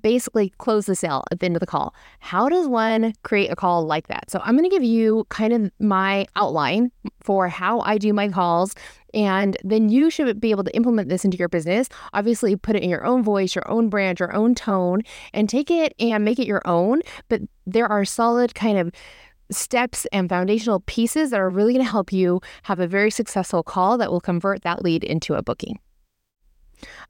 basically 0.00 0.50
close 0.58 0.86
the 0.86 0.94
sale 0.94 1.24
at 1.30 1.40
the 1.40 1.46
end 1.46 1.56
of 1.56 1.60
the 1.60 1.66
call. 1.66 1.94
How 2.20 2.48
does 2.48 2.68
one 2.68 3.14
create 3.22 3.50
a 3.50 3.56
call 3.56 3.84
like 3.84 4.08
that? 4.08 4.30
So 4.30 4.40
I'm 4.44 4.56
going 4.56 4.68
to 4.68 4.74
give 4.74 4.84
you 4.84 5.26
kind 5.28 5.52
of 5.52 5.70
my 5.80 6.26
outline 6.36 6.90
for 7.20 7.48
how 7.48 7.80
I 7.80 7.98
do 7.98 8.12
my 8.12 8.28
calls 8.28 8.74
and 9.18 9.56
then 9.64 9.88
you 9.88 10.10
should 10.10 10.40
be 10.40 10.52
able 10.52 10.62
to 10.62 10.76
implement 10.76 11.08
this 11.08 11.24
into 11.24 11.36
your 11.36 11.48
business. 11.48 11.88
Obviously, 12.12 12.54
put 12.54 12.76
it 12.76 12.84
in 12.84 12.88
your 12.88 13.04
own 13.04 13.24
voice, 13.24 13.52
your 13.52 13.68
own 13.68 13.88
brand, 13.88 14.20
your 14.20 14.32
own 14.32 14.54
tone, 14.54 15.02
and 15.34 15.48
take 15.48 15.72
it 15.72 15.92
and 15.98 16.24
make 16.24 16.38
it 16.38 16.46
your 16.46 16.62
own. 16.64 17.00
But 17.28 17.40
there 17.66 17.88
are 17.88 18.04
solid 18.04 18.54
kind 18.54 18.78
of 18.78 18.92
steps 19.50 20.06
and 20.12 20.28
foundational 20.28 20.80
pieces 20.86 21.30
that 21.30 21.40
are 21.40 21.50
really 21.50 21.72
going 21.72 21.84
to 21.84 21.90
help 21.90 22.12
you 22.12 22.40
have 22.62 22.78
a 22.78 22.86
very 22.86 23.10
successful 23.10 23.64
call 23.64 23.98
that 23.98 24.12
will 24.12 24.20
convert 24.20 24.62
that 24.62 24.84
lead 24.84 25.02
into 25.02 25.34
a 25.34 25.42
booking. 25.42 25.80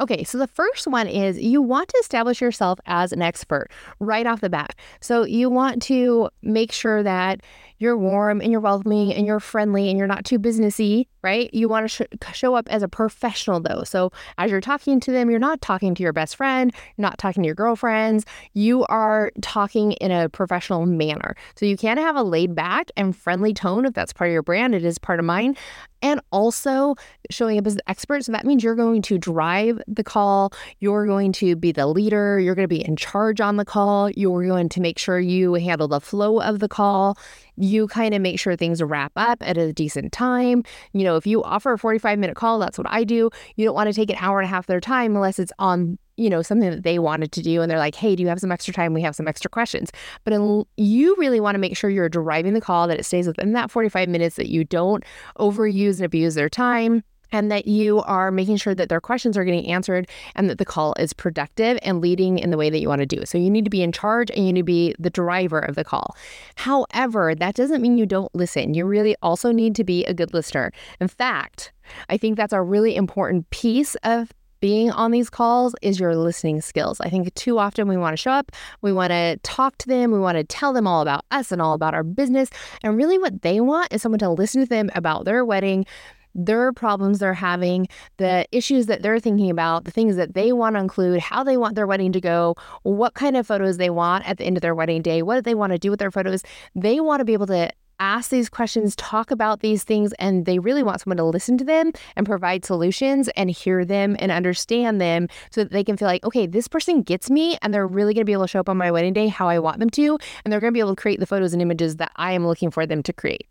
Okay, 0.00 0.24
so 0.24 0.38
the 0.38 0.46
first 0.46 0.86
one 0.86 1.06
is 1.06 1.38
you 1.38 1.60
want 1.60 1.88
to 1.88 1.98
establish 1.98 2.40
yourself 2.40 2.78
as 2.86 3.12
an 3.12 3.20
expert 3.20 3.68
right 4.00 4.26
off 4.26 4.40
the 4.40 4.48
bat. 4.48 4.74
So 5.02 5.24
you 5.24 5.50
want 5.50 5.82
to 5.82 6.30
make 6.40 6.72
sure 6.72 7.02
that 7.02 7.42
you're 7.78 7.96
warm 7.96 8.40
and 8.40 8.50
you're 8.50 8.60
welcoming 8.60 9.12
and 9.12 9.26
you're 9.26 9.40
friendly 9.40 9.88
and 9.88 9.98
you're 9.98 10.06
not 10.06 10.24
too 10.24 10.38
businessy, 10.38 11.06
right? 11.22 11.52
You 11.52 11.68
want 11.68 11.90
to 11.90 12.04
sh- 12.04 12.36
show 12.36 12.54
up 12.54 12.68
as 12.70 12.82
a 12.82 12.88
professional 12.88 13.60
though. 13.60 13.82
So 13.84 14.10
as 14.36 14.50
you're 14.50 14.60
talking 14.60 15.00
to 15.00 15.12
them, 15.12 15.30
you're 15.30 15.38
not 15.38 15.60
talking 15.60 15.94
to 15.94 16.02
your 16.02 16.12
best 16.12 16.36
friend, 16.36 16.72
you're 16.96 17.02
not 17.02 17.18
talking 17.18 17.42
to 17.42 17.46
your 17.46 17.54
girlfriends. 17.54 18.24
You 18.54 18.84
are 18.86 19.30
talking 19.42 19.92
in 19.92 20.10
a 20.10 20.28
professional 20.28 20.86
manner. 20.86 21.36
So 21.56 21.66
you 21.66 21.76
can 21.76 21.98
have 21.98 22.16
a 22.16 22.22
laid 22.22 22.54
back 22.54 22.90
and 22.96 23.16
friendly 23.16 23.54
tone 23.54 23.86
if 23.86 23.94
that's 23.94 24.12
part 24.12 24.28
of 24.28 24.32
your 24.32 24.42
brand. 24.42 24.74
It 24.74 24.84
is 24.84 24.98
part 24.98 25.18
of 25.18 25.24
mine. 25.24 25.56
And 26.02 26.20
also 26.30 26.94
showing 27.30 27.58
up 27.58 27.66
as 27.66 27.76
the 27.76 27.90
expert. 27.90 28.24
So 28.24 28.32
that 28.32 28.44
means 28.44 28.62
you're 28.62 28.74
going 28.74 29.02
to 29.02 29.18
drive 29.18 29.80
the 29.86 30.04
call. 30.04 30.52
You're 30.80 31.06
going 31.06 31.32
to 31.32 31.56
be 31.56 31.72
the 31.72 31.86
leader. 31.86 32.38
You're 32.38 32.54
going 32.54 32.64
to 32.64 32.68
be 32.68 32.84
in 32.84 32.96
charge 32.96 33.40
on 33.40 33.56
the 33.56 33.64
call. 33.64 34.10
You're 34.10 34.46
going 34.46 34.68
to 34.70 34.80
make 34.80 34.98
sure 34.98 35.18
you 35.18 35.54
handle 35.54 35.88
the 35.88 36.00
flow 36.00 36.40
of 36.40 36.60
the 36.60 36.68
call 36.68 37.16
you 37.58 37.88
kind 37.88 38.14
of 38.14 38.22
make 38.22 38.38
sure 38.38 38.56
things 38.56 38.82
wrap 38.82 39.12
up 39.16 39.38
at 39.42 39.56
a 39.56 39.72
decent 39.72 40.12
time. 40.12 40.62
You 40.92 41.04
know, 41.04 41.16
if 41.16 41.26
you 41.26 41.42
offer 41.42 41.72
a 41.72 41.78
45 41.78 42.18
minute 42.18 42.36
call, 42.36 42.58
that's 42.58 42.78
what 42.78 42.88
I 42.88 43.04
do. 43.04 43.30
You 43.56 43.64
don't 43.64 43.74
want 43.74 43.88
to 43.88 43.94
take 43.94 44.10
an 44.10 44.16
hour 44.20 44.38
and 44.38 44.46
a 44.46 44.48
half 44.48 44.64
of 44.64 44.66
their 44.68 44.80
time 44.80 45.14
unless 45.16 45.38
it's 45.38 45.52
on 45.58 45.98
you 46.18 46.28
know 46.28 46.42
something 46.42 46.70
that 46.70 46.82
they 46.82 46.98
wanted 46.98 47.32
to 47.32 47.42
do 47.42 47.62
and 47.62 47.70
they're 47.70 47.78
like 47.78 47.94
hey 47.94 48.16
do 48.16 48.22
you 48.22 48.28
have 48.28 48.40
some 48.40 48.52
extra 48.52 48.74
time 48.74 48.92
we 48.92 49.02
have 49.02 49.16
some 49.16 49.28
extra 49.28 49.48
questions 49.48 49.90
but 50.24 50.32
in, 50.32 50.64
you 50.76 51.14
really 51.16 51.40
want 51.40 51.54
to 51.54 51.58
make 51.58 51.76
sure 51.76 51.90
you're 51.90 52.08
driving 52.08 52.54
the 52.54 52.60
call 52.60 52.88
that 52.88 52.98
it 52.98 53.04
stays 53.04 53.26
within 53.26 53.52
that 53.52 53.70
45 53.70 54.08
minutes 54.08 54.36
that 54.36 54.48
you 54.48 54.64
don't 54.64 55.04
overuse 55.38 55.96
and 55.96 56.04
abuse 56.04 56.34
their 56.34 56.48
time 56.48 57.02
and 57.32 57.50
that 57.50 57.66
you 57.66 58.00
are 58.00 58.30
making 58.30 58.56
sure 58.56 58.74
that 58.74 58.88
their 58.88 59.00
questions 59.00 59.36
are 59.36 59.44
getting 59.44 59.66
answered 59.66 60.08
and 60.34 60.48
that 60.48 60.58
the 60.58 60.64
call 60.64 60.94
is 60.98 61.12
productive 61.12 61.78
and 61.82 62.00
leading 62.00 62.38
in 62.38 62.50
the 62.50 62.56
way 62.56 62.70
that 62.70 62.80
you 62.80 62.88
want 62.88 63.00
to 63.00 63.06
do. 63.06 63.24
So 63.26 63.38
you 63.38 63.50
need 63.50 63.64
to 63.64 63.70
be 63.70 63.82
in 63.82 63.92
charge 63.92 64.30
and 64.30 64.46
you 64.46 64.52
need 64.52 64.60
to 64.60 64.64
be 64.64 64.94
the 64.98 65.10
driver 65.10 65.58
of 65.58 65.74
the 65.74 65.84
call. 65.84 66.16
However, 66.56 67.34
that 67.34 67.54
doesn't 67.54 67.82
mean 67.82 67.98
you 67.98 68.06
don't 68.06 68.34
listen. 68.34 68.74
You 68.74 68.86
really 68.86 69.16
also 69.22 69.52
need 69.52 69.74
to 69.76 69.84
be 69.84 70.04
a 70.04 70.14
good 70.14 70.32
listener. 70.32 70.72
In 71.00 71.08
fact, 71.08 71.72
I 72.08 72.16
think 72.16 72.36
that's 72.36 72.52
a 72.52 72.62
really 72.62 72.96
important 72.96 73.48
piece 73.50 73.94
of 73.96 74.32
being 74.60 74.90
on 74.90 75.10
these 75.10 75.30
calls 75.30 75.74
is 75.82 76.00
your 76.00 76.16
listening 76.16 76.60
skills. 76.60 77.00
I 77.00 77.08
think 77.08 77.32
too 77.34 77.58
often 77.58 77.88
we 77.88 77.96
want 77.96 78.14
to 78.14 78.16
show 78.16 78.32
up, 78.32 78.52
we 78.82 78.92
want 78.92 79.10
to 79.10 79.38
talk 79.42 79.78
to 79.78 79.86
them, 79.86 80.10
we 80.10 80.18
want 80.18 80.36
to 80.38 80.44
tell 80.44 80.72
them 80.72 80.86
all 80.86 81.02
about 81.02 81.24
us 81.30 81.52
and 81.52 81.62
all 81.62 81.74
about 81.74 81.94
our 81.94 82.02
business. 82.02 82.50
And 82.82 82.96
really, 82.96 83.18
what 83.18 83.42
they 83.42 83.60
want 83.60 83.92
is 83.92 84.02
someone 84.02 84.18
to 84.20 84.30
listen 84.30 84.62
to 84.62 84.68
them 84.68 84.90
about 84.94 85.24
their 85.24 85.44
wedding, 85.44 85.86
their 86.34 86.72
problems 86.72 87.18
they're 87.18 87.34
having, 87.34 87.88
the 88.18 88.46
issues 88.52 88.86
that 88.86 89.02
they're 89.02 89.18
thinking 89.18 89.50
about, 89.50 89.84
the 89.84 89.90
things 89.90 90.16
that 90.16 90.34
they 90.34 90.52
want 90.52 90.76
to 90.76 90.80
include, 90.80 91.20
how 91.20 91.42
they 91.42 91.56
want 91.56 91.74
their 91.74 91.86
wedding 91.86 92.12
to 92.12 92.20
go, 92.20 92.54
what 92.82 93.14
kind 93.14 93.36
of 93.36 93.46
photos 93.46 93.76
they 93.76 93.90
want 93.90 94.28
at 94.28 94.38
the 94.38 94.44
end 94.44 94.56
of 94.56 94.60
their 94.60 94.74
wedding 94.74 95.02
day, 95.02 95.22
what 95.22 95.44
they 95.44 95.54
want 95.54 95.72
to 95.72 95.78
do 95.78 95.90
with 95.90 95.98
their 95.98 96.10
photos. 96.10 96.42
They 96.74 97.00
want 97.00 97.20
to 97.20 97.24
be 97.24 97.32
able 97.32 97.46
to 97.46 97.70
ask 98.00 98.30
these 98.30 98.48
questions, 98.48 98.94
talk 98.96 99.30
about 99.30 99.60
these 99.60 99.84
things, 99.84 100.12
and 100.18 100.46
they 100.46 100.58
really 100.58 100.82
want 100.82 101.00
someone 101.00 101.16
to 101.18 101.24
listen 101.24 101.58
to 101.58 101.64
them 101.64 101.92
and 102.16 102.26
provide 102.26 102.64
solutions 102.64 103.28
and 103.36 103.50
hear 103.50 103.84
them 103.84 104.16
and 104.18 104.30
understand 104.32 105.00
them 105.00 105.28
so 105.50 105.62
that 105.62 105.72
they 105.72 105.84
can 105.84 105.96
feel 105.96 106.08
like, 106.08 106.24
okay, 106.24 106.46
this 106.46 106.68
person 106.68 107.02
gets 107.02 107.30
me 107.30 107.58
and 107.62 107.72
they're 107.72 107.86
really 107.86 108.14
going 108.14 108.22
to 108.22 108.26
be 108.26 108.32
able 108.32 108.44
to 108.44 108.48
show 108.48 108.60
up 108.60 108.68
on 108.68 108.76
my 108.76 108.90
wedding 108.90 109.12
day 109.12 109.28
how 109.28 109.48
I 109.48 109.58
want 109.58 109.78
them 109.78 109.90
to. 109.90 110.18
And 110.44 110.52
they're 110.52 110.60
going 110.60 110.72
to 110.72 110.76
be 110.76 110.80
able 110.80 110.94
to 110.94 111.00
create 111.00 111.20
the 111.20 111.26
photos 111.26 111.52
and 111.52 111.62
images 111.62 111.96
that 111.96 112.12
I 112.16 112.32
am 112.32 112.46
looking 112.46 112.70
for 112.70 112.86
them 112.86 113.02
to 113.02 113.12
create. 113.12 113.46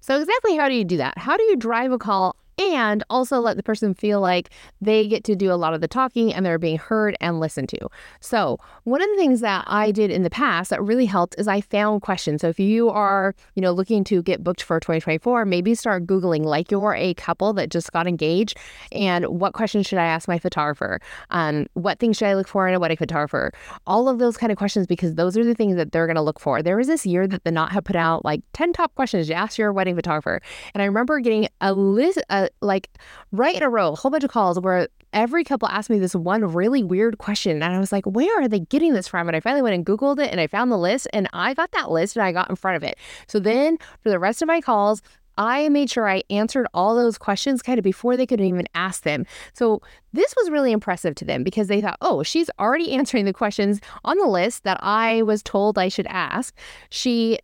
So, 0.00 0.18
exactly 0.18 0.56
how 0.56 0.68
do 0.68 0.74
you 0.74 0.84
do 0.84 0.96
that? 0.96 1.16
How 1.16 1.36
do 1.36 1.44
you 1.44 1.56
drive 1.56 1.92
a 1.92 1.98
call 1.98 2.36
and 2.58 3.02
also 3.10 3.40
let 3.40 3.56
the 3.56 3.62
person 3.62 3.94
feel 3.94 4.20
like 4.20 4.50
they 4.80 5.08
get 5.08 5.24
to 5.24 5.36
do 5.36 5.52
a 5.52 5.54
lot 5.54 5.74
of 5.74 5.80
the 5.80 5.88
talking 5.88 6.32
and 6.32 6.44
they're 6.44 6.58
being 6.58 6.78
heard 6.78 7.16
and 7.20 7.40
listened 7.40 7.68
to. 7.70 7.88
So, 8.20 8.58
one 8.84 9.00
of 9.00 9.08
the 9.08 9.16
things 9.16 9.40
that 9.40 9.64
I 9.66 9.90
did 9.90 10.10
in 10.10 10.22
the 10.22 10.30
past 10.30 10.70
that 10.70 10.82
really 10.82 11.06
helped 11.06 11.34
is 11.38 11.48
I 11.48 11.60
found 11.60 12.02
questions. 12.02 12.42
So, 12.42 12.48
if 12.48 12.60
you 12.60 12.90
are, 12.90 13.34
you 13.54 13.62
know, 13.62 13.72
looking 13.72 14.04
to 14.04 14.22
get 14.22 14.44
booked 14.44 14.62
for 14.62 14.78
2024, 14.80 15.44
maybe 15.44 15.74
start 15.74 16.06
googling 16.06 16.44
like 16.44 16.70
you're 16.70 16.94
a 16.94 17.14
couple 17.14 17.52
that 17.54 17.70
just 17.70 17.92
got 17.92 18.06
engaged 18.06 18.56
and 18.90 19.26
what 19.26 19.54
questions 19.54 19.86
should 19.86 19.98
I 19.98 20.04
ask 20.04 20.28
my 20.28 20.38
photographer? 20.38 21.00
Um, 21.30 21.66
what 21.74 21.98
things 21.98 22.16
should 22.16 22.28
I 22.28 22.34
look 22.34 22.48
for 22.48 22.68
in 22.68 22.74
a 22.74 22.80
wedding 22.80 22.96
photographer? 22.96 23.52
All 23.86 24.08
of 24.08 24.18
those 24.18 24.36
kind 24.36 24.52
of 24.52 24.58
questions 24.58 24.86
because 24.86 25.14
those 25.14 25.36
are 25.36 25.44
the 25.44 25.54
things 25.54 25.76
that 25.76 25.92
they're 25.92 26.06
going 26.06 26.16
to 26.16 26.22
look 26.22 26.40
for. 26.40 26.62
There 26.62 26.76
was 26.76 26.86
this 26.86 27.06
year 27.06 27.26
that 27.28 27.44
the 27.44 27.50
Knot 27.50 27.72
had 27.72 27.84
put 27.84 27.96
out 27.96 28.24
like 28.24 28.42
10 28.52 28.72
top 28.72 28.94
questions 28.94 29.26
to 29.28 29.34
ask 29.34 29.58
your 29.58 29.72
wedding 29.72 29.96
photographer. 29.96 30.40
And 30.74 30.82
I 30.82 30.86
remember 30.86 31.20
getting 31.20 31.48
a 31.60 31.72
list 31.72 32.18
a 32.28 32.41
Uh, 32.42 32.48
like 32.60 32.88
right 33.30 33.54
in 33.54 33.62
a 33.62 33.70
row, 33.70 33.92
a 33.92 33.96
whole 33.96 34.10
bunch 34.10 34.24
of 34.24 34.30
calls 34.30 34.58
where 34.60 34.88
every 35.12 35.44
couple 35.44 35.68
asked 35.68 35.90
me 35.90 35.98
this 35.98 36.14
one 36.14 36.44
really 36.44 36.82
weird 36.82 37.18
question. 37.18 37.62
And 37.62 37.74
I 37.74 37.78
was 37.78 37.92
like, 37.92 38.04
where 38.06 38.42
are 38.42 38.48
they 38.48 38.60
getting 38.60 38.94
this 38.94 39.08
from? 39.08 39.28
And 39.28 39.36
I 39.36 39.40
finally 39.40 39.62
went 39.62 39.74
and 39.74 39.86
Googled 39.86 40.18
it 40.18 40.30
and 40.30 40.40
I 40.40 40.46
found 40.46 40.72
the 40.72 40.78
list 40.78 41.06
and 41.12 41.28
I 41.32 41.54
got 41.54 41.70
that 41.72 41.90
list 41.90 42.16
and 42.16 42.24
I 42.24 42.32
got 42.32 42.50
in 42.50 42.56
front 42.56 42.76
of 42.76 42.82
it. 42.82 42.98
So 43.26 43.38
then 43.38 43.78
for 44.00 44.10
the 44.10 44.18
rest 44.18 44.42
of 44.42 44.48
my 44.48 44.60
calls, 44.60 45.02
I 45.38 45.68
made 45.70 45.90
sure 45.90 46.08
I 46.08 46.22
answered 46.30 46.66
all 46.74 46.94
those 46.94 47.16
questions 47.16 47.62
kind 47.62 47.78
of 47.78 47.84
before 47.84 48.16
they 48.16 48.26
could 48.26 48.40
even 48.40 48.66
ask 48.74 49.02
them. 49.02 49.24
So 49.54 49.80
this 50.12 50.34
was 50.36 50.50
really 50.50 50.72
impressive 50.72 51.14
to 51.16 51.24
them 51.24 51.42
because 51.42 51.68
they 51.68 51.80
thought, 51.80 51.96
oh, 52.00 52.22
she's 52.22 52.50
already 52.58 52.92
answering 52.96 53.24
the 53.24 53.32
questions 53.32 53.80
on 54.04 54.18
the 54.18 54.26
list 54.26 54.64
that 54.64 54.78
I 54.82 55.22
was 55.22 55.42
told 55.42 55.78
I 55.78 55.88
should 55.88 56.06
ask. 56.08 56.54
She 56.90 57.38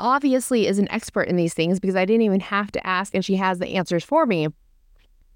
obviously 0.00 0.66
is 0.66 0.78
an 0.78 0.90
expert 0.90 1.24
in 1.24 1.36
these 1.36 1.54
things 1.54 1.78
because 1.78 1.96
I 1.96 2.04
didn't 2.04 2.22
even 2.22 2.40
have 2.40 2.72
to 2.72 2.86
ask 2.86 3.14
and 3.14 3.24
she 3.24 3.36
has 3.36 3.58
the 3.58 3.76
answers 3.76 4.04
for 4.04 4.26
me. 4.26 4.48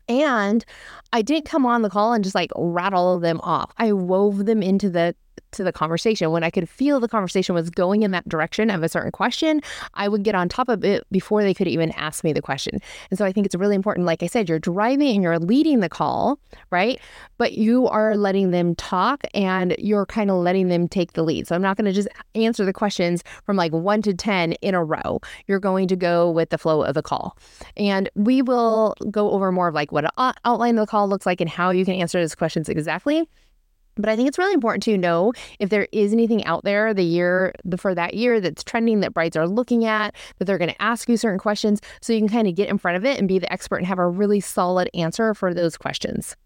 And 0.09 0.65
I 1.13 1.23
didn't 1.23 1.47
come 1.47 1.65
on 1.65 1.83
the 1.83 1.91
call 1.91 2.13
and 2.13 2.23
just 2.25 2.35
like 2.35 2.51
rattle 2.57 3.19
them 3.21 3.41
off. 3.43 3.73
I 3.79 3.93
wove 3.93 4.45
them 4.47 4.63
into 4.63 4.91
the 4.91 5.15
to 5.53 5.65
the 5.65 5.73
conversation. 5.73 6.31
When 6.31 6.45
I 6.45 6.51
could 6.51 6.69
feel 6.69 7.01
the 7.01 7.09
conversation 7.09 7.55
was 7.55 7.71
going 7.71 8.03
in 8.03 8.11
that 8.11 8.29
direction 8.29 8.71
of 8.71 8.83
a 8.83 8.89
certain 8.89 9.13
question, 9.13 9.61
I 9.95 10.09
would 10.09 10.23
get 10.23 10.35
on 10.35 10.49
top 10.49 10.69
of 10.69 10.85
it 10.85 11.07
before 11.11 11.43
they 11.43 11.55
could 11.55 11.69
even 11.69 11.91
ask 11.93 12.25
me 12.25 12.33
the 12.33 12.43
question. 12.43 12.81
And 13.11 13.19
so 13.19 13.25
I 13.25 13.33
think 13.33 13.47
it's 13.47 13.55
really 13.55 13.77
important. 13.77 14.07
Like 14.07 14.23
I 14.23 14.27
said, 14.27 14.49
you're 14.49 14.59
driving 14.59 15.15
and 15.15 15.23
you're 15.23 15.39
leading 15.39 15.81
the 15.81 15.89
call, 15.89 16.39
right? 16.71 17.01
But 17.39 17.53
you 17.53 17.89
are 17.89 18.17
letting 18.17 18.51
them 18.51 18.75
talk 18.75 19.25
and 19.35 19.75
you're 19.79 20.07
kind 20.07 20.31
of 20.31 20.37
letting 20.39 20.69
them 20.69 20.89
take 20.89 21.13
the 21.13 21.23
lead. 21.23 21.47
So 21.47 21.55
I'm 21.55 21.63
not 21.63 21.77
going 21.77 21.87
to 21.87 21.93
just 21.93 22.09
answer 22.35 22.65
the 22.65 22.73
questions 22.73 23.23
from 23.45 23.57
like 23.57 23.73
one 23.73 24.03
to 24.03 24.15
10 24.15 24.53
in 24.55 24.75
a 24.75 24.85
row. 24.85 25.21
You're 25.47 25.61
going 25.61 25.89
to 25.89 25.97
go 25.97 26.31
with 26.31 26.51
the 26.51 26.59
flow 26.59 26.83
of 26.83 26.95
the 26.95 27.03
call. 27.03 27.37
And 27.77 28.09
we 28.15 28.43
will 28.43 28.95
go 29.11 29.31
over 29.31 29.53
more 29.53 29.69
of 29.69 29.75
like 29.75 29.93
what 29.93 30.05
an 30.05 30.33
outline 30.45 30.79
of 30.79 30.87
the 30.87 30.91
call 30.91 31.09
looks 31.09 31.27
like 31.27 31.41
and 31.41 31.51
how 31.51 31.71
you 31.71 31.85
can 31.85 31.95
answer 31.95 32.21
those 32.21 32.35
questions 32.35 32.69
exactly. 32.69 33.29
But 33.97 34.09
I 34.09 34.17
think 34.17 34.29
it's 34.29 34.39
really 34.39 34.55
important 34.55 34.83
to 34.85 34.99
know 34.99 35.33
if 35.59 35.71
there 35.71 35.87
is 35.93 36.13
anything 36.13 36.45
out 36.45 36.65
there 36.65 36.93
the 36.93 37.05
year 37.05 37.53
for 37.77 37.95
that 37.95 38.15
year 38.15 38.41
that's 38.41 38.65
trending 38.65 39.01
that 39.01 39.15
brides 39.15 39.37
are 39.37 39.49
looking 39.49 39.85
at, 39.85 40.15
that 40.39 40.47
they're 40.47 40.59
going 40.59 40.71
to 40.71 40.83
ask 40.83 41.09
you 41.09 41.17
certain 41.17 41.39
questions 41.39 41.81
so 42.01 42.13
you 42.13 42.19
can 42.19 42.29
kind 42.29 42.49
of 42.49 42.55
get 42.55 42.69
in 42.69 42.79
front 42.79 42.97
of 42.97 43.05
it 43.05 43.19
and 43.19 43.29
be 43.29 43.39
the 43.39 43.53
expert 43.53 43.77
and 43.77 43.87
have 43.87 43.99
a 43.99 44.09
really 44.09 44.41
solid 44.41 44.91
answer 44.95 45.35
for 45.35 45.55
those 45.55 45.77
questions. 45.77 46.37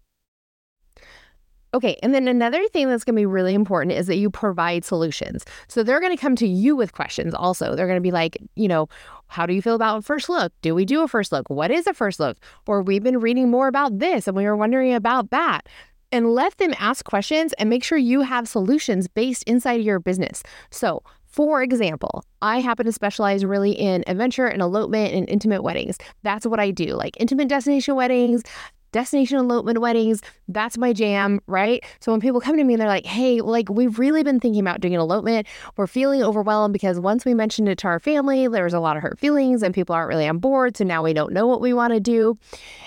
Okay, 1.71 1.99
and 2.01 2.15
then 2.15 2.27
another 2.27 2.67
thing 2.69 2.89
that's 2.89 3.03
going 3.03 3.15
to 3.15 3.19
be 3.19 3.27
really 3.27 3.53
important 3.53 3.95
is 3.95 4.07
that 4.07 4.15
you 4.15 4.31
provide 4.31 4.83
solutions. 4.83 5.45
So 5.67 5.83
they're 5.83 5.99
going 5.99 6.15
to 6.15 6.19
come 6.19 6.35
to 6.37 6.47
you 6.47 6.75
with 6.75 6.93
questions 6.93 7.35
also. 7.35 7.75
They're 7.75 7.85
going 7.85 7.97
to 7.97 8.01
be 8.01 8.11
like, 8.11 8.39
you 8.55 8.67
know, 8.67 8.89
how 9.27 9.45
do 9.45 9.53
you 9.53 9.61
feel 9.61 9.75
about 9.75 10.03
first 10.03 10.29
look? 10.29 10.51
Do 10.63 10.73
we 10.73 10.83
do 10.83 11.03
a 11.03 11.07
first 11.07 11.31
look? 11.31 11.47
What 11.47 11.69
is 11.69 11.85
a 11.85 11.93
first 11.93 12.19
look? 12.19 12.37
Or 12.65 12.81
we've 12.81 13.03
been 13.03 13.19
reading 13.19 13.51
more 13.51 13.67
about 13.67 13.99
this 13.99 14.27
and 14.27 14.35
we 14.35 14.45
were 14.45 14.57
wondering 14.57 14.95
about 14.95 15.29
that 15.29 15.67
and 16.11 16.33
let 16.33 16.57
them 16.57 16.73
ask 16.79 17.05
questions 17.05 17.53
and 17.53 17.69
make 17.69 17.83
sure 17.83 17.97
you 17.97 18.21
have 18.21 18.47
solutions 18.47 19.07
based 19.07 19.43
inside 19.43 19.81
your 19.81 19.99
business. 19.99 20.43
So, 20.71 21.03
for 21.25 21.61
example, 21.61 22.23
I 22.41 22.59
happen 22.59 22.85
to 22.87 22.91
specialize 22.91 23.45
really 23.45 23.71
in 23.71 24.03
adventure 24.07 24.47
and 24.47 24.61
elopement 24.61 25.13
and 25.13 25.29
intimate 25.29 25.61
weddings. 25.63 25.97
That's 26.23 26.45
what 26.45 26.59
I 26.59 26.71
do, 26.71 26.87
like 26.95 27.15
intimate 27.19 27.47
destination 27.47 27.95
weddings, 27.95 28.43
destination 28.91 29.37
elopement 29.37 29.79
weddings, 29.79 30.21
that's 30.47 30.77
my 30.77 30.93
jam, 30.93 31.39
right? 31.47 31.83
So 31.99 32.11
when 32.11 32.21
people 32.21 32.41
come 32.41 32.57
to 32.57 32.63
me 32.63 32.73
and 32.73 32.81
they're 32.81 32.87
like, 32.87 33.05
hey, 33.05 33.41
like 33.41 33.69
we've 33.69 33.99
really 33.99 34.23
been 34.23 34.39
thinking 34.39 34.61
about 34.61 34.81
doing 34.81 34.95
an 34.95 35.01
elopement, 35.01 35.47
we're 35.77 35.87
feeling 35.87 36.23
overwhelmed 36.23 36.73
because 36.73 36.99
once 36.99 37.25
we 37.25 37.33
mentioned 37.33 37.69
it 37.69 37.77
to 37.79 37.87
our 37.87 37.99
family, 37.99 38.47
there 38.47 38.63
was 38.63 38.73
a 38.73 38.79
lot 38.79 38.97
of 38.97 39.03
hurt 39.03 39.19
feelings 39.19 39.61
and 39.61 39.73
people 39.73 39.95
aren't 39.95 40.09
really 40.09 40.27
on 40.27 40.39
board. 40.39 40.77
So 40.77 40.83
now 40.83 41.03
we 41.03 41.13
don't 41.13 41.33
know 41.33 41.47
what 41.47 41.61
we 41.61 41.73
want 41.73 41.93
to 41.93 41.99
do. 41.99 42.37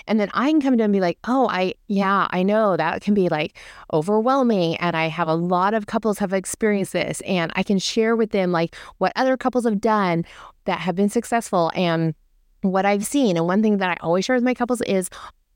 And 0.07 0.19
then 0.19 0.29
I 0.33 0.49
can 0.49 0.61
come 0.61 0.73
to 0.73 0.77
them 0.77 0.85
and 0.85 0.93
be 0.93 0.99
like, 0.99 1.19
oh, 1.25 1.47
I, 1.49 1.75
yeah, 1.87 2.27
I 2.31 2.43
know 2.43 2.75
that 2.75 3.01
can 3.01 3.13
be 3.13 3.29
like 3.29 3.57
overwhelming. 3.93 4.75
And 4.77 4.95
I 4.95 5.07
have 5.07 5.27
a 5.27 5.35
lot 5.35 5.73
of 5.73 5.87
couples 5.87 6.19
have 6.19 6.33
experienced 6.33 6.93
this 6.93 7.21
and 7.21 7.51
I 7.55 7.63
can 7.63 7.79
share 7.79 8.15
with 8.15 8.31
them 8.31 8.51
like 8.51 8.75
what 8.97 9.13
other 9.15 9.37
couples 9.37 9.65
have 9.65 9.79
done 9.79 10.25
that 10.65 10.79
have 10.79 10.95
been 10.95 11.09
successful 11.09 11.71
and 11.75 12.15
what 12.61 12.85
I've 12.85 13.05
seen. 13.05 13.37
And 13.37 13.45
one 13.45 13.61
thing 13.61 13.77
that 13.77 13.89
I 13.89 13.97
always 14.01 14.25
share 14.25 14.35
with 14.35 14.43
my 14.43 14.53
couples 14.53 14.81
is 14.81 15.09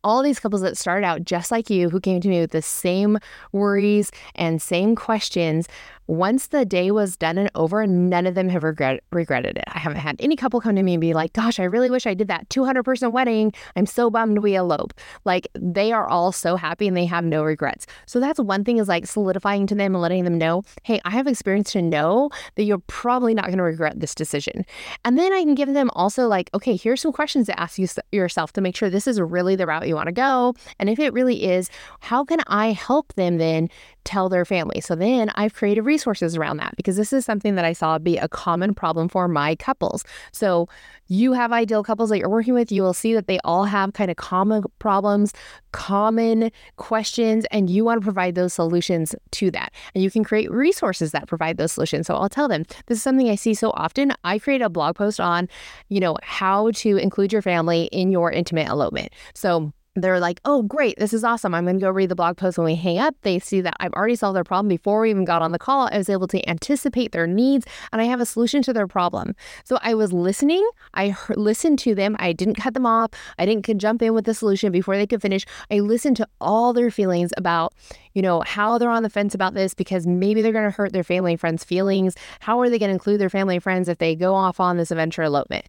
all 0.07 0.23
these 0.23 0.39
couples 0.39 0.61
that 0.61 0.77
started 0.77 1.05
out 1.05 1.25
just 1.25 1.51
like 1.51 1.69
you 1.69 1.89
who 1.89 1.99
came 1.99 2.21
to 2.21 2.29
me 2.29 2.39
with 2.39 2.51
the 2.51 2.61
same 2.61 3.17
worries 3.51 4.09
and 4.35 4.61
same 4.61 4.95
questions 4.95 5.67
once 6.07 6.47
the 6.47 6.65
day 6.65 6.91
was 6.91 7.17
done 7.17 7.37
and 7.37 7.51
over, 7.55 7.85
none 7.85 8.25
of 8.25 8.35
them 8.35 8.49
have 8.49 8.63
regret, 8.63 9.03
regretted 9.11 9.57
it. 9.57 9.63
I 9.67 9.79
haven't 9.79 9.99
had 9.99 10.15
any 10.19 10.35
couple 10.35 10.61
come 10.61 10.75
to 10.75 10.83
me 10.83 10.93
and 10.93 11.01
be 11.01 11.13
like, 11.13 11.33
gosh, 11.33 11.59
I 11.59 11.63
really 11.63 11.89
wish 11.89 12.07
I 12.07 12.13
did 12.13 12.27
that 12.29 12.49
200 12.49 12.83
person 12.83 13.11
wedding. 13.11 13.53
I'm 13.75 13.85
so 13.85 14.09
bummed 14.09 14.39
we 14.39 14.55
elope. 14.55 14.93
Like 15.25 15.47
they 15.53 15.91
are 15.91 16.07
all 16.07 16.31
so 16.31 16.55
happy 16.55 16.87
and 16.87 16.95
they 16.95 17.05
have 17.05 17.25
no 17.25 17.43
regrets. 17.43 17.85
So 18.05 18.19
that's 18.19 18.39
one 18.39 18.63
thing 18.63 18.77
is 18.77 18.87
like 18.87 19.05
solidifying 19.05 19.67
to 19.67 19.75
them 19.75 19.93
and 19.95 20.01
letting 20.01 20.23
them 20.23 20.37
know, 20.37 20.63
hey, 20.83 21.01
I 21.05 21.11
have 21.11 21.27
experience 21.27 21.71
to 21.73 21.81
know 21.81 22.29
that 22.55 22.63
you're 22.63 22.81
probably 22.87 23.33
not 23.33 23.45
going 23.45 23.57
to 23.57 23.63
regret 23.63 23.99
this 23.99 24.15
decision. 24.15 24.65
And 25.03 25.17
then 25.17 25.33
I 25.33 25.43
can 25.43 25.55
give 25.55 25.73
them 25.73 25.89
also 25.93 26.27
like, 26.27 26.49
okay, 26.53 26.75
here's 26.75 27.01
some 27.01 27.11
questions 27.11 27.47
to 27.47 27.59
ask 27.59 27.77
you 27.77 27.87
yourself 28.11 28.53
to 28.53 28.61
make 28.61 28.75
sure 28.75 28.89
this 28.89 29.07
is 29.07 29.19
really 29.19 29.55
the 29.55 29.67
route 29.67 29.87
you 29.87 29.95
want 29.95 30.07
to 30.07 30.13
go. 30.13 30.53
And 30.79 30.89
if 30.89 30.99
it 30.99 31.13
really 31.13 31.45
is, 31.45 31.69
how 31.99 32.23
can 32.23 32.39
I 32.47 32.71
help 32.71 33.13
them 33.13 33.37
then 33.37 33.69
tell 34.07 34.29
their 34.29 34.45
family. 34.45 34.79
So 34.79 34.95
then 34.95 35.29
I've 35.35 35.53
created 35.53 35.81
resources 35.81 36.37
around 36.37 36.57
that 36.57 36.75
because 36.77 36.95
this 36.95 37.11
is 37.11 37.25
something 37.25 37.55
that 37.55 37.65
I 37.65 37.73
saw 37.73 37.99
be 37.99 38.17
a 38.17 38.29
common 38.29 38.73
problem 38.73 39.09
for 39.09 39.27
my 39.27 39.55
couples. 39.55 40.05
So 40.31 40.69
you 41.07 41.33
have 41.33 41.51
ideal 41.51 41.83
couples 41.83 42.09
that 42.09 42.17
you're 42.17 42.29
working 42.29 42.53
with, 42.53 42.71
you 42.71 42.81
will 42.81 42.93
see 42.93 43.13
that 43.13 43.27
they 43.27 43.37
all 43.43 43.65
have 43.65 43.91
kind 43.91 44.09
of 44.09 44.15
common 44.15 44.63
problems, 44.79 45.33
common 45.73 46.51
questions, 46.77 47.45
and 47.51 47.69
you 47.69 47.83
want 47.83 47.99
to 47.99 48.03
provide 48.03 48.35
those 48.35 48.53
solutions 48.53 49.13
to 49.31 49.51
that. 49.51 49.73
And 49.93 50.01
you 50.01 50.09
can 50.09 50.23
create 50.23 50.49
resources 50.49 51.11
that 51.11 51.27
provide 51.27 51.57
those 51.57 51.73
solutions. 51.73 52.07
So 52.07 52.15
I'll 52.15 52.29
tell 52.29 52.47
them 52.47 52.63
this 52.85 52.97
is 52.97 53.03
something 53.03 53.29
I 53.29 53.35
see 53.35 53.53
so 53.53 53.71
often. 53.71 54.13
I 54.23 54.39
create 54.39 54.61
a 54.61 54.69
blog 54.69 54.95
post 54.95 55.19
on, 55.19 55.49
you 55.89 55.99
know, 55.99 56.15
how 56.23 56.71
to 56.71 56.95
include 56.95 57.33
your 57.33 57.41
family 57.41 57.89
in 57.91 58.09
your 58.11 58.31
intimate 58.31 58.69
elopement. 58.69 59.11
So 59.33 59.73
they're 60.03 60.19
like, 60.19 60.39
oh, 60.45 60.63
great, 60.63 60.97
this 60.97 61.13
is 61.13 61.23
awesome. 61.23 61.53
I'm 61.53 61.65
going 61.65 61.79
to 61.79 61.83
go 61.83 61.89
read 61.89 62.09
the 62.09 62.15
blog 62.15 62.37
post 62.37 62.57
when 62.57 62.65
we 62.65 62.75
hang 62.75 62.99
up. 62.99 63.15
They 63.21 63.39
see 63.39 63.61
that 63.61 63.75
I've 63.79 63.93
already 63.93 64.15
solved 64.15 64.35
their 64.35 64.43
problem 64.43 64.67
before 64.67 65.01
we 65.01 65.09
even 65.09 65.25
got 65.25 65.41
on 65.41 65.51
the 65.51 65.59
call. 65.59 65.89
I 65.91 65.97
was 65.97 66.09
able 66.09 66.27
to 66.27 66.49
anticipate 66.49 67.11
their 67.11 67.27
needs 67.27 67.65
and 67.91 68.01
I 68.01 68.05
have 68.05 68.21
a 68.21 68.25
solution 68.25 68.61
to 68.63 68.73
their 68.73 68.87
problem. 68.87 69.35
So 69.63 69.79
I 69.81 69.93
was 69.93 70.13
listening. 70.13 70.67
I 70.93 71.09
heard, 71.09 71.37
listened 71.37 71.79
to 71.79 71.95
them. 71.95 72.15
I 72.19 72.33
didn't 72.33 72.55
cut 72.55 72.73
them 72.73 72.85
off. 72.85 73.11
I 73.37 73.45
didn't 73.45 73.65
jump 73.77 74.01
in 74.01 74.13
with 74.13 74.25
the 74.25 74.33
solution 74.33 74.71
before 74.71 74.97
they 74.97 75.07
could 75.07 75.21
finish. 75.21 75.45
I 75.71 75.79
listened 75.79 76.17
to 76.17 76.27
all 76.39 76.73
their 76.73 76.91
feelings 76.91 77.31
about, 77.37 77.73
you 78.13 78.21
know, 78.21 78.41
how 78.45 78.77
they're 78.77 78.89
on 78.89 79.03
the 79.03 79.09
fence 79.09 79.33
about 79.33 79.53
this 79.53 79.73
because 79.73 80.07
maybe 80.07 80.41
they're 80.41 80.51
going 80.51 80.69
to 80.69 80.71
hurt 80.71 80.93
their 80.93 81.03
family 81.03 81.33
and 81.33 81.39
friends' 81.39 81.63
feelings. 81.63 82.15
How 82.39 82.59
are 82.59 82.69
they 82.69 82.79
going 82.79 82.89
to 82.89 82.93
include 82.93 83.19
their 83.19 83.29
family 83.29 83.55
and 83.55 83.63
friends 83.63 83.89
if 83.89 83.97
they 83.97 84.15
go 84.15 84.33
off 84.33 84.59
on 84.59 84.77
this 84.77 84.91
adventure 84.91 85.23
elopement? 85.23 85.65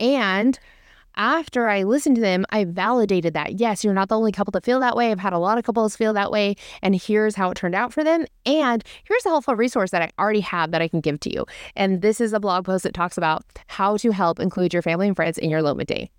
And 0.00 0.58
after 1.18 1.68
I 1.68 1.82
listened 1.82 2.14
to 2.16 2.22
them, 2.22 2.46
I 2.50 2.64
validated 2.64 3.34
that. 3.34 3.58
Yes, 3.60 3.84
you're 3.84 3.92
not 3.92 4.08
the 4.08 4.16
only 4.16 4.32
couple 4.32 4.52
to 4.52 4.60
feel 4.60 4.80
that 4.80 4.96
way. 4.96 5.10
I've 5.10 5.18
had 5.18 5.32
a 5.32 5.38
lot 5.38 5.58
of 5.58 5.64
couples 5.64 5.96
feel 5.96 6.12
that 6.14 6.30
way, 6.30 6.54
and 6.80 6.94
here's 6.94 7.34
how 7.34 7.50
it 7.50 7.56
turned 7.56 7.74
out 7.74 7.92
for 7.92 8.04
them. 8.04 8.24
And 8.46 8.84
here's 9.04 9.26
a 9.26 9.30
helpful 9.30 9.56
resource 9.56 9.90
that 9.90 10.00
I 10.00 10.10
already 10.18 10.40
have 10.40 10.70
that 10.70 10.80
I 10.80 10.88
can 10.88 11.00
give 11.00 11.20
to 11.20 11.34
you. 11.34 11.44
And 11.76 12.00
this 12.00 12.20
is 12.20 12.32
a 12.32 12.40
blog 12.40 12.64
post 12.64 12.84
that 12.84 12.94
talks 12.94 13.18
about 13.18 13.44
how 13.66 13.96
to 13.98 14.12
help 14.12 14.38
include 14.38 14.72
your 14.72 14.82
family 14.82 15.08
and 15.08 15.16
friends 15.16 15.38
in 15.38 15.50
your 15.50 15.58
elopement 15.58 15.88
day. 15.88 16.10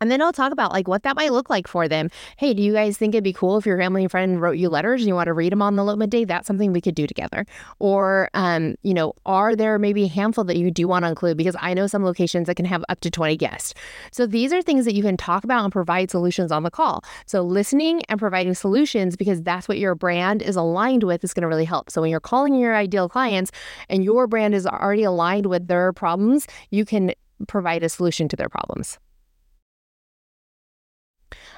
And 0.00 0.10
then 0.10 0.22
I'll 0.22 0.32
talk 0.32 0.50
about 0.50 0.72
like 0.72 0.88
what 0.88 1.02
that 1.02 1.14
might 1.14 1.30
look 1.30 1.50
like 1.50 1.68
for 1.68 1.86
them. 1.86 2.08
Hey, 2.38 2.54
do 2.54 2.62
you 2.62 2.72
guys 2.72 2.96
think 2.96 3.14
it'd 3.14 3.22
be 3.22 3.34
cool 3.34 3.58
if 3.58 3.66
your 3.66 3.76
family 3.76 4.02
and 4.02 4.10
friend 4.10 4.40
wrote 4.40 4.56
you 4.56 4.70
letters 4.70 5.02
and 5.02 5.08
you 5.08 5.14
want 5.14 5.26
to 5.26 5.34
read 5.34 5.52
them 5.52 5.60
on 5.60 5.76
the 5.76 5.82
elopement 5.82 6.10
day? 6.10 6.24
That's 6.24 6.46
something 6.46 6.72
we 6.72 6.80
could 6.80 6.94
do 6.94 7.06
together. 7.06 7.44
Or, 7.80 8.30
um, 8.32 8.76
you 8.82 8.94
know, 8.94 9.12
are 9.26 9.54
there 9.54 9.78
maybe 9.78 10.04
a 10.04 10.08
handful 10.08 10.44
that 10.44 10.56
you 10.56 10.70
do 10.70 10.88
want 10.88 11.04
to 11.04 11.10
include? 11.10 11.36
Because 11.36 11.54
I 11.60 11.74
know 11.74 11.86
some 11.86 12.02
locations 12.02 12.46
that 12.46 12.54
can 12.54 12.64
have 12.64 12.82
up 12.88 13.00
to 13.00 13.10
20 13.10 13.36
guests. 13.36 13.74
So 14.10 14.26
these 14.26 14.54
are 14.54 14.62
things 14.62 14.86
that 14.86 14.94
you 14.94 15.02
can 15.02 15.18
talk 15.18 15.44
about 15.44 15.64
and 15.64 15.72
provide 15.72 16.10
solutions 16.10 16.50
on 16.50 16.62
the 16.62 16.70
call. 16.70 17.04
So 17.26 17.42
listening 17.42 18.02
and 18.08 18.18
providing 18.18 18.54
solutions 18.54 19.16
because 19.16 19.42
that's 19.42 19.68
what 19.68 19.78
your 19.78 19.94
brand 19.94 20.40
is 20.40 20.56
aligned 20.56 21.02
with 21.02 21.22
is 21.24 21.34
going 21.34 21.42
to 21.42 21.48
really 21.48 21.66
help. 21.66 21.90
So 21.90 22.00
when 22.00 22.10
you're 22.10 22.20
calling 22.20 22.54
your 22.54 22.74
ideal 22.74 23.10
clients 23.10 23.50
and 23.90 24.02
your 24.02 24.26
brand 24.26 24.54
is 24.54 24.66
already 24.66 25.02
aligned 25.02 25.44
with 25.44 25.68
their 25.68 25.92
problems, 25.92 26.46
you 26.70 26.86
can 26.86 27.12
provide 27.48 27.82
a 27.82 27.88
solution 27.90 28.28
to 28.28 28.36
their 28.36 28.48
problems. 28.48 28.98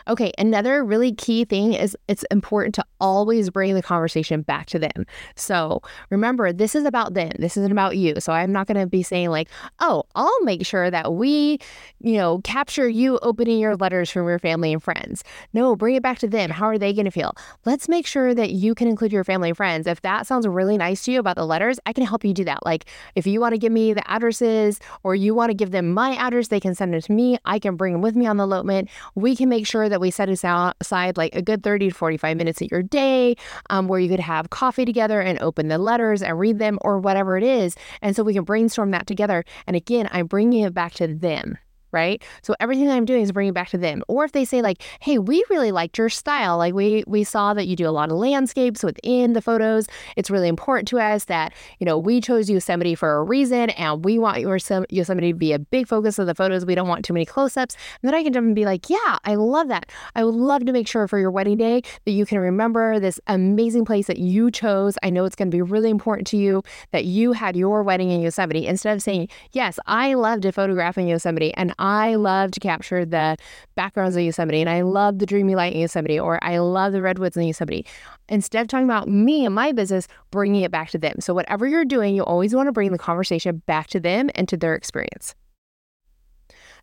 Okay, 0.08 0.32
another 0.38 0.84
really 0.84 1.12
key 1.12 1.44
thing 1.44 1.72
is 1.74 1.96
it's 2.08 2.24
important 2.30 2.74
to 2.76 2.84
always 3.00 3.50
bring 3.50 3.74
the 3.74 3.82
conversation 3.82 4.42
back 4.42 4.66
to 4.66 4.78
them. 4.78 5.06
So 5.36 5.82
remember, 6.10 6.52
this 6.52 6.74
is 6.74 6.84
about 6.84 7.14
them. 7.14 7.32
This 7.38 7.56
isn't 7.56 7.72
about 7.72 7.96
you. 7.96 8.20
So 8.20 8.32
I'm 8.32 8.52
not 8.52 8.66
going 8.66 8.78
to 8.80 8.86
be 8.86 9.02
saying, 9.02 9.30
like, 9.30 9.48
oh, 9.80 10.04
I'll 10.14 10.42
make 10.42 10.64
sure 10.64 10.90
that 10.90 11.14
we, 11.14 11.58
you 12.00 12.14
know, 12.14 12.40
capture 12.44 12.88
you 12.88 13.18
opening 13.22 13.58
your 13.58 13.76
letters 13.76 14.10
from 14.10 14.26
your 14.26 14.38
family 14.38 14.72
and 14.72 14.82
friends. 14.82 15.24
No, 15.52 15.76
bring 15.76 15.94
it 15.94 16.02
back 16.02 16.18
to 16.20 16.28
them. 16.28 16.50
How 16.50 16.66
are 16.66 16.78
they 16.78 16.92
going 16.92 17.04
to 17.04 17.10
feel? 17.10 17.34
Let's 17.64 17.88
make 17.88 18.06
sure 18.06 18.34
that 18.34 18.52
you 18.52 18.74
can 18.74 18.88
include 18.88 19.12
your 19.12 19.24
family 19.24 19.50
and 19.50 19.56
friends. 19.56 19.86
If 19.86 20.02
that 20.02 20.26
sounds 20.26 20.46
really 20.46 20.76
nice 20.76 21.04
to 21.04 21.12
you 21.12 21.20
about 21.20 21.36
the 21.36 21.46
letters, 21.46 21.78
I 21.86 21.92
can 21.92 22.04
help 22.04 22.24
you 22.24 22.32
do 22.32 22.44
that. 22.44 22.64
Like, 22.64 22.86
if 23.14 23.26
you 23.26 23.40
want 23.40 23.52
to 23.52 23.58
give 23.58 23.72
me 23.72 23.92
the 23.92 24.08
addresses 24.10 24.80
or 25.02 25.14
you 25.14 25.34
want 25.34 25.50
to 25.50 25.54
give 25.54 25.70
them 25.70 25.92
my 25.92 26.14
address, 26.16 26.48
they 26.48 26.60
can 26.60 26.74
send 26.74 26.94
it 26.94 27.04
to 27.04 27.12
me. 27.12 27.38
I 27.44 27.58
can 27.58 27.76
bring 27.76 27.92
them 27.92 28.02
with 28.02 28.16
me 28.16 28.26
on 28.26 28.36
the 28.36 28.44
elopement. 28.44 28.88
We 29.14 29.36
can 29.36 29.48
make 29.48 29.66
sure 29.66 29.88
that 29.92 30.00
we 30.00 30.10
set 30.10 30.28
aside 30.28 31.16
like 31.16 31.34
a 31.34 31.42
good 31.42 31.62
30 31.62 31.90
to 31.90 31.94
45 31.94 32.36
minutes 32.36 32.60
of 32.60 32.68
your 32.70 32.82
day 32.82 33.36
um, 33.70 33.88
where 33.88 34.00
you 34.00 34.08
could 34.08 34.20
have 34.20 34.50
coffee 34.50 34.84
together 34.84 35.20
and 35.20 35.38
open 35.40 35.68
the 35.68 35.78
letters 35.78 36.22
and 36.22 36.38
read 36.38 36.58
them 36.58 36.78
or 36.82 36.98
whatever 36.98 37.36
it 37.36 37.44
is. 37.44 37.76
And 38.00 38.16
so 38.16 38.22
we 38.22 38.34
can 38.34 38.44
brainstorm 38.44 38.90
that 38.90 39.06
together. 39.06 39.44
And 39.66 39.76
again, 39.76 40.08
I'm 40.10 40.26
bringing 40.26 40.62
it 40.62 40.74
back 40.74 40.94
to 40.94 41.06
them 41.06 41.58
right? 41.92 42.22
So 42.42 42.54
everything 42.60 42.90
I'm 42.90 43.04
doing 43.04 43.22
is 43.22 43.32
bringing 43.32 43.52
back 43.52 43.68
to 43.70 43.78
them. 43.78 44.02
Or 44.08 44.24
if 44.24 44.32
they 44.32 44.44
say 44.44 44.62
like, 44.62 44.82
"Hey, 45.00 45.18
we 45.18 45.44
really 45.50 45.72
liked 45.72 45.98
your 45.98 46.08
style. 46.08 46.58
Like 46.58 46.74
we 46.74 47.04
we 47.06 47.24
saw 47.24 47.54
that 47.54 47.66
you 47.66 47.76
do 47.76 47.88
a 47.88 47.90
lot 47.90 48.10
of 48.10 48.16
landscapes 48.16 48.82
within 48.82 49.32
the 49.32 49.42
photos. 49.42 49.86
It's 50.16 50.30
really 50.30 50.48
important 50.48 50.88
to 50.88 50.98
us 50.98 51.24
that, 51.24 51.52
you 51.78 51.84
know, 51.84 51.98
we 51.98 52.20
chose 52.20 52.48
Yosemite 52.50 52.94
for 52.94 53.16
a 53.16 53.22
reason 53.22 53.70
and 53.70 54.04
we 54.04 54.18
want 54.18 54.40
your 54.40 54.58
Yosemite 54.90 55.32
to 55.32 55.38
be 55.38 55.52
a 55.52 55.58
big 55.58 55.86
focus 55.86 56.18
of 56.18 56.26
the 56.26 56.34
photos. 56.34 56.66
We 56.66 56.74
don't 56.74 56.88
want 56.88 57.04
too 57.04 57.12
many 57.12 57.26
close-ups." 57.26 57.76
And 58.02 58.08
then 58.08 58.14
I 58.14 58.22
can 58.22 58.32
jump 58.32 58.46
and 58.46 58.54
be 58.54 58.64
like, 58.64 58.88
"Yeah, 58.90 59.18
I 59.24 59.34
love 59.34 59.68
that. 59.68 59.90
I 60.14 60.24
would 60.24 60.34
love 60.34 60.64
to 60.66 60.72
make 60.72 60.88
sure 60.88 61.06
for 61.08 61.18
your 61.18 61.30
wedding 61.30 61.56
day 61.56 61.82
that 62.04 62.12
you 62.12 62.26
can 62.26 62.38
remember 62.38 62.98
this 63.00 63.20
amazing 63.26 63.84
place 63.84 64.06
that 64.06 64.18
you 64.18 64.50
chose. 64.50 64.96
I 65.02 65.10
know 65.10 65.24
it's 65.24 65.36
going 65.36 65.50
to 65.50 65.56
be 65.56 65.62
really 65.62 65.90
important 65.90 66.26
to 66.28 66.36
you 66.36 66.62
that 66.90 67.04
you 67.04 67.32
had 67.32 67.56
your 67.56 67.82
wedding 67.82 68.10
in 68.10 68.20
Yosemite 68.20 68.66
instead 68.66 68.94
of 68.94 69.02
saying, 69.02 69.28
"Yes, 69.52 69.78
I 69.86 70.14
loved 70.14 70.42
to 70.42 70.52
photograph 70.52 70.98
in 70.98 71.06
Yosemite 71.06 71.52
and 71.54 71.74
I 71.82 72.14
love 72.14 72.52
to 72.52 72.60
capture 72.60 73.04
the 73.04 73.36
backgrounds 73.74 74.14
of 74.14 74.22
Yosemite 74.22 74.60
and 74.60 74.70
I 74.70 74.82
love 74.82 75.18
the 75.18 75.26
dreamy 75.26 75.56
light 75.56 75.72
in 75.74 75.80
Yosemite 75.80 76.18
or 76.18 76.42
I 76.42 76.58
love 76.58 76.92
the 76.92 77.02
redwoods 77.02 77.36
in 77.36 77.42
Yosemite. 77.42 77.84
Instead 78.28 78.62
of 78.62 78.68
talking 78.68 78.84
about 78.84 79.08
me 79.08 79.44
and 79.44 79.54
my 79.54 79.72
business, 79.72 80.06
bringing 80.30 80.62
it 80.62 80.70
back 80.70 80.90
to 80.90 80.98
them. 80.98 81.16
So, 81.18 81.34
whatever 81.34 81.66
you're 81.66 81.84
doing, 81.84 82.14
you 82.14 82.22
always 82.22 82.54
want 82.54 82.68
to 82.68 82.72
bring 82.72 82.92
the 82.92 82.98
conversation 82.98 83.62
back 83.66 83.88
to 83.88 84.00
them 84.00 84.30
and 84.36 84.48
to 84.48 84.56
their 84.56 84.76
experience. 84.76 85.34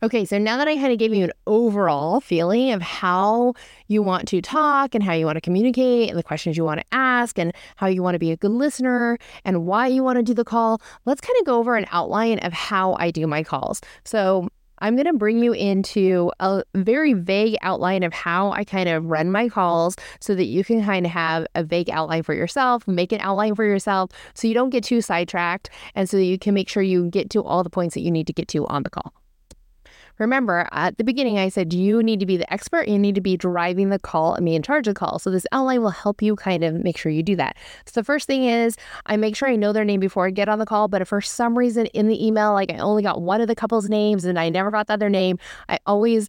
Okay, 0.01 0.23
so 0.23 0.37
now 0.37 0.55
that 0.57 0.67
I 0.67 0.75
kind 0.75 0.93
of 0.93 0.99
gave 0.99 1.13
you 1.13 1.25
an 1.25 1.33
overall 1.45 2.21
feeling 2.21 2.71
of 2.71 2.81
how 2.81 3.53
you 3.87 4.01
want 4.01 4.29
to 4.29 4.41
talk 4.41 4.95
and 4.95 5.03
how 5.03 5.11
you 5.11 5.25
want 5.25 5.35
to 5.35 5.41
communicate 5.41 6.09
and 6.09 6.17
the 6.17 6.23
questions 6.23 6.55
you 6.55 6.63
want 6.63 6.79
to 6.79 6.85
ask 6.93 7.37
and 7.37 7.53
how 7.75 7.87
you 7.87 8.01
want 8.01 8.15
to 8.15 8.19
be 8.19 8.31
a 8.31 8.37
good 8.37 8.51
listener 8.51 9.17
and 9.43 9.65
why 9.65 9.87
you 9.87 10.01
want 10.01 10.15
to 10.15 10.23
do 10.23 10.33
the 10.33 10.45
call, 10.45 10.81
let's 11.05 11.19
kind 11.19 11.37
of 11.39 11.45
go 11.45 11.57
over 11.57 11.75
an 11.75 11.85
outline 11.91 12.39
of 12.39 12.53
how 12.53 12.95
I 12.97 13.11
do 13.11 13.27
my 13.27 13.43
calls. 13.43 13.81
So, 14.05 14.47
I'm 14.79 14.95
going 14.95 15.05
to 15.05 15.13
bring 15.13 15.43
you 15.43 15.53
into 15.53 16.31
a 16.39 16.63
very 16.75 17.13
vague 17.13 17.57
outline 17.61 18.03
of 18.03 18.13
how 18.13 18.51
I 18.51 18.63
kind 18.63 18.89
of 18.89 19.05
run 19.05 19.31
my 19.31 19.49
calls 19.49 19.95
so 20.19 20.35
that 20.35 20.45
you 20.45 20.63
can 20.63 20.83
kind 20.83 21.05
of 21.05 21.11
have 21.11 21.45
a 21.55 21.63
vague 21.63 21.89
outline 21.89 22.23
for 22.23 22.33
yourself, 22.33 22.87
make 22.87 23.11
an 23.11 23.21
outline 23.21 23.55
for 23.55 23.63
yourself 23.63 24.11
so 24.33 24.47
you 24.47 24.53
don't 24.53 24.69
get 24.69 24.83
too 24.83 25.01
sidetracked 25.01 25.69
and 25.95 26.09
so 26.09 26.17
that 26.17 26.25
you 26.25 26.39
can 26.39 26.53
make 26.53 26.69
sure 26.69 26.83
you 26.83 27.09
get 27.09 27.29
to 27.31 27.43
all 27.43 27.63
the 27.63 27.69
points 27.69 27.93
that 27.93 28.01
you 28.01 28.11
need 28.11 28.27
to 28.27 28.33
get 28.33 28.47
to 28.49 28.65
on 28.67 28.83
the 28.83 28.89
call. 28.89 29.13
Remember, 30.19 30.67
at 30.71 30.97
the 30.97 31.03
beginning, 31.03 31.39
I 31.39 31.49
said 31.49 31.73
you 31.73 32.03
need 32.03 32.19
to 32.19 32.25
be 32.25 32.37
the 32.37 32.51
expert. 32.51 32.87
You 32.87 32.99
need 32.99 33.15
to 33.15 33.21
be 33.21 33.37
driving 33.37 33.89
the 33.89 33.99
call 33.99 34.35
and 34.35 34.45
be 34.45 34.53
in 34.53 34.61
charge 34.61 34.87
of 34.87 34.93
the 34.93 34.99
call. 34.99 35.17
So 35.17 35.31
this 35.31 35.47
outline 35.51 35.81
will 35.81 35.89
help 35.89 36.21
you 36.21 36.35
kind 36.35 36.63
of 36.63 36.75
make 36.75 36.97
sure 36.97 37.11
you 37.11 37.23
do 37.23 37.37
that. 37.37 37.55
So 37.85 38.01
the 38.01 38.03
first 38.03 38.27
thing 38.27 38.43
is 38.43 38.75
I 39.05 39.17
make 39.17 39.35
sure 39.35 39.49
I 39.49 39.55
know 39.55 39.71
their 39.73 39.85
name 39.85 40.01
before 40.01 40.27
I 40.27 40.31
get 40.31 40.49
on 40.49 40.59
the 40.59 40.65
call. 40.65 40.89
But 40.89 41.01
if 41.01 41.07
for 41.07 41.21
some 41.21 41.57
reason 41.57 41.85
in 41.87 42.07
the 42.07 42.25
email, 42.25 42.53
like 42.53 42.71
I 42.71 42.77
only 42.77 43.01
got 43.01 43.21
one 43.21 43.41
of 43.41 43.47
the 43.47 43.55
couple's 43.55 43.89
names 43.89 44.25
and 44.25 44.37
I 44.37 44.49
never 44.49 44.71
got 44.71 44.87
the 44.87 44.93
other 44.93 45.09
name, 45.09 45.39
I 45.69 45.79
always 45.85 46.27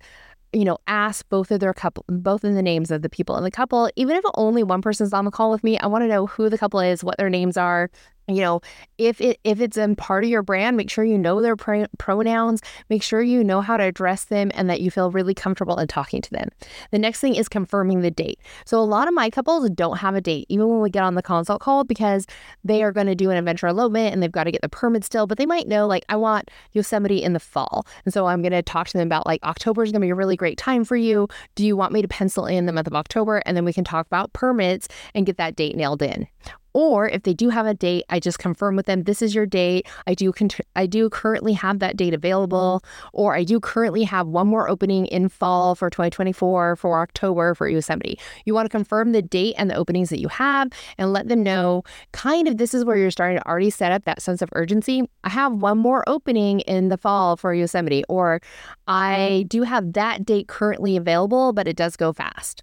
you 0.53 0.65
know, 0.65 0.79
ask 0.89 1.29
both 1.29 1.51
of 1.53 1.61
their 1.61 1.73
couple, 1.73 2.05
both 2.09 2.43
of 2.43 2.55
the 2.55 2.63
names 2.63 2.91
of 2.91 3.03
the 3.03 3.09
people 3.09 3.37
in 3.37 3.45
the 3.45 3.51
couple. 3.51 3.89
Even 3.95 4.17
if 4.17 4.25
only 4.35 4.63
one 4.63 4.83
person's 4.83 5.13
on 5.13 5.25
the 5.25 5.31
call 5.31 5.51
with 5.51 5.63
me, 5.63 5.79
I 5.79 5.87
want 5.87 6.03
to 6.03 6.09
know 6.09 6.27
who 6.27 6.49
the 6.49 6.59
couple 6.59 6.81
is, 6.81 7.05
what 7.05 7.17
their 7.19 7.31
names 7.31 7.57
are, 7.57 7.89
you 8.37 8.43
know 8.43 8.61
if 8.99 9.21
it 9.21 9.39
if 9.45 9.61
it's 9.61 9.77
in 9.77 9.97
part 9.97 10.25
of 10.25 10.31
your 10.31 10.43
brand 10.43 10.77
make 10.77 10.91
sure 10.91 11.05
you 11.05 11.19
know 11.19 11.41
their 11.41 11.57
pr- 11.57 11.85
pronouns 11.99 12.61
make 12.89 13.03
sure 13.03 13.23
you 13.23 13.43
know 13.43 13.61
how 13.61 13.77
to 13.77 13.85
address 13.85 14.25
them 14.25 14.51
and 14.55 14.69
that 14.71 14.81
you 14.81 14.91
feel 14.91 15.11
really 15.11 15.35
comfortable 15.35 15.79
in 15.79 15.87
talking 15.87 16.21
to 16.23 16.31
them. 16.31 16.49
The 16.91 16.99
next 16.99 17.21
thing 17.21 17.35
is 17.35 17.49
confirming 17.49 18.01
the 18.01 18.11
date. 18.11 18.39
So 18.65 18.79
a 18.79 18.85
lot 18.85 19.09
of 19.09 19.15
my 19.15 19.31
couples 19.31 19.69
don't 19.71 19.99
have 19.99 20.15
a 20.15 20.21
date 20.21 20.47
even 20.49 20.69
when 20.69 20.81
we 20.81 20.91
get 20.91 21.03
on 21.03 21.15
the 21.15 21.23
consult 21.23 21.61
call 21.61 21.85
because 21.85 22.27
they 22.65 22.83
are 22.83 22.93
going 22.93 23.07
to 23.07 23.15
do 23.15 23.31
an 23.31 23.37
adventure 23.37 23.67
elopement 23.67 24.13
and 24.13 24.23
they've 24.23 24.33
got 24.33 24.45
to 24.45 24.53
get 24.53 24.63
the 24.63 24.69
permit 24.69 25.05
still 25.05 25.27
but 25.27 25.39
they 25.39 25.47
might 25.47 25.69
know 25.69 25.87
like 25.87 26.05
i 26.09 26.17
want 26.17 26.51
yosemite 26.73 27.23
in 27.23 27.33
the 27.33 27.41
fall 27.41 27.87
and 28.05 28.13
so 28.13 28.27
i'm 28.27 28.43
going 28.43 28.53
to 28.53 28.63
talk 28.63 28.87
to 28.87 28.97
them 28.97 29.07
about 29.07 29.27
like 29.27 29.43
october 29.45 29.83
is 29.83 29.93
going 29.93 30.01
to 30.01 30.07
be 30.07 30.11
a 30.11 30.15
really 30.15 30.37
great 30.37 30.59
time 30.59 30.85
for 30.85 30.97
you. 30.97 31.29
Do 31.55 31.65
you 31.65 31.77
want 31.77 31.93
me 31.93 32.03
to 32.03 32.09
pencil 32.09 32.47
in 32.47 32.67
the 32.67 32.73
month 32.73 32.87
of 32.87 32.95
october? 32.95 33.43
And 33.47 33.57
then 33.57 33.65
we 33.65 33.73
can 33.73 33.85
talk 33.85 34.07
about 34.07 34.33
permits 34.33 34.89
and 35.15 35.27
get 35.27 35.37
that 35.39 35.57
date 35.57 35.77
nailed 35.77 36.03
in 36.03 36.27
or 36.73 37.09
if 37.09 37.23
they 37.23 37.35
do 37.35 37.49
have 37.49 37.67
a 37.67 37.75
date, 37.75 38.05
I 38.09 38.21
just 38.21 38.39
confirm 38.39 38.77
with 38.77 38.87
them 38.87 39.03
this 39.03 39.23
is 39.23 39.35
your 39.35 39.47
date. 39.47 39.87
I 40.07 40.15
do 40.15 40.33
I 40.77 40.87
do 40.87 41.11
currently 41.11 41.53
have 41.55 41.81
that 41.81 41.97
date 41.97 42.15
available, 42.15 42.83
mm-hmm. 42.85 43.09
or 43.13 43.35
I 43.35 43.45
do 43.45 43.61
currently 43.61 44.05
have 44.05 44.27
one 44.29 44.49
more 44.49 44.69
opening 44.69 45.07
in 45.07 45.29
fall 45.29 45.75
for 45.75 45.91
2024 45.91 46.77
for 46.77 47.01
October 47.01 47.55
for 47.55 47.69
Yosemite. 47.69 48.19
You 48.45 48.55
want 48.55 48.67
to 48.67 48.71
confirm 48.71 49.13
the 49.13 49.23
date 49.23 49.55
and 49.59 49.71
the 49.71 49.75
openings 49.75 50.11
that 50.11 50.21
you 50.21 50.29
have 50.29 50.69
and 50.99 51.13
let 51.13 51.29
them 51.29 51.43
know 51.43 51.83
kind 52.13 52.47
of 52.49 52.57
this 52.57 52.75
is 52.75 52.85
where 52.85 52.97
you're 52.97 53.11
starting 53.11 53.39
to 53.39 53.49
already 53.49 53.71
set 53.71 53.93
up 53.93 54.05
that 54.05 54.23
sense 54.23 54.43
of 54.43 54.49
urgency. 54.53 55.03
I 55.25 55.31
have 55.31 55.53
one 55.55 55.79
more 55.79 56.05
opening 56.07 56.61
in 56.61 56.89
the 56.89 56.99
fall 56.99 57.37
for 57.37 57.53
Yosemite, 57.55 58.05
or 58.09 58.41
I 58.87 59.41
mm-hmm. 59.41 59.49
do 59.49 59.63
have 59.63 59.93
that 59.95 60.25
date 60.25 60.49
currently 60.49 60.97
available, 60.97 61.53
but 61.53 61.67
it 61.67 61.77
does 61.77 61.97
go 61.97 62.13
fast. 62.13 62.63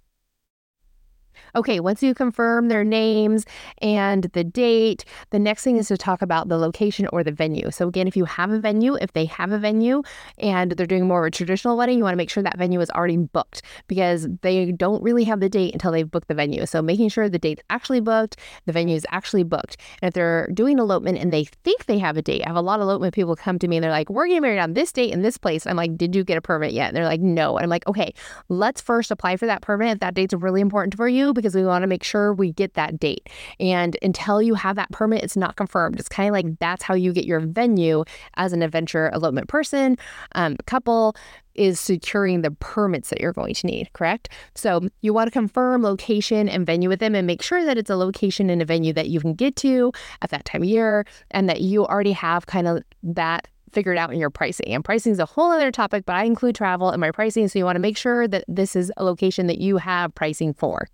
Okay, 1.54 1.80
once 1.80 2.02
you 2.02 2.14
confirm 2.14 2.68
their 2.68 2.84
names 2.84 3.44
and 3.80 4.24
the 4.24 4.44
date, 4.44 5.04
the 5.30 5.38
next 5.38 5.64
thing 5.64 5.76
is 5.76 5.88
to 5.88 5.96
talk 5.96 6.22
about 6.22 6.48
the 6.48 6.58
location 6.58 7.06
or 7.12 7.24
the 7.24 7.32
venue. 7.32 7.70
So, 7.70 7.88
again, 7.88 8.06
if 8.06 8.16
you 8.16 8.24
have 8.24 8.50
a 8.50 8.58
venue, 8.58 8.94
if 8.94 9.12
they 9.12 9.24
have 9.26 9.52
a 9.52 9.58
venue 9.58 10.02
and 10.38 10.72
they're 10.72 10.86
doing 10.86 11.06
more 11.06 11.24
of 11.24 11.28
a 11.28 11.30
traditional 11.30 11.76
wedding, 11.76 11.98
you 11.98 12.04
want 12.04 12.12
to 12.12 12.18
make 12.18 12.30
sure 12.30 12.42
that 12.42 12.58
venue 12.58 12.80
is 12.80 12.90
already 12.90 13.16
booked 13.16 13.62
because 13.86 14.28
they 14.42 14.72
don't 14.72 15.02
really 15.02 15.24
have 15.24 15.40
the 15.40 15.48
date 15.48 15.72
until 15.72 15.92
they've 15.92 16.10
booked 16.10 16.28
the 16.28 16.34
venue. 16.34 16.66
So, 16.66 16.82
making 16.82 17.08
sure 17.08 17.28
the 17.28 17.38
date's 17.38 17.62
actually 17.70 18.00
booked, 18.00 18.36
the 18.66 18.72
venue 18.72 18.96
is 18.96 19.06
actually 19.10 19.44
booked. 19.44 19.76
And 20.02 20.08
if 20.08 20.14
they're 20.14 20.48
doing 20.52 20.78
elopement 20.78 21.18
and 21.18 21.32
they 21.32 21.44
think 21.44 21.86
they 21.86 21.98
have 21.98 22.16
a 22.16 22.22
date, 22.22 22.42
I 22.44 22.48
have 22.48 22.56
a 22.56 22.60
lot 22.60 22.80
of 22.80 22.82
elopement 22.82 23.14
people 23.14 23.36
come 23.36 23.58
to 23.58 23.68
me 23.68 23.76
and 23.76 23.84
they're 23.84 23.90
like, 23.90 24.10
We're 24.10 24.26
getting 24.26 24.42
married 24.42 24.60
on 24.60 24.74
this 24.74 24.92
date 24.92 25.12
in 25.12 25.22
this 25.22 25.38
place. 25.38 25.66
I'm 25.66 25.76
like, 25.76 25.96
Did 25.96 26.14
you 26.14 26.24
get 26.24 26.36
a 26.36 26.42
permit 26.42 26.72
yet? 26.72 26.88
And 26.88 26.96
they're 26.96 27.04
like, 27.04 27.20
No. 27.20 27.56
And 27.56 27.64
I'm 27.64 27.70
like, 27.70 27.86
Okay, 27.86 28.12
let's 28.48 28.80
first 28.80 29.10
apply 29.10 29.36
for 29.36 29.46
that 29.46 29.62
permit 29.62 29.92
if 29.92 30.00
that 30.00 30.14
date's 30.14 30.34
really 30.34 30.60
important 30.60 30.96
for 30.96 31.08
you 31.08 31.32
because 31.38 31.54
we 31.54 31.64
want 31.64 31.82
to 31.82 31.86
make 31.86 32.04
sure 32.04 32.32
we 32.32 32.52
get 32.52 32.74
that 32.74 32.98
date. 32.98 33.28
And 33.60 33.96
until 34.02 34.42
you 34.42 34.54
have 34.54 34.76
that 34.76 34.90
permit, 34.90 35.22
it's 35.22 35.36
not 35.36 35.56
confirmed. 35.56 35.98
It's 35.98 36.08
kind 36.08 36.28
of 36.28 36.32
like 36.32 36.58
that's 36.58 36.82
how 36.82 36.94
you 36.94 37.12
get 37.12 37.24
your 37.24 37.40
venue 37.40 38.04
as 38.34 38.52
an 38.52 38.62
adventure 38.62 39.10
elopement 39.14 39.48
person, 39.48 39.96
um, 40.32 40.56
couple 40.66 41.16
is 41.58 41.80
securing 41.80 42.42
the 42.42 42.52
permits 42.52 43.10
that 43.10 43.20
you're 43.20 43.32
going 43.32 43.52
to 43.52 43.66
need, 43.66 43.92
correct? 43.92 44.28
So 44.54 44.88
you 45.00 45.12
want 45.12 45.26
to 45.26 45.32
confirm 45.32 45.82
location 45.82 46.48
and 46.48 46.64
venue 46.64 46.88
with 46.88 47.00
them 47.00 47.14
and 47.16 47.26
make 47.26 47.42
sure 47.42 47.64
that 47.64 47.76
it's 47.76 47.90
a 47.90 47.96
location 47.96 48.48
and 48.48 48.62
a 48.62 48.64
venue 48.64 48.92
that 48.92 49.08
you 49.08 49.20
can 49.20 49.34
get 49.34 49.56
to 49.56 49.92
at 50.22 50.30
that 50.30 50.44
time 50.44 50.62
of 50.62 50.68
year 50.68 51.04
and 51.32 51.48
that 51.48 51.60
you 51.60 51.84
already 51.84 52.12
have 52.12 52.46
kind 52.46 52.68
of 52.68 52.82
that 53.02 53.48
figured 53.72 53.98
out 53.98 54.12
in 54.12 54.18
your 54.18 54.30
pricing. 54.30 54.68
And 54.68 54.84
pricing 54.84 55.12
is 55.12 55.18
a 55.18 55.26
whole 55.26 55.50
other 55.50 55.70
topic, 55.70 56.06
but 56.06 56.14
I 56.14 56.24
include 56.24 56.54
travel 56.54 56.90
in 56.92 57.00
my 57.00 57.10
pricing. 57.10 57.48
So 57.48 57.58
you 57.58 57.64
want 57.64 57.76
to 57.76 57.80
make 57.80 57.96
sure 57.96 58.26
that 58.28 58.44
this 58.48 58.76
is 58.76 58.92
a 58.96 59.04
location 59.04 59.46
that 59.48 59.58
you 59.58 59.76
have 59.76 60.14
pricing 60.14 60.54
for. 60.54 60.88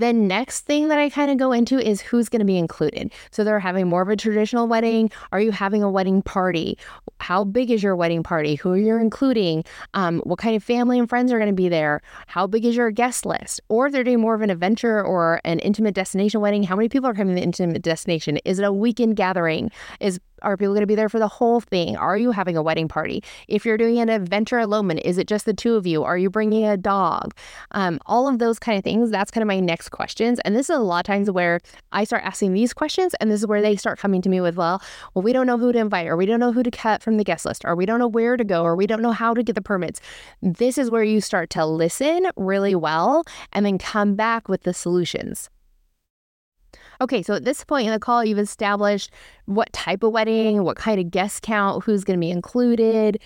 The 0.00 0.14
next 0.14 0.60
thing 0.62 0.88
that 0.88 0.98
I 0.98 1.10
kind 1.10 1.30
of 1.30 1.36
go 1.36 1.52
into 1.52 1.78
is 1.78 2.00
who's 2.00 2.30
going 2.30 2.40
to 2.40 2.46
be 2.46 2.56
included. 2.56 3.12
So 3.32 3.44
they're 3.44 3.60
having 3.60 3.86
more 3.86 4.00
of 4.00 4.08
a 4.08 4.16
traditional 4.16 4.66
wedding. 4.66 5.10
Are 5.30 5.42
you 5.42 5.50
having 5.50 5.82
a 5.82 5.90
wedding 5.90 6.22
party? 6.22 6.78
How 7.18 7.44
big 7.44 7.70
is 7.70 7.82
your 7.82 7.94
wedding 7.94 8.22
party? 8.22 8.54
Who 8.54 8.70
are 8.70 8.78
you're 8.78 8.98
including? 8.98 9.62
Um, 9.92 10.20
what 10.20 10.38
kind 10.38 10.56
of 10.56 10.64
family 10.64 10.98
and 10.98 11.06
friends 11.06 11.30
are 11.30 11.38
going 11.38 11.50
to 11.50 11.54
be 11.54 11.68
there? 11.68 12.00
How 12.28 12.46
big 12.46 12.64
is 12.64 12.76
your 12.76 12.90
guest 12.90 13.26
list? 13.26 13.60
Or 13.68 13.88
if 13.88 13.92
they're 13.92 14.02
doing 14.02 14.22
more 14.22 14.34
of 14.34 14.40
an 14.40 14.48
adventure 14.48 15.04
or 15.04 15.42
an 15.44 15.58
intimate 15.58 15.94
destination 15.94 16.40
wedding, 16.40 16.62
how 16.62 16.76
many 16.76 16.88
people 16.88 17.06
are 17.06 17.12
coming 17.12 17.34
to 17.34 17.38
the 17.38 17.44
intimate 17.44 17.82
destination? 17.82 18.38
Is 18.46 18.58
it 18.58 18.64
a 18.64 18.72
weekend 18.72 19.16
gathering? 19.16 19.70
Is 20.00 20.18
are 20.42 20.56
people 20.56 20.74
going 20.74 20.82
to 20.82 20.86
be 20.86 20.94
there 20.94 21.08
for 21.08 21.18
the 21.18 21.28
whole 21.28 21.60
thing? 21.60 21.96
Are 21.96 22.16
you 22.16 22.30
having 22.30 22.56
a 22.56 22.62
wedding 22.62 22.88
party? 22.88 23.22
If 23.48 23.64
you're 23.64 23.76
doing 23.76 23.98
an 23.98 24.08
adventure 24.08 24.58
elopement, 24.58 25.00
is 25.04 25.18
it 25.18 25.26
just 25.26 25.46
the 25.46 25.54
two 25.54 25.74
of 25.74 25.86
you? 25.86 26.04
Are 26.04 26.18
you 26.18 26.30
bringing 26.30 26.64
a 26.64 26.76
dog? 26.76 27.34
Um, 27.72 28.00
all 28.06 28.28
of 28.28 28.38
those 28.38 28.58
kind 28.58 28.78
of 28.78 28.84
things. 28.84 29.10
That's 29.10 29.30
kind 29.30 29.42
of 29.42 29.48
my 29.48 29.60
next 29.60 29.90
questions. 29.90 30.40
And 30.40 30.56
this 30.56 30.70
is 30.70 30.76
a 30.76 30.80
lot 30.80 31.00
of 31.00 31.04
times 31.04 31.30
where 31.30 31.60
I 31.92 32.04
start 32.04 32.24
asking 32.24 32.52
these 32.52 32.72
questions, 32.72 33.14
and 33.20 33.30
this 33.30 33.40
is 33.40 33.46
where 33.46 33.62
they 33.62 33.76
start 33.76 33.98
coming 33.98 34.22
to 34.22 34.28
me 34.28 34.40
with, 34.40 34.56
well, 34.56 34.82
well, 35.14 35.22
we 35.22 35.32
don't 35.32 35.46
know 35.46 35.58
who 35.58 35.72
to 35.72 35.78
invite, 35.78 36.06
or 36.06 36.16
we 36.16 36.26
don't 36.26 36.40
know 36.40 36.52
who 36.52 36.62
to 36.62 36.70
cut 36.70 37.02
from 37.02 37.16
the 37.16 37.24
guest 37.24 37.44
list, 37.44 37.64
or 37.64 37.74
we 37.76 37.86
don't 37.86 37.98
know 37.98 38.08
where 38.08 38.36
to 38.36 38.44
go, 38.44 38.62
or 38.62 38.76
we 38.76 38.86
don't 38.86 39.02
know 39.02 39.12
how 39.12 39.34
to 39.34 39.42
get 39.42 39.54
the 39.54 39.62
permits. 39.62 40.00
This 40.42 40.78
is 40.78 40.90
where 40.90 41.04
you 41.04 41.20
start 41.20 41.50
to 41.50 41.66
listen 41.66 42.28
really 42.36 42.74
well 42.74 43.24
and 43.52 43.66
then 43.66 43.78
come 43.78 44.14
back 44.14 44.48
with 44.48 44.62
the 44.62 44.74
solutions. 44.74 45.50
Okay, 47.00 47.22
so 47.22 47.34
at 47.34 47.44
this 47.44 47.64
point 47.64 47.86
in 47.86 47.92
the 47.92 47.98
call, 47.98 48.24
you've 48.24 48.38
established 48.38 49.10
what 49.46 49.72
type 49.72 50.02
of 50.02 50.12
wedding, 50.12 50.64
what 50.64 50.76
kind 50.76 51.00
of 51.00 51.10
guest 51.10 51.42
count, 51.42 51.82
who's 51.84 52.04
going 52.04 52.18
to 52.18 52.20
be 52.20 52.30
included, 52.30 53.18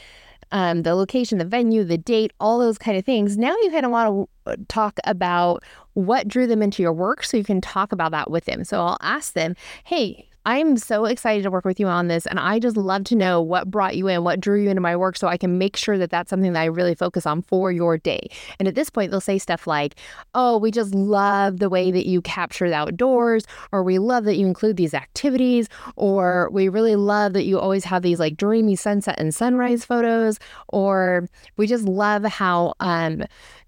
um, 0.53 0.83
the 0.83 0.95
location, 0.95 1.39
the 1.39 1.45
venue, 1.45 1.83
the 1.83 1.99
date, 1.99 2.33
all 2.39 2.61
those 2.61 2.79
kind 2.79 2.97
of 2.97 3.05
things. 3.05 3.37
Now 3.37 3.55
you 3.63 3.71
kind 3.73 3.85
of 3.85 3.91
want 3.91 4.29
to 4.47 4.53
uh, 4.53 4.57
talk 4.69 5.01
about 5.05 5.65
what 5.95 6.29
drew 6.29 6.47
them 6.47 6.63
into 6.63 6.83
your 6.83 6.93
work 6.93 7.25
so 7.25 7.37
you 7.37 7.43
can 7.43 7.61
talk 7.61 7.91
about 7.91 8.13
that 8.13 8.31
with 8.31 8.45
them. 8.45 8.63
So 8.63 8.81
I'll 8.81 8.99
ask 9.01 9.33
them, 9.33 9.57
hey, 9.83 10.29
I'm 10.47 10.77
so 10.77 11.07
excited 11.07 11.43
to 11.45 11.51
work 11.51 11.65
with 11.65 11.81
you 11.81 11.87
on 11.87 12.09
this. 12.09 12.27
And 12.27 12.39
I 12.39 12.59
just 12.59 12.77
love 12.77 13.05
to 13.05 13.17
know 13.17 13.41
what 13.41 13.71
brought 13.71 13.97
you 13.97 14.09
in, 14.09 14.25
what 14.25 14.41
drew 14.41 14.61
you 14.61 14.69
into 14.69 14.81
my 14.83 14.95
work, 14.95 15.17
so 15.17 15.27
I 15.27 15.39
can 15.39 15.57
make 15.57 15.77
sure 15.77 15.97
that 15.97 16.11
that's 16.11 16.29
something 16.29 16.53
that 16.53 16.61
I 16.61 16.67
really 16.67 16.95
focus 16.95 17.25
on 17.25 17.43
for 17.43 17.73
your 17.73 17.97
day. 17.97 18.29
And 18.59 18.69
at 18.69 18.75
this 18.75 18.91
point, 18.91 19.11
they'll 19.11 19.21
say 19.21 19.39
stuff 19.39 19.67
like, 19.67 19.95
Oh, 20.35 20.59
we 20.59 20.71
just 20.71 20.95
love 20.95 21.61
the 21.61 21.71
way 21.71 21.91
that 21.91 22.07
you 22.07 22.21
capture 22.21 22.69
the 22.69 22.75
outdoors, 22.75 23.45
or 23.73 23.83
we 23.83 23.99
love 23.99 24.25
that 24.25 24.37
you 24.37 24.47
include 24.47 24.77
these 24.77 24.95
activities, 24.95 25.69
or 25.97 26.51
we 26.53 26.69
really 26.69 26.97
love 26.97 27.33
that 27.33 27.45
you 27.45 27.59
always 27.59 27.85
have 27.85 28.03
these 28.03 28.21
like 28.21 28.37
dreamy 28.37 28.77
sunset 28.77 29.19
and 29.19 29.35
sunrise 29.35 29.85
photos, 29.85 30.39
or 30.69 31.27
we 31.57 31.67
just 31.67 31.85
love 31.85 32.25
how, 32.25 32.75
um, 32.81 33.23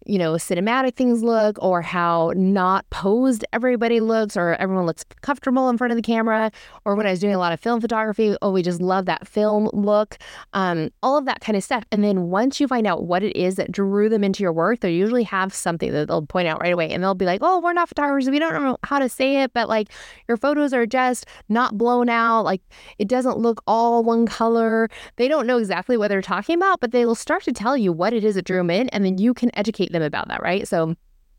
you 0.07 0.19
know, 0.19 0.35
cinematic 0.35 0.95
things 0.95 1.23
look 1.23 1.59
or 1.61 1.83
how 1.83 2.33
not 2.37 2.88
posed 2.90 3.45
everybody 3.53 4.01
looks 4.01 4.37
or 4.37 4.55
everyone 4.55 4.87
looks 4.87 5.05
comfortable 5.23 5.69
in 5.69 5.77
front 5.77 5.90
of 5.90 5.97
the 5.97 6.03
camera. 6.03 6.51
Or 6.85 6.95
when 6.95 7.07
I 7.07 7.11
was 7.11 7.21
doing 7.21 7.35
a 7.35 7.38
lot 7.38 7.53
of 7.53 7.61
film 7.61 7.81
photography, 7.81 8.37
oh, 8.40 8.53
we 8.53 8.62
just 8.62 8.81
love 8.81 9.07
that 9.07 9.27
film 9.27 9.69
look, 9.73 10.16
um, 10.53 10.90
all 11.03 11.19
of 11.19 11.25
that 11.25 11.40
kind 11.40 11.57
of 11.57 11.64
stuff. 11.64 11.85
And 11.90 12.05
then 12.05 12.31
once 12.31 12.61
you 12.61 12.69
find 12.69 12.87
out 12.87 13.05
what 13.05 13.23
it 13.23 13.37
is 13.37 13.57
that 13.57 13.73
drew 13.73 14.09
them 14.09 14.23
into 14.23 14.42
your 14.42 14.53
work, 14.53 14.81
they 14.81 14.95
usually 14.95 15.25
have 15.25 15.53
something 15.53 15.92
that 15.92 16.07
they'll 16.07 16.27
point 16.27 16.47
out 16.47 16.61
right 16.61 16.73
away. 16.73 16.90
And 16.90 17.03
they'll 17.03 17.14
be 17.14 17.27
like, 17.27 17.40
oh, 17.42 17.61
we're 17.61 17.73
not 17.73 17.88
photographers. 17.88 18.31
We 18.31 18.38
don't 18.38 18.55
know 18.55 18.79
how 18.85 19.01
to 19.01 19.09
say 19.09 19.42
it, 19.42 19.53
but 19.53 19.69
like 19.69 19.88
your 20.29 20.37
photos 20.37 20.73
are 20.73 20.87
just 20.87 21.27
not 21.49 21.77
blown 21.77 22.09
out. 22.09 22.42
Like 22.42 22.62
it 22.99 23.09
doesn't 23.09 23.38
look 23.38 23.61
all 23.66 24.05
one 24.05 24.27
color. 24.27 24.88
They 25.16 25.27
don't 25.27 25.47
know 25.47 25.59
exactly 25.59 25.97
what 25.97 26.09
they're 26.09 26.23
talking 26.23 26.57
about, 26.57 26.79
but 26.81 26.92
they 26.92 27.05
will 27.05 27.16
start 27.16 27.42
to 27.45 27.53
tell 27.53 27.77
you 27.77 27.92
what 27.92 28.12
it 28.12 28.23
is 28.23 28.37
that 28.37 28.45
drew 28.45 28.59
them 28.59 28.71
in. 28.71 28.88
And 28.90 29.05
then 29.05 29.19
you 29.19 29.35
can 29.35 29.51
educate 29.55 29.90
them 29.92 29.95
about 30.02 30.28
that, 30.28 30.42
right? 30.42 30.66
So 30.66 30.94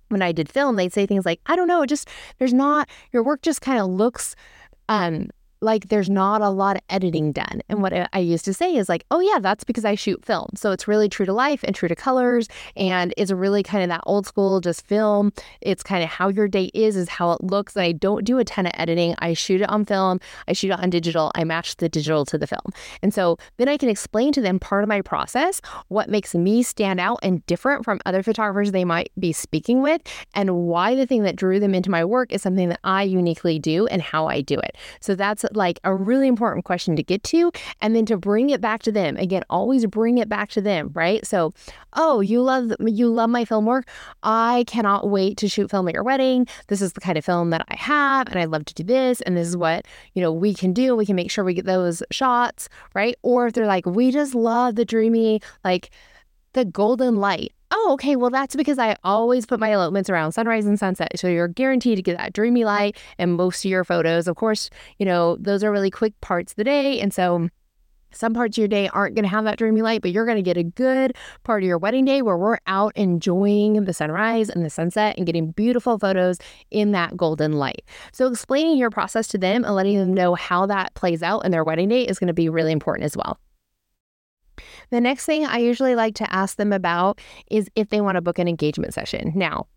when 0.09 0.21
I 0.21 0.31
did 0.31 0.49
film, 0.49 0.75
they'd 0.75 0.93
say 0.93 1.05
things 1.05 1.25
like, 1.25 1.41
I 1.45 1.55
don't 1.55 1.67
know, 1.67 1.85
just 1.85 2.09
there's 2.39 2.53
not 2.53 2.89
your 3.11 3.23
work 3.23 3.41
just 3.41 3.61
kind 3.61 3.79
of 3.79 3.87
looks 3.89 4.35
um 4.89 5.29
like 5.61 5.89
there's 5.89 6.09
not 6.09 6.41
a 6.41 6.49
lot 6.49 6.75
of 6.75 6.81
editing 6.89 7.31
done. 7.31 7.61
And 7.69 7.81
what 7.81 7.93
I 8.13 8.19
used 8.19 8.45
to 8.45 8.53
say 8.53 8.75
is 8.75 8.89
like, 8.89 9.05
oh 9.11 9.19
yeah, 9.19 9.39
that's 9.39 9.63
because 9.63 9.85
I 9.85 9.95
shoot 9.95 10.23
film. 10.25 10.49
So 10.55 10.71
it's 10.71 10.87
really 10.87 11.09
true 11.09 11.25
to 11.25 11.33
life 11.33 11.63
and 11.63 11.75
true 11.75 11.89
to 11.89 11.95
colors 11.95 12.47
and 12.75 13.13
it's 13.17 13.31
really 13.31 13.63
kind 13.63 13.83
of 13.83 13.89
that 13.89 14.01
old 14.05 14.25
school 14.25 14.61
just 14.61 14.85
film. 14.85 15.31
It's 15.61 15.83
kind 15.83 16.03
of 16.03 16.09
how 16.09 16.29
your 16.29 16.47
day 16.47 16.69
is 16.73 16.95
is 16.95 17.09
how 17.09 17.31
it 17.31 17.43
looks. 17.43 17.75
And 17.75 17.83
I 17.83 17.91
don't 17.91 18.23
do 18.23 18.37
a 18.39 18.45
ton 18.45 18.65
of 18.65 18.71
editing. 18.75 19.15
I 19.19 19.33
shoot 19.33 19.61
it 19.61 19.69
on 19.69 19.85
film, 19.85 20.19
I 20.47 20.53
shoot 20.53 20.71
it 20.71 20.79
on 20.79 20.89
digital, 20.89 21.31
I 21.35 21.43
match 21.43 21.77
the 21.77 21.89
digital 21.89 22.25
to 22.25 22.37
the 22.37 22.47
film. 22.47 22.73
And 23.01 23.13
so 23.13 23.37
then 23.57 23.67
I 23.67 23.77
can 23.77 23.89
explain 23.89 24.31
to 24.33 24.41
them 24.41 24.59
part 24.59 24.83
of 24.83 24.89
my 24.89 25.01
process, 25.01 25.61
what 25.87 26.09
makes 26.09 26.35
me 26.35 26.63
stand 26.63 26.99
out 26.99 27.19
and 27.23 27.45
different 27.45 27.83
from 27.83 27.99
other 28.05 28.23
photographers 28.23 28.71
they 28.71 28.85
might 28.85 29.11
be 29.19 29.31
speaking 29.31 29.81
with 29.81 30.01
and 30.33 30.55
why 30.55 30.95
the 30.95 31.05
thing 31.05 31.23
that 31.23 31.35
drew 31.35 31.59
them 31.59 31.73
into 31.73 31.89
my 31.89 32.03
work 32.03 32.31
is 32.31 32.41
something 32.41 32.69
that 32.69 32.79
I 32.83 33.03
uniquely 33.03 33.59
do 33.59 33.87
and 33.87 34.01
how 34.01 34.27
I 34.27 34.41
do 34.41 34.59
it. 34.59 34.77
So 34.99 35.15
that's 35.15 35.45
like 35.53 35.79
a 35.83 35.93
really 35.93 36.27
important 36.27 36.65
question 36.65 36.95
to 36.95 37.03
get 37.03 37.23
to 37.23 37.51
and 37.81 37.95
then 37.95 38.05
to 38.05 38.17
bring 38.17 38.49
it 38.49 38.61
back 38.61 38.83
to 38.83 38.91
them. 38.91 39.17
Again, 39.17 39.43
always 39.49 39.85
bring 39.85 40.17
it 40.17 40.29
back 40.29 40.49
to 40.51 40.61
them, 40.61 40.91
right? 40.93 41.25
So, 41.25 41.53
oh, 41.93 42.21
you 42.21 42.41
love 42.41 42.71
you 42.85 43.07
love 43.07 43.29
my 43.29 43.45
film 43.45 43.65
work. 43.65 43.87
I 44.23 44.65
cannot 44.67 45.09
wait 45.09 45.37
to 45.37 45.47
shoot 45.47 45.71
film 45.71 45.87
at 45.87 45.93
your 45.93 46.03
wedding. 46.03 46.47
This 46.67 46.81
is 46.81 46.93
the 46.93 47.01
kind 47.01 47.17
of 47.17 47.25
film 47.25 47.49
that 47.51 47.65
I 47.69 47.75
have 47.75 48.27
and 48.27 48.39
I 48.39 48.45
love 48.45 48.65
to 48.65 48.73
do 48.73 48.83
this 48.83 49.21
and 49.21 49.37
this 49.37 49.47
is 49.47 49.57
what, 49.57 49.85
you 50.13 50.21
know, 50.21 50.31
we 50.31 50.53
can 50.53 50.73
do. 50.73 50.95
We 50.95 51.05
can 51.05 51.15
make 51.15 51.31
sure 51.31 51.43
we 51.43 51.53
get 51.53 51.65
those 51.65 52.03
shots, 52.11 52.69
right? 52.93 53.15
Or 53.21 53.47
if 53.47 53.53
they're 53.53 53.67
like, 53.67 53.85
we 53.85 54.11
just 54.11 54.35
love 54.35 54.75
the 54.75 54.85
dreamy 54.85 55.41
like 55.63 55.89
the 56.53 56.65
golden 56.65 57.17
light 57.17 57.53
oh, 57.71 57.91
okay, 57.93 58.15
well, 58.15 58.29
that's 58.29 58.55
because 58.55 58.79
I 58.79 58.95
always 59.03 59.45
put 59.45 59.59
my 59.59 59.71
elopements 59.71 60.09
around 60.09 60.31
sunrise 60.31 60.65
and 60.65 60.79
sunset. 60.79 61.11
So 61.19 61.27
you're 61.27 61.47
guaranteed 61.47 61.97
to 61.97 62.01
get 62.01 62.17
that 62.17 62.33
dreamy 62.33 62.65
light 62.65 62.97
and 63.17 63.33
most 63.33 63.63
of 63.65 63.71
your 63.71 63.83
photos. 63.83 64.27
Of 64.27 64.35
course, 64.35 64.69
you 64.99 65.05
know, 65.05 65.37
those 65.39 65.63
are 65.63 65.71
really 65.71 65.91
quick 65.91 66.19
parts 66.21 66.53
of 66.53 66.55
the 66.55 66.63
day. 66.63 66.99
And 66.99 67.13
so 67.13 67.49
some 68.11 68.33
parts 68.33 68.57
of 68.57 68.61
your 68.61 68.67
day 68.67 68.87
aren't 68.89 69.15
going 69.15 69.23
to 69.23 69.29
have 69.29 69.43
that 69.43 69.57
dreamy 69.57 69.81
light, 69.81 70.01
but 70.01 70.11
you're 70.11 70.25
going 70.25 70.37
to 70.37 70.41
get 70.41 70.57
a 70.57 70.63
good 70.63 71.13
part 71.43 71.61
of 71.61 71.67
your 71.67 71.77
wedding 71.77 72.05
day 72.05 72.21
where 72.21 72.37
we're 72.37 72.57
out 72.65 72.93
enjoying 72.95 73.83
the 73.83 73.93
sunrise 73.93 74.49
and 74.49 74.65
the 74.65 74.69
sunset 74.69 75.15
and 75.17 75.25
getting 75.25 75.51
beautiful 75.51 75.99
photos 75.99 76.37
in 76.71 76.91
that 76.91 77.17
golden 77.17 77.53
light. 77.53 77.83
So, 78.13 78.27
explaining 78.27 78.77
your 78.77 78.89
process 78.89 79.27
to 79.29 79.37
them 79.37 79.65
and 79.65 79.75
letting 79.75 79.97
them 79.97 80.13
know 80.13 80.35
how 80.35 80.65
that 80.67 80.93
plays 80.95 81.21
out 81.21 81.45
in 81.45 81.51
their 81.51 81.63
wedding 81.63 81.89
day 81.89 82.03
is 82.03 82.17
going 82.17 82.27
to 82.27 82.33
be 82.33 82.49
really 82.49 82.71
important 82.71 83.05
as 83.05 83.17
well. 83.17 83.39
The 84.89 85.01
next 85.01 85.25
thing 85.25 85.45
I 85.45 85.57
usually 85.57 85.95
like 85.95 86.15
to 86.15 86.33
ask 86.33 86.57
them 86.57 86.73
about 86.73 87.19
is 87.49 87.69
if 87.75 87.89
they 87.89 88.01
want 88.01 88.15
to 88.15 88.21
book 88.21 88.39
an 88.39 88.47
engagement 88.47 88.93
session. 88.93 89.31
Now, 89.35 89.67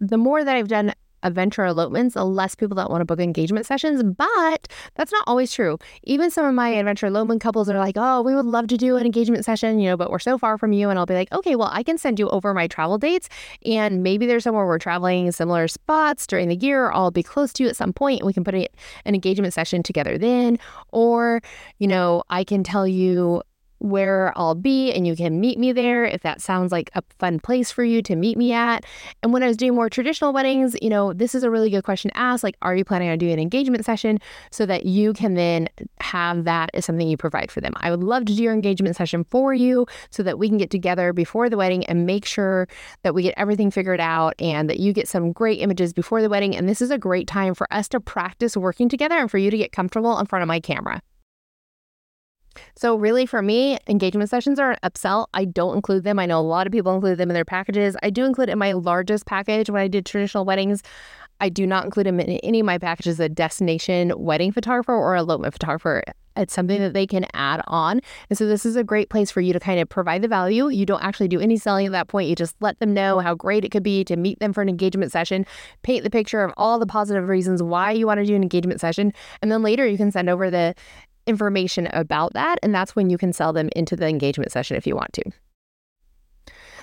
the 0.00 0.18
more 0.18 0.44
that 0.44 0.56
I've 0.56 0.68
done 0.68 0.94
adventure 1.22 1.64
elopements, 1.64 2.14
the 2.14 2.24
less 2.24 2.54
people 2.54 2.76
that 2.76 2.90
want 2.90 3.00
to 3.00 3.04
book 3.04 3.18
engagement 3.18 3.66
sessions, 3.66 4.02
but 4.02 4.68
that's 4.94 5.12
not 5.12 5.24
always 5.26 5.52
true. 5.52 5.78
Even 6.04 6.30
some 6.30 6.44
of 6.44 6.54
my 6.54 6.72
mm. 6.72 6.78
adventure 6.78 7.06
elopement 7.06 7.40
couples 7.40 7.68
are 7.68 7.78
like, 7.78 7.96
oh, 7.96 8.22
we 8.22 8.34
would 8.34 8.46
love 8.46 8.68
to 8.68 8.76
do 8.76 8.96
an 8.96 9.04
engagement 9.04 9.44
session, 9.44 9.78
you 9.78 9.88
know, 9.88 9.96
but 9.96 10.10
we're 10.10 10.18
so 10.18 10.38
far 10.38 10.58
from 10.58 10.72
you. 10.72 10.90
And 10.90 10.98
I'll 10.98 11.06
be 11.06 11.14
like, 11.14 11.32
okay, 11.32 11.56
well, 11.56 11.70
I 11.72 11.82
can 11.82 11.98
send 11.98 12.18
you 12.18 12.28
over 12.28 12.54
my 12.54 12.66
travel 12.66 12.98
dates. 12.98 13.28
And 13.64 14.02
maybe 14.02 14.26
there's 14.26 14.44
somewhere 14.44 14.66
we're 14.66 14.78
traveling 14.78 15.30
similar 15.32 15.68
spots 15.68 16.26
during 16.26 16.48
the 16.48 16.56
year. 16.56 16.92
I'll 16.92 17.10
be 17.10 17.22
close 17.22 17.52
to 17.54 17.64
you 17.64 17.68
at 17.68 17.76
some 17.76 17.92
point 17.92 18.20
and 18.20 18.26
we 18.26 18.32
can 18.32 18.44
put 18.44 18.54
an 18.54 18.68
engagement 19.04 19.52
session 19.54 19.82
together 19.82 20.18
then. 20.18 20.58
Or, 20.92 21.40
you 21.78 21.88
know, 21.88 22.22
I 22.30 22.44
can 22.44 22.62
tell 22.62 22.86
you 22.86 23.42
where 23.78 24.32
I'll 24.36 24.54
be 24.54 24.92
and 24.92 25.06
you 25.06 25.14
can 25.16 25.40
meet 25.40 25.58
me 25.58 25.72
there 25.72 26.04
if 26.04 26.22
that 26.22 26.40
sounds 26.40 26.72
like 26.72 26.90
a 26.94 27.02
fun 27.18 27.38
place 27.40 27.70
for 27.70 27.84
you 27.84 28.02
to 28.02 28.16
meet 28.16 28.36
me 28.36 28.52
at. 28.52 28.84
And 29.22 29.32
when 29.32 29.42
I 29.42 29.46
was 29.46 29.56
doing 29.56 29.74
more 29.74 29.88
traditional 29.88 30.32
weddings, 30.32 30.76
you 30.82 30.90
know, 30.90 31.12
this 31.12 31.34
is 31.34 31.42
a 31.42 31.50
really 31.50 31.70
good 31.70 31.84
question 31.84 32.10
to 32.10 32.16
ask 32.16 32.42
like, 32.42 32.56
are 32.62 32.76
you 32.76 32.84
planning 32.84 33.08
on 33.08 33.18
doing 33.18 33.32
an 33.32 33.38
engagement 33.38 33.84
session 33.84 34.18
so 34.50 34.66
that 34.66 34.86
you 34.86 35.12
can 35.12 35.34
then 35.34 35.68
have 36.00 36.44
that 36.44 36.70
as 36.74 36.84
something 36.84 37.08
you 37.08 37.16
provide 37.16 37.50
for 37.50 37.60
them? 37.60 37.72
I 37.76 37.90
would 37.90 38.02
love 38.02 38.24
to 38.26 38.34
do 38.34 38.42
your 38.42 38.52
engagement 38.52 38.96
session 38.96 39.24
for 39.24 39.54
you 39.54 39.86
so 40.10 40.22
that 40.22 40.38
we 40.38 40.48
can 40.48 40.58
get 40.58 40.70
together 40.70 41.12
before 41.12 41.48
the 41.48 41.56
wedding 41.56 41.84
and 41.86 42.06
make 42.06 42.24
sure 42.24 42.68
that 43.02 43.14
we 43.14 43.22
get 43.22 43.34
everything 43.36 43.70
figured 43.70 44.00
out 44.00 44.34
and 44.38 44.68
that 44.68 44.80
you 44.80 44.92
get 44.92 45.08
some 45.08 45.32
great 45.32 45.60
images 45.60 45.92
before 45.92 46.22
the 46.22 46.28
wedding. 46.28 46.56
And 46.56 46.68
this 46.68 46.82
is 46.82 46.90
a 46.90 46.98
great 46.98 47.26
time 47.26 47.54
for 47.54 47.72
us 47.72 47.88
to 47.88 48.00
practice 48.00 48.56
working 48.56 48.88
together 48.88 49.16
and 49.16 49.30
for 49.30 49.38
you 49.38 49.50
to 49.50 49.56
get 49.56 49.72
comfortable 49.72 50.18
in 50.18 50.26
front 50.26 50.42
of 50.42 50.48
my 50.48 50.60
camera. 50.60 51.00
So, 52.76 52.96
really, 52.96 53.26
for 53.26 53.42
me, 53.42 53.78
engagement 53.86 54.30
sessions 54.30 54.58
are 54.58 54.72
an 54.72 54.78
upsell. 54.82 55.26
I 55.34 55.44
don't 55.44 55.76
include 55.76 56.04
them. 56.04 56.18
I 56.18 56.26
know 56.26 56.40
a 56.40 56.42
lot 56.42 56.66
of 56.66 56.72
people 56.72 56.94
include 56.94 57.18
them 57.18 57.30
in 57.30 57.34
their 57.34 57.44
packages. 57.44 57.96
I 58.02 58.10
do 58.10 58.24
include 58.24 58.48
in 58.48 58.58
my 58.58 58.72
largest 58.72 59.26
package 59.26 59.70
when 59.70 59.82
I 59.82 59.88
did 59.88 60.06
traditional 60.06 60.44
weddings. 60.44 60.82
I 61.40 61.48
do 61.48 61.66
not 61.66 61.84
include 61.84 62.06
them 62.06 62.18
in 62.20 62.38
any 62.38 62.60
of 62.60 62.66
my 62.66 62.78
packages 62.78 63.20
a 63.20 63.28
destination 63.28 64.12
wedding 64.16 64.50
photographer 64.50 64.94
or 64.94 65.14
elopement 65.14 65.52
photographer. 65.54 66.02
It's 66.38 66.54
something 66.54 66.80
that 66.80 66.94
they 66.94 67.06
can 67.06 67.26
add 67.34 67.62
on. 67.66 68.00
And 68.30 68.38
so 68.38 68.46
this 68.46 68.64
is 68.64 68.76
a 68.76 68.84
great 68.84 69.10
place 69.10 69.30
for 69.30 69.40
you 69.40 69.52
to 69.52 69.60
kind 69.60 69.80
of 69.80 69.88
provide 69.88 70.22
the 70.22 70.28
value. 70.28 70.68
You 70.68 70.86
don't 70.86 71.02
actually 71.02 71.28
do 71.28 71.40
any 71.40 71.56
selling 71.56 71.86
at 71.86 71.92
that 71.92 72.08
point. 72.08 72.28
You 72.28 72.36
just 72.36 72.54
let 72.60 72.78
them 72.78 72.94
know 72.94 73.18
how 73.18 73.34
great 73.34 73.64
it 73.64 73.70
could 73.70 73.82
be 73.82 74.04
to 74.04 74.16
meet 74.16 74.38
them 74.38 74.52
for 74.52 74.62
an 74.62 74.68
engagement 74.68 75.10
session, 75.10 75.44
paint 75.82 76.04
the 76.04 76.10
picture 76.10 76.44
of 76.44 76.52
all 76.56 76.78
the 76.78 76.86
positive 76.86 77.28
reasons 77.28 77.62
why 77.62 77.90
you 77.90 78.06
want 78.06 78.18
to 78.18 78.26
do 78.26 78.36
an 78.36 78.42
engagement 78.42 78.80
session. 78.80 79.12
And 79.42 79.50
then 79.50 79.62
later 79.62 79.86
you 79.86 79.96
can 79.96 80.12
send 80.12 80.30
over 80.30 80.48
the 80.48 80.74
information 81.28 81.88
about 81.92 82.32
that. 82.32 82.58
And 82.62 82.74
that's 82.74 82.96
when 82.96 83.10
you 83.10 83.18
can 83.18 83.32
sell 83.32 83.52
them 83.52 83.68
into 83.76 83.94
the 83.94 84.08
engagement 84.08 84.50
session 84.50 84.76
if 84.76 84.86
you 84.86 84.96
want 84.96 85.12
to. 85.14 85.22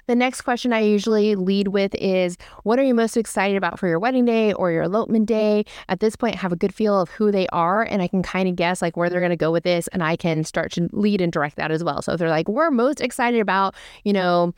The 0.08 0.15
next 0.15 0.41
question 0.41 0.71
I 0.71 0.81
usually 0.81 1.36
lead 1.36 1.69
with 1.69 1.95
is 1.95 2.38
What 2.63 2.77
are 2.77 2.84
you 2.84 2.93
most 2.93 3.17
excited 3.17 3.58
about 3.58 3.79
for 3.79 3.88
your 3.88 3.97
wedding 3.97 4.25
day 4.25 4.53
or 4.53 4.71
your 4.71 4.84
elopement 4.84 5.25
day? 5.25 5.65
At 5.89 5.99
this 5.99 6.15
point, 6.15 6.36
I 6.36 6.39
have 6.39 6.51
a 6.51 6.58
good 6.58 6.73
feel 6.73 6.99
of 6.99 7.10
who 7.10 7.31
they 7.31 7.47
are 7.47 7.81
and 7.81 8.01
I 8.01 8.08
can 8.08 8.21
kind 8.21 8.47
of 8.47 8.55
guess 8.55 8.81
like 8.81 8.95
where 8.95 9.10
they're 9.10 9.19
going 9.19 9.31
to 9.31 9.36
go 9.36 9.51
with 9.51 9.63
this 9.63 9.88
and 9.89 10.03
I 10.03 10.15
can 10.15 10.43
start 10.43 10.71
to 10.73 10.89
lead 10.91 11.21
and 11.21 11.31
direct 11.31 11.55
that 11.55 11.71
as 11.71 11.84
well. 11.84 12.01
So 12.03 12.13
if 12.13 12.19
they're 12.19 12.29
like, 12.29 12.47
We're 12.47 12.69
most 12.69 13.01
excited 13.01 13.39
about, 13.39 13.73
you 14.03 14.13
know, 14.13 14.53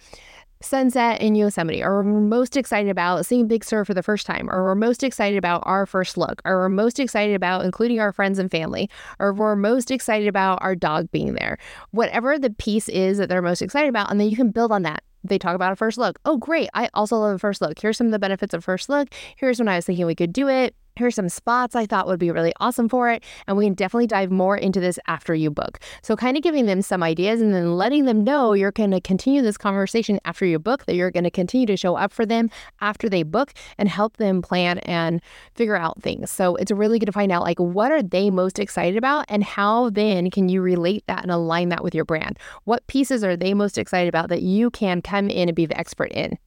sunset 0.61 1.21
in 1.21 1.35
Yosemite, 1.35 1.83
or 1.83 2.03
we're 2.03 2.03
most 2.03 2.57
excited 2.57 2.89
about 2.89 3.25
seeing 3.25 3.47
Big 3.47 3.63
Sur 3.63 3.85
for 3.85 3.93
the 3.93 4.03
first 4.03 4.25
time, 4.25 4.49
or 4.49 4.63
we're 4.63 4.75
most 4.75 5.03
excited 5.03 5.37
about 5.37 5.63
our 5.65 5.85
first 5.85 6.17
look, 6.17 6.41
or 6.45 6.57
we're 6.57 6.69
most 6.69 6.99
excited 6.99 7.35
about 7.35 7.65
including 7.65 7.99
our 7.99 8.11
friends 8.11 8.39
and 8.39 8.49
family, 8.49 8.89
or 9.19 9.33
we're 9.33 9.55
most 9.55 9.91
excited 9.91 10.27
about 10.27 10.59
our 10.61 10.75
dog 10.75 11.11
being 11.11 11.33
there. 11.33 11.57
Whatever 11.91 12.39
the 12.39 12.49
piece 12.49 12.89
is 12.89 13.17
that 13.17 13.29
they're 13.29 13.41
most 13.41 13.61
excited 13.61 13.89
about, 13.89 14.09
and 14.09 14.19
then 14.19 14.29
you 14.29 14.35
can 14.35 14.51
build 14.51 14.71
on 14.71 14.83
that 14.83 15.03
they 15.23 15.37
talk 15.37 15.55
about 15.55 15.73
a 15.73 15.75
first 15.75 15.97
look. 15.97 16.19
Oh, 16.25 16.37
great. 16.37 16.69
I 16.73 16.89
also 16.93 17.17
love 17.17 17.35
a 17.35 17.39
first 17.39 17.61
look. 17.61 17.79
Here's 17.79 17.97
some 17.97 18.07
of 18.07 18.11
the 18.11 18.19
benefits 18.19 18.53
of 18.53 18.63
first 18.63 18.87
look. 18.87 19.09
Here's 19.35 19.59
when 19.59 19.67
I 19.67 19.75
was 19.75 19.85
thinking 19.85 20.05
we 20.05 20.15
could 20.15 20.31
do 20.31 20.47
it 20.47 20.75
here's 20.97 21.15
some 21.15 21.29
spots 21.29 21.75
I 21.75 21.85
thought 21.85 22.07
would 22.07 22.19
be 22.19 22.31
really 22.31 22.53
awesome 22.59 22.89
for 22.89 23.09
it. 23.09 23.23
And 23.47 23.57
we 23.57 23.65
can 23.65 23.73
definitely 23.73 24.07
dive 24.07 24.31
more 24.31 24.57
into 24.57 24.79
this 24.79 24.99
after 25.07 25.33
you 25.33 25.49
book. 25.49 25.79
So, 26.01 26.15
kind 26.15 26.37
of 26.37 26.43
giving 26.43 26.65
them 26.65 26.81
some 26.81 27.03
ideas 27.03 27.41
and 27.41 27.53
then 27.53 27.77
letting 27.77 28.05
them 28.05 28.23
know 28.23 28.53
you're 28.53 28.71
going 28.71 28.91
to 28.91 29.01
continue 29.01 29.41
this 29.41 29.57
conversation 29.57 30.19
after 30.25 30.45
you 30.45 30.59
book, 30.59 30.85
that 30.85 30.95
you're 30.95 31.11
going 31.11 31.23
to 31.23 31.31
continue 31.31 31.67
to 31.67 31.77
show 31.77 31.95
up 31.95 32.11
for 32.11 32.25
them 32.25 32.49
after 32.81 33.09
they 33.09 33.23
book 33.23 33.53
and 33.77 33.89
help 33.89 34.17
them 34.17 34.41
plan 34.41 34.79
and 34.79 35.21
figure 35.55 35.75
out 35.75 36.01
things. 36.01 36.31
So, 36.31 36.55
it's 36.55 36.71
really 36.71 36.99
good 36.99 37.05
to 37.07 37.11
find 37.11 37.31
out 37.31 37.43
like 37.43 37.59
what 37.59 37.91
are 37.91 38.03
they 38.03 38.29
most 38.29 38.59
excited 38.59 38.97
about 38.97 39.25
and 39.29 39.43
how 39.43 39.89
then 39.89 40.29
can 40.31 40.49
you 40.49 40.61
relate 40.61 41.03
that 41.07 41.23
and 41.23 41.31
align 41.31 41.69
that 41.69 41.83
with 41.83 41.95
your 41.95 42.05
brand? 42.05 42.39
What 42.63 42.85
pieces 42.87 43.23
are 43.23 43.37
they 43.37 43.53
most 43.53 43.77
excited 43.77 44.09
about 44.09 44.29
that 44.29 44.41
you 44.41 44.69
can 44.69 45.01
come 45.01 45.29
in 45.29 45.49
and 45.49 45.55
be 45.55 45.65
the 45.65 45.77
expert 45.77 46.11
in? 46.11 46.37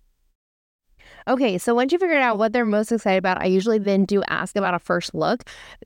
Okay, 1.31 1.59
so 1.59 1.77
once 1.77 1.93
you 1.93 1.99
figure 2.01 2.19
out 2.19 2.39
what 2.39 2.53
they're 2.53 2.67
most 2.67 2.91
excited 2.91 3.19
about, 3.19 3.41
I 3.41 3.45
usually 3.45 3.79
then 3.79 4.05
do 4.05 4.21
ask 4.27 4.57
about 4.57 4.75
a 4.75 4.81
first 4.81 5.15
look. 5.15 5.45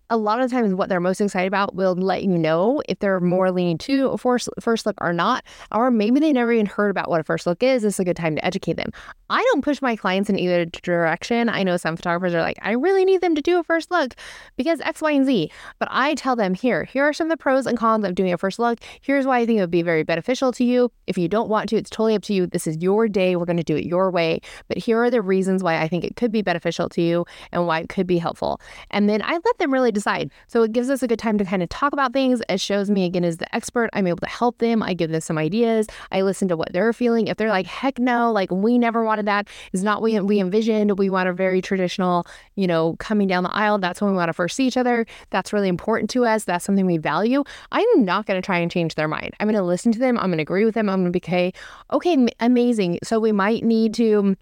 A 0.09 0.17
lot 0.17 0.41
of 0.41 0.51
times, 0.51 0.73
what 0.73 0.89
they're 0.89 1.01
most 1.01 1.21
excited 1.21 1.49
about 1.49 1.75
will 1.75 1.95
let 1.95 2.23
you 2.23 2.39
know 2.39 2.83
if 2.89 2.99
they're 3.01 3.21
mm-hmm. 3.21 3.29
more 3.29 3.53
leaning 3.53 3.77
to 3.77 4.09
a 4.09 4.17
first, 4.17 4.49
first 4.59 4.87
look 4.87 4.97
or 5.03 5.13
not, 5.13 5.45
or 5.71 5.91
maybe 5.91 6.19
they 6.19 6.33
never 6.33 6.51
even 6.51 6.65
heard 6.65 6.89
about 6.89 7.11
what 7.11 7.21
a 7.21 7.25
first 7.25 7.47
look 7.47 7.63
is. 7.63 7.85
It's 7.85 7.99
a 7.99 8.05
good 8.05 8.17
time 8.17 8.37
to 8.37 8.45
educate 8.45 8.79
them. 8.79 8.91
I 9.29 9.43
don't 9.53 9.61
push 9.61 9.83
my 9.83 9.97
clients 9.97 10.31
in 10.31 10.39
either 10.39 10.65
direction. 10.65 11.51
I 11.51 11.63
know 11.63 11.77
some 11.77 11.97
photographers 11.97 12.35
are 12.35 12.41
like, 12.41 12.59
I 12.63 12.73
really 12.73 13.05
need 13.05 13.21
them 13.21 13.35
to 13.35 13.43
do 13.43 13.59
a 13.59 13.65
first 13.65 13.91
look 13.91 14.15
because 14.57 14.81
X, 14.81 15.03
Y, 15.03 15.11
and 15.11 15.27
Z. 15.27 15.51
But 15.79 15.89
I 15.91 16.15
tell 16.15 16.37
them 16.37 16.55
here, 16.55 16.85
here 16.85 17.05
are 17.05 17.13
some 17.13 17.27
of 17.27 17.31
the 17.31 17.37
pros 17.37 17.67
and 17.67 17.77
cons 17.77 18.07
of 18.07 18.15
doing 18.15 18.33
a 18.33 18.39
first 18.39 18.59
look. 18.59 18.79
Here's 19.03 19.27
why 19.27 19.41
I 19.41 19.47
think 19.47 19.59
it 19.59 19.61
would 19.61 19.71
be 19.71 19.83
very 19.83 20.05
beneficial 20.05 20.53
to 20.53 20.65
you. 20.65 20.91
If 21.07 21.19
you 21.19 21.29
don't 21.29 21.51
want 21.51 21.69
to, 21.71 21.77
it's 21.77 21.91
totally 21.91 22.15
up 22.15 22.23
to 22.23 22.33
you. 22.33 22.47
This 22.47 22.67
is 22.67 22.79
your 22.79 23.09
day. 23.09 23.37
We're 23.37 23.45
going 23.45 23.59
to 23.59 23.63
do 23.63 23.77
it 23.77 23.85
your 23.85 24.11
way. 24.11 24.41
But 24.69 24.79
here 24.79 25.03
are 25.03 25.11
the 25.11 25.21
reasons 25.35 25.63
why 25.63 25.75
I 25.83 25.89
think 25.89 26.05
it 26.05 26.15
could 26.17 26.33
be 26.33 26.43
beneficial 26.43 26.89
to 26.91 27.03
you 27.03 27.27
and 27.53 27.67
why 27.67 27.81
it 27.81 27.89
could 27.89 28.07
be 28.07 28.19
helpful. 28.19 28.61
And 28.91 29.09
then 29.09 29.21
I 29.23 29.33
let 29.33 29.59
them 29.59 29.73
really 29.73 29.93
decide. 29.93 30.31
So 30.47 30.63
it 30.63 30.73
gives 30.73 30.89
us 30.91 31.03
a 31.03 31.09
good 31.09 31.19
time 31.19 31.39
to 31.39 31.45
kind 31.45 31.63
of 31.63 31.69
talk 31.69 31.93
about 31.93 32.13
things. 32.13 32.43
It 32.49 32.61
shows 32.61 32.89
me 32.91 33.05
again 33.05 33.25
as 33.25 33.39
the 33.39 33.53
expert, 33.55 33.91
I'm 33.93 34.07
able 34.07 34.25
to 34.29 34.35
help 34.41 34.59
them. 34.59 34.83
I 34.83 34.95
give 34.95 35.11
them 35.11 35.21
some 35.21 35.39
ideas. 35.39 35.87
I 36.13 36.23
listen 36.23 36.49
to 36.49 36.57
what 36.57 36.73
they're 36.73 36.93
feeling. 36.93 37.27
If 37.27 37.37
they're 37.37 37.57
like, 37.59 37.67
heck 37.67 37.99
no, 37.99 38.33
like 38.33 38.51
we 38.51 38.79
never 38.79 39.05
wanted 39.05 39.27
that, 39.27 39.49
is 39.73 39.83
not 39.83 40.03
what 40.03 40.25
we 40.25 40.39
envisioned. 40.39 40.99
We 40.99 41.11
want 41.11 41.29
a 41.29 41.33
very 41.33 41.61
traditional, 41.61 42.27
you 42.55 42.67
know, 42.67 42.97
coming 42.99 43.27
down 43.27 43.43
the 43.43 43.55
aisle. 43.55 43.79
That's 43.79 44.01
when 44.01 44.13
we 44.13 44.17
want 44.17 44.29
to 44.29 44.33
first 44.33 44.57
see 44.57 44.67
each 44.67 44.77
other. 44.77 45.07
That's 45.31 45.53
really 45.53 45.69
important 45.69 46.11
to 46.11 46.25
us. 46.25 46.45
That's 46.45 46.65
something 46.65 46.87
we 46.87 46.99
value. 46.99 47.43
I'm 47.73 48.05
not 48.05 48.27
going 48.27 48.41
to 48.41 48.45
try 48.45 48.59
and 48.59 48.71
change 48.71 48.95
their 48.95 49.09
mind. 49.09 49.35
I'm 49.41 49.49
going 49.49 49.57
to 49.57 49.63
listen 49.63 49.93
to 49.93 49.99
them. 49.99 50.19
I'm 50.19 50.27
going 50.27 50.39
to 50.39 50.43
agree 50.43 50.65
with 50.65 50.75
them. 50.75 50.89
I'm 50.89 51.01
going 51.03 51.13
to 51.13 51.19
be 51.19 51.25
okay. 51.25 51.53
Okay, 51.93 52.27
amazing. 52.41 52.99
So 53.03 53.19
we 53.19 53.33
might 53.33 53.65
need 53.65 53.95
to 53.95 54.37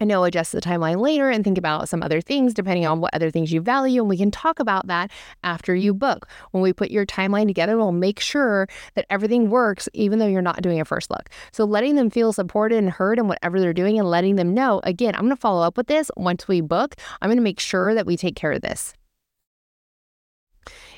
I 0.00 0.04
know 0.04 0.24
adjust 0.24 0.52
the 0.52 0.60
timeline 0.60 1.00
later 1.00 1.30
and 1.30 1.44
think 1.44 1.56
about 1.56 1.88
some 1.88 2.02
other 2.02 2.20
things 2.20 2.52
depending 2.52 2.86
on 2.86 3.00
what 3.00 3.14
other 3.14 3.30
things 3.30 3.52
you 3.52 3.60
value. 3.60 4.02
And 4.02 4.08
we 4.08 4.16
can 4.16 4.30
talk 4.30 4.58
about 4.58 4.86
that 4.88 5.10
after 5.42 5.74
you 5.74 5.94
book. 5.94 6.28
When 6.50 6.62
we 6.62 6.72
put 6.72 6.90
your 6.90 7.06
timeline 7.06 7.46
together, 7.46 7.76
we'll 7.76 7.92
make 7.92 8.20
sure 8.20 8.68
that 8.94 9.06
everything 9.08 9.50
works, 9.50 9.88
even 9.92 10.18
though 10.18 10.26
you're 10.26 10.42
not 10.42 10.62
doing 10.62 10.80
a 10.80 10.84
first 10.84 11.10
look. 11.10 11.30
So 11.52 11.64
letting 11.64 11.94
them 11.94 12.10
feel 12.10 12.32
supported 12.32 12.78
and 12.78 12.90
heard 12.90 13.18
in 13.18 13.28
whatever 13.28 13.60
they're 13.60 13.72
doing 13.72 13.98
and 13.98 14.10
letting 14.10 14.36
them 14.36 14.52
know, 14.52 14.80
again, 14.84 15.14
I'm 15.14 15.22
going 15.22 15.30
to 15.30 15.40
follow 15.40 15.62
up 15.62 15.76
with 15.76 15.86
this 15.86 16.10
once 16.16 16.48
we 16.48 16.60
book. 16.60 16.96
I'm 17.22 17.28
going 17.28 17.38
to 17.38 17.42
make 17.42 17.60
sure 17.60 17.94
that 17.94 18.06
we 18.06 18.16
take 18.16 18.36
care 18.36 18.52
of 18.52 18.62
this. 18.62 18.94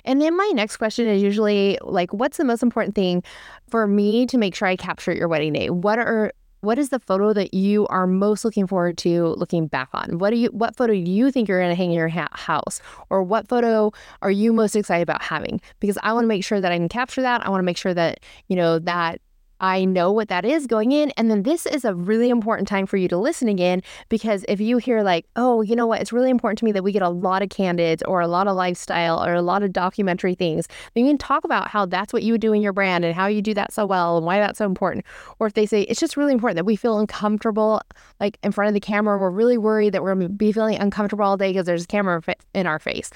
And 0.05 0.23
then 0.23 0.37
my 0.37 0.51
next 0.55 0.77
question 0.77 1.09
is 1.09 1.21
usually 1.21 1.79
like, 1.83 2.13
what's 2.13 2.37
the 2.37 2.45
most 2.45 2.63
important 2.63 2.95
thing 2.95 3.25
for 3.69 3.87
me 3.87 4.25
to 4.27 4.39
make 4.39 4.55
sure 4.55 4.69
I 4.69 4.77
capture 4.77 5.13
your 5.13 5.27
wedding 5.27 5.53
day? 5.53 5.69
What 5.69 5.99
are 5.99 6.33
what 6.67 6.81
is 6.81 6.89
the 6.89 6.99
photo 6.99 7.33
that 7.33 7.55
you 7.55 7.87
are 7.87 8.09
most 8.09 8.45
looking 8.45 8.67
forward 8.67 8.99
to 8.99 9.29
looking 9.39 9.69
back 9.69 9.89
on? 9.95 10.19
What 10.19 10.31
do 10.31 10.37
you 10.37 10.49
what 10.49 10.77
photo 10.77 10.93
do 10.93 10.99
you 10.99 11.31
think 11.31 11.49
you're 11.49 11.61
going 11.61 11.71
to 11.71 11.77
hang 11.77 11.91
in 11.91 11.97
your 11.97 12.09
ha- 12.09 12.29
house 12.33 12.81
or 13.09 13.23
what 13.23 13.49
photo 13.49 13.93
are 14.21 14.33
you 14.33 14.53
most 14.53 14.75
excited 14.75 15.05
about 15.05 15.23
having? 15.23 15.61
Because 15.79 15.97
I 16.03 16.13
want 16.13 16.25
to 16.25 16.29
make 16.29 16.45
sure 16.45 16.61
that 16.61 16.73
I 16.73 16.77
can 16.77 16.89
capture 16.89 17.23
that. 17.23 17.47
I 17.47 17.51
want 17.51 17.61
to 17.61 17.65
make 17.65 17.77
sure 17.77 17.95
that, 17.95 18.19
you 18.49 18.57
know, 18.57 18.81
that 18.81 19.21
I 19.61 19.85
know 19.85 20.13
what 20.13 20.29
that 20.29 20.45
is 20.45 20.67
going 20.67 20.93
in. 20.93 21.11
And 21.17 21.31
then 21.31 21.43
this 21.43 21.67
is 21.67 21.85
a 21.85 21.95
really 21.95 22.29
important 22.29 22.69
time 22.69 22.87
for 22.87 22.97
you 22.97 23.09
to 23.09 23.17
listen 23.17 23.49
again 23.49 23.83
because 24.09 24.45
if 24.49 24.61
you 24.61 24.79
hear, 24.79 25.03
like, 25.03 25.27
oh, 25.37 25.63
you 25.63 25.77
know 25.77 25.87
what, 25.87 26.01
it's 26.01 26.13
really 26.13 26.31
important 26.31 26.59
to 26.59 26.65
me 26.65 26.73
that 26.73 26.83
we 26.83 26.93
get 26.93 27.03
a 27.03 27.09
lot 27.09 27.43
of 27.43 27.49
candids 27.49 28.03
or 28.05 28.21
a 28.21 28.29
lot 28.29 28.49
of 28.49 28.57
lifestyle 28.57 29.25
or 29.25 29.35
a 29.35 29.43
lot 29.43 29.63
of 29.63 29.73
documentary 29.73 30.35
things, 30.35 30.69
then 30.95 31.05
you 31.05 31.11
can 31.11 31.19
talk 31.19 31.45
about 31.45 31.69
how 31.69 31.87
that's 31.87 32.13
what 32.13 32.23
you 32.23 32.39
do 32.39 32.53
in 32.53 32.63
your 32.63 32.73
brand 32.73 33.05
and 33.05 33.15
how 33.15 33.27
you 33.27 33.43
do 33.43 33.55
that 33.55 33.73
so 33.73 33.87
well 33.87 34.17
and 34.17 34.27
why 34.27 34.39
that's 34.39 34.59
so 34.59 34.67
important. 34.67 35.05
Or 35.39 35.47
if 35.47 35.55
they 35.55 35.67
say 35.67 35.83
it's 35.83 36.01
just 36.01 36.17
really 36.17 36.33
important 36.33 36.57
that 36.57 36.65
we 36.65 36.77
feel 36.77 36.99
uncomfortable, 36.99 37.81
like 38.21 38.39
in 38.43 38.53
front 38.53 38.69
of 38.69 38.75
the 38.75 38.81
camera, 38.81 39.19
we're 39.19 39.31
really 39.31 39.59
worried 39.59 39.95
that 39.95 40.03
we're 40.03 40.15
going 40.15 40.29
to 40.29 40.33
be 40.33 40.53
feeling 40.53 40.77
uncomfortable 40.77 41.25
all 41.25 41.37
day 41.37 41.51
because 41.51 41.67
there's 41.67 41.85
a 41.85 41.89
camera 41.89 42.23
in 42.55 42.67
our 42.67 42.79
face 42.79 43.11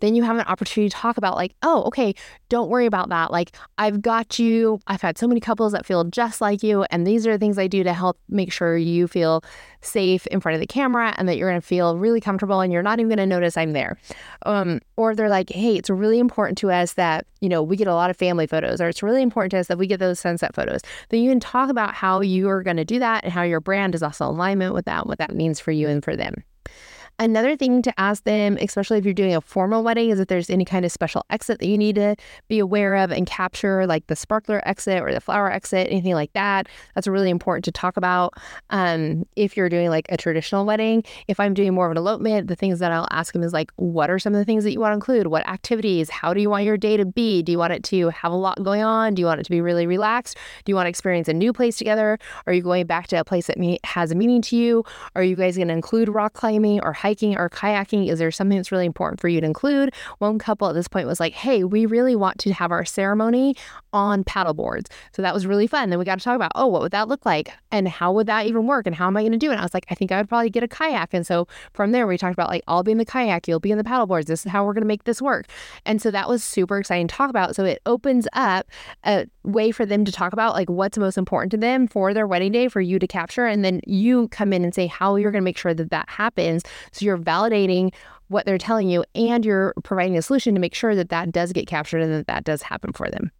then 0.00 0.14
you 0.14 0.22
have 0.22 0.36
an 0.36 0.46
opportunity 0.46 0.88
to 0.88 0.96
talk 0.96 1.16
about, 1.16 1.36
like, 1.36 1.54
oh, 1.62 1.82
okay, 1.84 2.14
don't 2.48 2.68
worry 2.68 2.86
about 2.86 3.08
that. 3.10 3.30
Like, 3.30 3.56
I've 3.78 4.02
got 4.02 4.38
you. 4.38 4.80
I've 4.86 5.02
had 5.02 5.16
so 5.16 5.28
many 5.28 5.40
couples 5.40 5.72
that 5.72 5.86
feel 5.86 6.04
just 6.04 6.40
like 6.40 6.62
you. 6.62 6.84
And 6.90 7.06
these 7.06 7.26
are 7.26 7.32
the 7.32 7.38
things 7.38 7.58
I 7.58 7.66
do 7.66 7.84
to 7.84 7.92
help 7.92 8.18
make 8.28 8.52
sure 8.52 8.76
you 8.76 9.06
feel 9.06 9.42
safe 9.82 10.26
in 10.26 10.40
front 10.40 10.54
of 10.54 10.60
the 10.60 10.66
camera 10.66 11.14
and 11.16 11.28
that 11.28 11.36
you're 11.36 11.48
going 11.48 11.60
to 11.60 11.66
feel 11.66 11.96
really 11.96 12.20
comfortable 12.20 12.60
and 12.60 12.72
you're 12.72 12.82
not 12.82 12.98
even 12.98 13.08
going 13.08 13.18
to 13.18 13.26
notice 13.26 13.56
I'm 13.56 13.72
there. 13.72 13.98
Um, 14.44 14.80
or 14.96 15.14
they're 15.14 15.28
like, 15.28 15.50
hey, 15.50 15.76
it's 15.76 15.88
really 15.88 16.18
important 16.18 16.58
to 16.58 16.70
us 16.70 16.94
that, 16.94 17.26
you 17.40 17.48
know, 17.48 17.62
we 17.62 17.76
get 17.76 17.86
a 17.86 17.94
lot 17.94 18.10
of 18.10 18.16
family 18.16 18.46
photos, 18.46 18.80
or 18.80 18.88
it's 18.88 19.02
really 19.02 19.22
important 19.22 19.52
to 19.52 19.58
us 19.58 19.68
that 19.68 19.78
we 19.78 19.86
get 19.86 20.00
those 20.00 20.20
sunset 20.20 20.54
photos. 20.54 20.80
Then 21.08 21.20
you 21.20 21.30
can 21.30 21.40
talk 21.40 21.70
about 21.70 21.94
how 21.94 22.20
you 22.20 22.48
are 22.50 22.62
going 22.62 22.76
to 22.76 22.84
do 22.84 22.98
that 22.98 23.24
and 23.24 23.32
how 23.32 23.42
your 23.42 23.60
brand 23.60 23.94
is 23.94 24.02
also 24.02 24.26
alignment 24.26 24.74
with 24.74 24.84
that, 24.84 25.06
what 25.06 25.18
that 25.18 25.34
means 25.34 25.60
for 25.60 25.70
you 25.70 25.88
and 25.88 26.04
for 26.04 26.16
them. 26.16 26.44
Another 27.20 27.54
thing 27.54 27.82
to 27.82 28.00
ask 28.00 28.24
them, 28.24 28.56
especially 28.62 28.96
if 28.96 29.04
you're 29.04 29.12
doing 29.12 29.34
a 29.34 29.42
formal 29.42 29.84
wedding, 29.84 30.08
is 30.08 30.18
if 30.20 30.28
there's 30.28 30.48
any 30.48 30.64
kind 30.64 30.86
of 30.86 30.90
special 30.90 31.22
exit 31.28 31.58
that 31.58 31.66
you 31.66 31.76
need 31.76 31.96
to 31.96 32.16
be 32.48 32.58
aware 32.58 32.96
of 32.96 33.12
and 33.12 33.26
capture, 33.26 33.86
like 33.86 34.06
the 34.06 34.16
sparkler 34.16 34.66
exit 34.66 35.02
or 35.02 35.12
the 35.12 35.20
flower 35.20 35.52
exit, 35.52 35.88
anything 35.90 36.14
like 36.14 36.32
that. 36.32 36.66
That's 36.94 37.06
really 37.06 37.28
important 37.28 37.66
to 37.66 37.72
talk 37.72 37.98
about. 37.98 38.32
Um, 38.70 39.26
if 39.36 39.54
you're 39.54 39.68
doing 39.68 39.90
like 39.90 40.06
a 40.08 40.16
traditional 40.16 40.64
wedding, 40.64 41.04
if 41.28 41.38
I'm 41.38 41.52
doing 41.52 41.74
more 41.74 41.84
of 41.84 41.90
an 41.90 41.98
elopement, 41.98 42.48
the 42.48 42.56
things 42.56 42.78
that 42.78 42.90
I'll 42.90 43.06
ask 43.10 43.34
them 43.34 43.42
is 43.42 43.52
like, 43.52 43.70
what 43.76 44.08
are 44.08 44.18
some 44.18 44.32
of 44.34 44.38
the 44.38 44.46
things 44.46 44.64
that 44.64 44.72
you 44.72 44.80
want 44.80 44.92
to 44.92 44.94
include? 44.94 45.26
What 45.26 45.46
activities? 45.46 46.08
How 46.08 46.32
do 46.32 46.40
you 46.40 46.48
want 46.48 46.64
your 46.64 46.78
day 46.78 46.96
to 46.96 47.04
be? 47.04 47.42
Do 47.42 47.52
you 47.52 47.58
want 47.58 47.74
it 47.74 47.84
to 47.84 48.08
have 48.08 48.32
a 48.32 48.36
lot 48.36 48.62
going 48.62 48.82
on? 48.82 49.14
Do 49.14 49.20
you 49.20 49.26
want 49.26 49.40
it 49.40 49.44
to 49.44 49.50
be 49.50 49.60
really 49.60 49.86
relaxed? 49.86 50.38
Do 50.64 50.70
you 50.70 50.74
want 50.74 50.86
to 50.86 50.90
experience 50.90 51.28
a 51.28 51.34
new 51.34 51.52
place 51.52 51.76
together? 51.76 52.18
Are 52.46 52.54
you 52.54 52.62
going 52.62 52.86
back 52.86 53.08
to 53.08 53.16
a 53.16 53.24
place 53.26 53.46
that 53.48 53.58
has 53.84 54.10
a 54.10 54.14
meaning 54.14 54.40
to 54.40 54.56
you? 54.56 54.84
Are 55.14 55.22
you 55.22 55.36
guys 55.36 55.56
going 55.56 55.68
to 55.68 55.74
include 55.74 56.08
rock 56.08 56.32
climbing 56.32 56.80
or 56.80 56.94
hiking 56.94 57.09
or 57.36 57.50
kayaking? 57.50 58.08
Is 58.08 58.18
there 58.18 58.30
something 58.30 58.56
that's 58.56 58.72
really 58.72 58.86
important 58.86 59.20
for 59.20 59.28
you 59.28 59.40
to 59.40 59.46
include? 59.46 59.92
One 60.18 60.38
couple 60.38 60.68
at 60.68 60.74
this 60.74 60.88
point 60.88 61.06
was 61.06 61.20
like, 61.20 61.32
hey, 61.32 61.64
we 61.64 61.86
really 61.86 62.16
want 62.16 62.38
to 62.38 62.52
have 62.52 62.70
our 62.70 62.84
ceremony 62.84 63.56
on 63.92 64.24
paddle 64.24 64.54
boards. 64.54 64.88
So 65.12 65.22
that 65.22 65.34
was 65.34 65.46
really 65.46 65.66
fun. 65.66 65.90
Then 65.90 65.98
we 65.98 66.04
got 66.04 66.18
to 66.18 66.24
talk 66.24 66.36
about, 66.36 66.52
oh, 66.54 66.66
what 66.66 66.82
would 66.82 66.92
that 66.92 67.08
look 67.08 67.26
like? 67.26 67.52
And 67.72 67.88
how 67.88 68.12
would 68.12 68.26
that 68.28 68.46
even 68.46 68.66
work? 68.66 68.86
And 68.86 68.94
how 68.94 69.06
am 69.06 69.16
I 69.16 69.22
going 69.22 69.32
to 69.32 69.38
do 69.38 69.48
it? 69.48 69.54
And 69.54 69.60
I 69.60 69.64
was 69.64 69.74
like, 69.74 69.86
I 69.90 69.94
think 69.94 70.12
I 70.12 70.18
would 70.18 70.28
probably 70.28 70.50
get 70.50 70.62
a 70.62 70.68
kayak. 70.68 71.12
And 71.12 71.26
so 71.26 71.48
from 71.72 71.92
there, 71.92 72.06
we 72.06 72.16
talked 72.16 72.32
about 72.32 72.48
like, 72.48 72.62
I'll 72.68 72.82
be 72.82 72.92
in 72.92 72.98
the 72.98 73.04
kayak, 73.04 73.48
you'll 73.48 73.60
be 73.60 73.72
in 73.72 73.78
the 73.78 73.84
paddle 73.84 74.06
boards. 74.06 74.26
This 74.26 74.46
is 74.46 74.52
how 74.52 74.64
we're 74.64 74.74
going 74.74 74.82
to 74.82 74.88
make 74.88 75.04
this 75.04 75.20
work. 75.20 75.46
And 75.84 76.00
so 76.00 76.10
that 76.10 76.28
was 76.28 76.44
super 76.44 76.78
exciting 76.78 77.08
to 77.08 77.14
talk 77.14 77.30
about. 77.30 77.56
So 77.56 77.64
it 77.64 77.80
opens 77.86 78.28
up 78.32 78.66
a 79.04 79.26
way 79.42 79.70
for 79.70 79.84
them 79.84 80.04
to 80.04 80.12
talk 80.12 80.32
about 80.32 80.54
like 80.54 80.70
what's 80.70 80.98
most 80.98 81.18
important 81.18 81.50
to 81.52 81.56
them 81.56 81.86
for 81.86 82.14
their 82.14 82.26
wedding 82.26 82.52
day 82.52 82.68
for 82.68 82.80
you 82.80 82.98
to 82.98 83.06
capture. 83.06 83.46
And 83.46 83.64
then 83.64 83.80
you 83.86 84.28
come 84.28 84.52
in 84.52 84.64
and 84.64 84.74
say 84.74 84.86
how 84.86 85.16
you're 85.16 85.32
going 85.32 85.42
to 85.42 85.44
make 85.44 85.58
sure 85.58 85.74
that 85.74 85.90
that 85.90 86.08
happens. 86.08 86.62
You're 87.02 87.18
validating 87.18 87.92
what 88.28 88.46
they're 88.46 88.58
telling 88.58 88.88
you 88.88 89.04
and 89.14 89.44
you're 89.44 89.74
providing 89.82 90.16
a 90.16 90.22
solution 90.22 90.54
to 90.54 90.60
make 90.60 90.74
sure 90.74 90.94
that 90.94 91.08
that 91.08 91.32
does 91.32 91.52
get 91.52 91.66
captured 91.66 92.02
and 92.02 92.12
that 92.12 92.26
that 92.26 92.44
does 92.44 92.62
happen 92.62 92.92
for 92.92 93.10
them. 93.10 93.30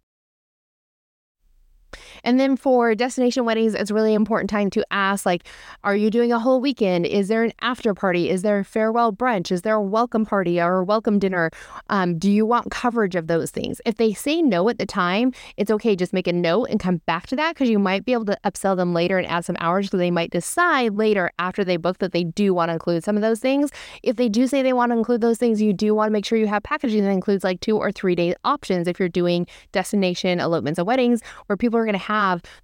And 2.23 2.39
then 2.39 2.55
for 2.55 2.95
destination 2.95 3.45
weddings, 3.45 3.73
it's 3.73 3.91
really 3.91 4.13
important 4.13 4.49
time 4.49 4.69
to 4.71 4.85
ask 4.91 5.25
like, 5.25 5.45
are 5.83 5.95
you 5.95 6.09
doing 6.09 6.31
a 6.31 6.39
whole 6.39 6.61
weekend? 6.61 7.05
Is 7.05 7.27
there 7.27 7.43
an 7.43 7.53
after 7.61 7.93
party? 7.93 8.29
Is 8.29 8.41
there 8.41 8.59
a 8.59 8.65
farewell 8.65 9.11
brunch? 9.11 9.51
Is 9.51 9.63
there 9.63 9.75
a 9.75 9.81
welcome 9.81 10.25
party 10.25 10.61
or 10.61 10.79
a 10.79 10.83
welcome 10.83 11.19
dinner? 11.19 11.51
Um, 11.89 12.17
do 12.17 12.29
you 12.29 12.45
want 12.45 12.71
coverage 12.71 13.15
of 13.15 13.27
those 13.27 13.51
things? 13.51 13.81
If 13.85 13.95
they 13.95 14.13
say 14.13 14.41
no 14.41 14.69
at 14.69 14.77
the 14.77 14.85
time, 14.85 15.33
it's 15.57 15.71
okay. 15.71 15.95
Just 15.95 16.13
make 16.13 16.27
a 16.27 16.33
note 16.33 16.65
and 16.65 16.79
come 16.79 16.97
back 17.05 17.27
to 17.27 17.35
that 17.37 17.55
because 17.55 17.69
you 17.69 17.79
might 17.79 18.05
be 18.05 18.13
able 18.13 18.25
to 18.25 18.37
upsell 18.45 18.75
them 18.75 18.93
later 18.93 19.17
and 19.17 19.27
add 19.27 19.45
some 19.45 19.57
hours 19.59 19.89
so 19.89 19.97
they 19.97 20.11
might 20.11 20.31
decide 20.31 20.93
later 20.93 21.31
after 21.39 21.63
they 21.63 21.77
book 21.77 21.97
that 21.99 22.11
they 22.11 22.23
do 22.23 22.53
want 22.53 22.69
to 22.69 22.73
include 22.73 23.03
some 23.03 23.15
of 23.15 23.21
those 23.21 23.39
things. 23.39 23.71
If 24.03 24.15
they 24.15 24.29
do 24.29 24.47
say 24.47 24.61
they 24.61 24.73
want 24.73 24.91
to 24.91 24.97
include 24.97 25.21
those 25.21 25.37
things, 25.37 25.61
you 25.61 25.73
do 25.73 25.95
want 25.95 26.07
to 26.09 26.11
make 26.11 26.25
sure 26.25 26.37
you 26.37 26.47
have 26.47 26.63
packaging 26.63 27.03
that 27.03 27.09
includes 27.09 27.43
like 27.43 27.59
two 27.61 27.77
or 27.77 27.91
three 27.91 28.15
day 28.15 28.35
options 28.43 28.87
if 28.87 28.99
you're 28.99 29.09
doing 29.09 29.47
destination 29.71 30.39
elopements 30.39 30.77
and 30.77 30.87
weddings 30.87 31.21
where 31.47 31.57
people 31.57 31.79
are 31.79 31.85
going 31.85 31.93
to 31.93 31.99
have 31.99 32.10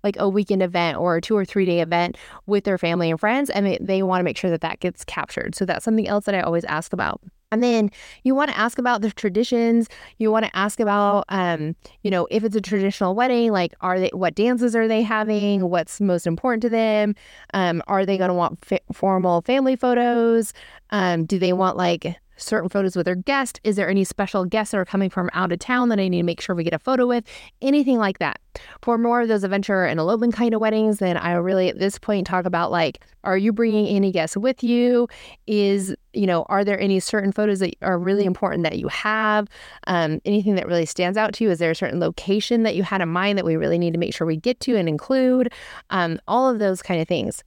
like 0.03 0.15
a 0.19 0.29
weekend 0.29 0.61
event 0.61 0.97
or 0.97 1.17
a 1.17 1.21
two 1.21 1.35
or 1.35 1.45
three 1.45 1.65
day 1.65 1.81
event 1.81 2.17
with 2.45 2.63
their 2.63 2.77
family 2.77 3.09
and 3.09 3.19
friends, 3.19 3.49
and 3.49 3.65
they, 3.65 3.77
they 3.81 4.03
want 4.03 4.19
to 4.19 4.23
make 4.23 4.37
sure 4.37 4.49
that 4.49 4.61
that 4.61 4.79
gets 4.79 5.03
captured. 5.05 5.55
So 5.55 5.65
that's 5.65 5.85
something 5.85 6.07
else 6.07 6.25
that 6.25 6.35
I 6.35 6.41
always 6.41 6.65
ask 6.65 6.93
about. 6.93 7.21
And 7.51 7.63
then 7.63 7.89
you 8.23 8.35
want 8.35 8.51
to 8.51 8.57
ask 8.57 8.77
about 8.77 9.01
the 9.01 9.11
traditions. 9.11 9.87
You 10.17 10.31
want 10.31 10.45
to 10.45 10.55
ask 10.55 10.79
about, 10.79 11.23
um, 11.29 11.75
you 12.03 12.11
know, 12.11 12.27
if 12.29 12.43
it's 12.43 12.55
a 12.55 12.61
traditional 12.61 13.15
wedding, 13.15 13.51
like 13.51 13.73
are 13.81 13.99
they, 13.99 14.09
what 14.13 14.35
dances 14.35 14.75
are 14.75 14.87
they 14.87 15.01
having? 15.01 15.69
What's 15.69 16.01
most 16.01 16.27
important 16.27 16.61
to 16.63 16.69
them? 16.69 17.15
Um, 17.53 17.81
are 17.87 18.05
they 18.05 18.17
going 18.17 18.29
to 18.29 18.33
want 18.33 18.59
f- 18.69 18.81
formal 18.91 19.41
family 19.43 19.75
photos? 19.77 20.53
Um, 20.89 21.25
do 21.25 21.39
they 21.39 21.53
want 21.53 21.77
like 21.77 22.17
certain 22.37 22.69
photos 22.69 22.95
with 22.95 23.05
their 23.05 23.15
guest? 23.15 23.59
Is 23.63 23.75
there 23.75 23.89
any 23.89 24.03
special 24.03 24.45
guests 24.45 24.71
that 24.71 24.77
are 24.77 24.85
coming 24.85 25.09
from 25.09 25.29
out 25.33 25.51
of 25.51 25.59
town 25.59 25.89
that 25.89 25.99
I 25.99 26.07
need 26.07 26.19
to 26.19 26.23
make 26.23 26.41
sure 26.41 26.55
we 26.55 26.63
get 26.63 26.73
a 26.73 26.79
photo 26.79 27.05
with? 27.07 27.23
Anything 27.61 27.97
like 27.97 28.19
that. 28.19 28.39
For 28.81 28.97
more 28.97 29.21
of 29.21 29.27
those 29.27 29.43
adventure 29.43 29.85
and 29.85 29.99
elopement 29.99 30.33
kind 30.33 30.53
of 30.53 30.61
weddings, 30.61 30.99
then 30.99 31.17
I 31.17 31.33
really 31.33 31.69
at 31.69 31.79
this 31.79 31.99
point 31.99 32.25
talk 32.25 32.45
about 32.45 32.71
like, 32.71 33.03
are 33.23 33.37
you 33.37 33.51
bringing 33.51 33.87
any 33.87 34.11
guests 34.11 34.37
with 34.37 34.63
you? 34.63 35.07
Is, 35.47 35.95
you 36.13 36.25
know, 36.25 36.45
are 36.49 36.63
there 36.63 36.79
any 36.79 36.99
certain 36.99 37.31
photos 37.31 37.59
that 37.59 37.75
are 37.81 37.99
really 37.99 38.25
important 38.25 38.63
that 38.63 38.79
you 38.79 38.87
have? 38.87 39.47
Um, 39.85 40.21
anything 40.25 40.55
that 40.55 40.67
really 40.67 40.85
stands 40.85 41.17
out 41.17 41.33
to 41.33 41.43
you? 41.43 41.51
Is 41.51 41.59
there 41.59 41.71
a 41.71 41.75
certain 41.75 41.99
location 41.99 42.63
that 42.63 42.75
you 42.75 42.83
had 42.83 43.01
in 43.01 43.09
mind 43.09 43.37
that 43.37 43.45
we 43.45 43.57
really 43.57 43.77
need 43.77 43.93
to 43.93 43.99
make 43.99 44.13
sure 44.13 44.25
we 44.25 44.37
get 44.37 44.59
to 44.61 44.75
and 44.75 44.87
include? 44.87 45.51
Um, 45.89 46.19
all 46.27 46.49
of 46.49 46.59
those 46.59 46.81
kind 46.81 47.01
of 47.01 47.07
things. 47.07 47.43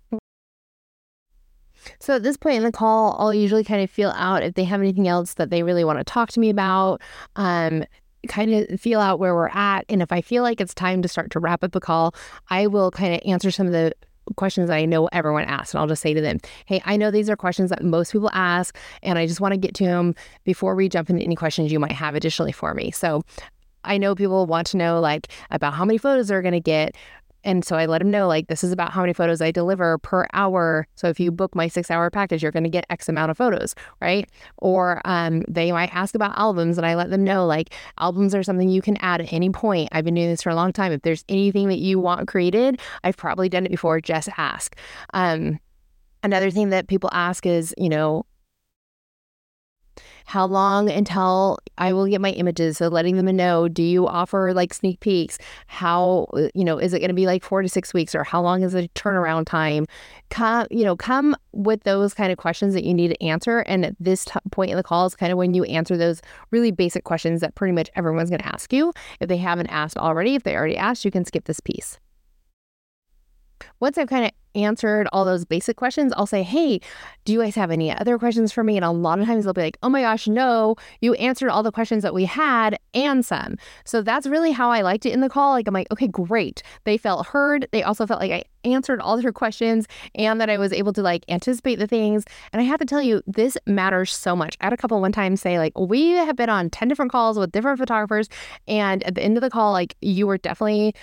So 1.99 2.16
at 2.16 2.22
this 2.22 2.37
point 2.37 2.57
in 2.57 2.62
the 2.62 2.72
call, 2.72 3.16
I'll 3.18 3.35
usually 3.35 3.64
kind 3.64 3.83
of 3.83 3.91
feel 3.91 4.11
out 4.16 4.43
if 4.43 4.55
they 4.55 4.64
have 4.64 4.81
anything 4.81 5.09
else 5.09 5.35
that 5.35 5.51
they 5.51 5.62
really 5.62 5.85
want 5.85 5.99
to 5.99 6.05
talk 6.05 6.31
to 6.31 6.41
me 6.41 6.51
about. 6.51 7.01
Um, 7.37 7.85
kind 8.28 8.53
of 8.53 8.81
feel 8.81 9.01
out 9.01 9.18
where 9.18 9.35
we're 9.35 9.49
at. 9.49 9.85
And 9.89 10.03
if 10.03 10.12
I 10.12 10.20
feel 10.20 10.43
like 10.43 10.61
it's 10.61 10.74
time 10.74 11.01
to 11.03 11.09
start 11.09 11.31
to 11.33 11.41
wrap 11.41 11.64
up 11.64 11.72
the 11.72 11.81
call, 11.81 12.14
I 12.51 12.66
will 12.66 12.91
kind 12.91 13.14
of 13.14 13.20
answer 13.24 13.51
some 13.51 13.66
of 13.66 13.72
the 13.72 13.93
questions 14.37 14.68
that 14.68 14.76
I 14.76 14.85
know 14.85 15.07
everyone 15.07 15.45
asks. 15.45 15.74
And 15.74 15.81
I'll 15.81 15.87
just 15.87 16.03
say 16.03 16.14
to 16.14 16.20
them, 16.20 16.39
hey, 16.66 16.83
I 16.85 16.97
know 16.97 17.11
these 17.11 17.31
are 17.31 17.37
questions 17.37 17.70
that 17.70 17.83
most 17.83 18.12
people 18.12 18.31
ask, 18.33 18.76
and 19.03 19.18
I 19.18 19.26
just 19.26 19.41
want 19.41 19.53
to 19.53 19.59
get 19.59 19.74
to 19.76 19.85
them 19.85 20.14
before 20.45 20.74
we 20.74 20.89
jump 20.89 21.11
into 21.11 21.22
any 21.22 21.35
questions 21.35 21.72
you 21.72 21.81
might 21.81 21.93
have 21.93 22.14
additionally 22.14 22.53
for 22.53 22.74
me. 22.74 22.91
So 22.91 23.22
I 23.85 23.97
know 23.97 24.14
people 24.14 24.47
want 24.47 24.66
to 24.68 24.76
know 24.76 25.01
like 25.01 25.28
about 25.51 25.74
how 25.74 25.85
many 25.85 25.99
photos 25.99 26.28
they're 26.28 26.43
going 26.43 26.53
to 26.53 26.61
get, 26.61 26.95
and 27.45 27.64
so 27.64 27.76
I 27.76 27.86
let 27.86 28.03
him 28.03 28.11
know, 28.11 28.28
like, 28.28 28.49
this 28.49 28.62
is 28.62 28.72
about 28.72 28.93
how 28.93 29.01
many 29.01 29.12
photos 29.12 29.41
I 29.41 29.51
deliver 29.51 29.99
per 29.99 30.26
hour. 30.32 30.86
So 30.95 31.09
if 31.09 31.18
you 31.18 31.30
book 31.30 31.55
my 31.55 31.68
six 31.68 31.91
hour 31.91 32.11
package, 32.11 32.43
you're 32.43 32.53
going 32.53 32.64
to 32.64 32.70
get 32.70 32.86
X 32.91 33.09
amount 33.09 33.30
of 33.30 33.36
photos, 33.36 33.74
right? 34.01 34.28
Or 34.59 35.01
um, 35.05 35.43
they 35.49 35.72
might 35.72 35.95
ask 35.95 36.14
about 36.14 36.38
albums, 36.38 36.76
and 36.78 36.86
I 36.86 36.95
let 36.95 37.11
them 37.11 37.24
know, 37.24 37.47
like, 37.47 37.74
albums 37.99 38.34
are 38.34 38.43
something 38.43 38.68
you 38.68 38.82
can 38.82 38.97
add 38.99 39.20
at 39.20 39.32
any 39.32 39.51
point. 39.51 39.88
I've 39.93 40.05
been 40.05 40.14
doing 40.14 40.28
this 40.28 40.43
for 40.43 40.51
a 40.51 40.55
long 40.55 40.72
time. 40.72 40.93
If 40.93 41.03
there's 41.03 41.24
anything 41.28 41.68
that 41.68 41.78
you 41.78 41.99
want 41.99 42.28
created, 42.28 42.80
I've 43.05 43.16
probably 43.16 43.49
done 43.49 43.66
it 43.66 43.70
before, 43.70 44.01
just 44.01 44.28
ask. 44.36 44.76
Um, 45.14 45.59
another 46.22 46.51
thing 46.51 46.70
that 46.70 46.88
people 46.88 47.11
ask 47.12 47.47
is, 47.47 47.74
you 47.78 47.88
know, 47.88 48.26
how 50.31 50.47
long 50.47 50.89
until 50.89 51.59
I 51.76 51.93
will 51.93 52.07
get 52.07 52.20
my 52.20 52.31
images. 52.31 52.78
So 52.78 52.87
letting 52.87 53.16
them 53.16 53.35
know, 53.35 53.66
do 53.66 53.83
you 53.83 54.07
offer 54.07 54.55
like 54.55 54.72
sneak 54.72 55.01
peeks? 55.01 55.39
How, 55.66 56.28
uh, 56.35 56.47
you 56.55 56.64
know, 56.64 56.78
is 56.78 56.95
it 56.95 57.01
going 57.01 57.09
to 57.09 57.14
be 57.14 57.26
like 57.26 57.43
four 57.43 57.62
to 57.62 57.68
six 57.68 57.93
weeks 57.93 58.14
or 58.14 58.22
how 58.22 58.41
long 58.41 58.62
is 58.62 58.72
the 58.72 58.89
turnaround 58.95 59.47
time? 59.47 59.87
Come, 60.28 60.68
you 60.70 60.85
know, 60.85 60.95
come 60.95 61.37
with 61.51 61.83
those 61.83 62.14
kind 62.14 62.31
of 62.31 62.39
questions 62.39 62.74
that 62.74 62.85
you 62.85 62.95
need 62.95 63.09
to 63.09 63.20
answer. 63.20 63.59
And 63.61 63.85
at 63.85 63.97
this 63.99 64.24
t- 64.24 64.39
point 64.53 64.70
in 64.70 64.76
the 64.76 64.85
call 64.85 65.05
is 65.07 65.16
kind 65.16 65.33
of 65.33 65.39
when 65.39 65.53
you 65.53 65.64
answer 65.64 65.97
those 65.97 66.22
really 66.53 66.70
basic 66.70 67.03
questions 67.03 67.41
that 67.41 67.57
pretty 67.57 67.72
much 67.72 67.91
everyone's 67.97 68.31
going 68.31 68.41
to 68.41 68.47
ask 68.55 68.72
you. 68.72 68.93
If 69.18 69.28
they 69.28 69.39
haven't 69.39 69.66
asked 69.66 69.97
already, 69.97 70.37
if 70.37 70.45
they 70.45 70.55
already 70.55 70.76
asked, 70.76 71.05
you 71.05 71.11
can 71.11 71.24
skip 71.24 71.47
this 71.47 71.59
piece. 71.59 71.99
Once 73.80 73.98
I've 73.98 74.08
kind 74.08 74.24
of 74.24 74.30
answered 74.54 75.08
all 75.12 75.24
those 75.24 75.44
basic 75.44 75.76
questions, 75.76 76.12
I'll 76.16 76.26
say, 76.26 76.42
Hey, 76.42 76.80
do 77.24 77.32
you 77.32 77.40
guys 77.40 77.54
have 77.54 77.70
any 77.70 77.94
other 77.94 78.18
questions 78.18 78.52
for 78.52 78.64
me? 78.64 78.76
And 78.76 78.84
a 78.84 78.90
lot 78.90 79.20
of 79.20 79.26
times 79.26 79.44
they'll 79.44 79.52
be 79.52 79.62
like, 79.62 79.78
Oh 79.82 79.88
my 79.88 80.02
gosh, 80.02 80.26
no, 80.26 80.76
you 81.00 81.14
answered 81.14 81.50
all 81.50 81.62
the 81.62 81.72
questions 81.72 82.02
that 82.02 82.14
we 82.14 82.24
had 82.24 82.78
and 82.94 83.24
some. 83.24 83.56
So 83.84 84.02
that's 84.02 84.26
really 84.26 84.52
how 84.52 84.70
I 84.70 84.82
liked 84.82 85.06
it 85.06 85.12
in 85.12 85.20
the 85.20 85.28
call. 85.28 85.52
Like, 85.52 85.68
I'm 85.68 85.74
like, 85.74 85.90
okay, 85.92 86.08
great. 86.08 86.62
They 86.84 86.96
felt 86.96 87.26
heard. 87.26 87.68
They 87.72 87.82
also 87.82 88.06
felt 88.06 88.20
like 88.20 88.32
I 88.32 88.44
answered 88.64 89.00
all 89.00 89.20
their 89.20 89.32
questions 89.32 89.86
and 90.14 90.40
that 90.40 90.50
I 90.50 90.58
was 90.58 90.72
able 90.72 90.92
to 90.92 91.02
like 91.02 91.24
anticipate 91.28 91.76
the 91.76 91.86
things. 91.86 92.24
And 92.52 92.61
I 92.61 92.64
have 92.64 92.80
to 92.80 92.84
tell 92.84 93.00
you, 93.00 93.22
this 93.26 93.56
matters 93.66 94.12
so 94.12 94.36
much. 94.36 94.56
I 94.61 94.66
had 94.66 94.72
a 94.72 94.76
couple 94.76 95.00
one 95.00 95.12
time 95.12 95.36
say, 95.36 95.58
like, 95.58 95.78
we 95.78 96.11
have 96.11 96.36
been 96.36 96.50
on 96.50 96.70
10 96.70 96.88
different 96.88 97.12
calls 97.12 97.38
with 97.38 97.52
different 97.52 97.78
photographers. 97.78 98.28
And 98.66 99.02
at 99.04 99.14
the 99.14 99.22
end 99.22 99.36
of 99.36 99.40
the 99.40 99.50
call, 99.50 99.72
like, 99.72 99.96
you 100.00 100.26
were 100.26 100.38
definitely 100.38 100.94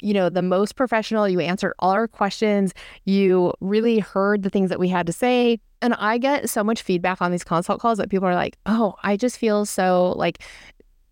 you 0.00 0.14
know, 0.14 0.28
the 0.28 0.42
most 0.42 0.76
professional. 0.76 1.28
You 1.28 1.40
answered 1.40 1.74
all 1.78 1.90
our 1.90 2.08
questions. 2.08 2.74
You 3.04 3.52
really 3.60 3.98
heard 3.98 4.42
the 4.42 4.50
things 4.50 4.70
that 4.70 4.78
we 4.78 4.88
had 4.88 5.06
to 5.06 5.12
say. 5.12 5.60
And 5.82 5.94
I 5.94 6.18
get 6.18 6.48
so 6.48 6.64
much 6.64 6.82
feedback 6.82 7.20
on 7.20 7.30
these 7.30 7.44
consult 7.44 7.80
calls 7.80 7.98
that 7.98 8.10
people 8.10 8.26
are 8.26 8.34
like, 8.34 8.56
oh, 8.66 8.94
I 9.02 9.16
just 9.16 9.38
feel 9.38 9.66
so 9.66 10.14
like 10.16 10.38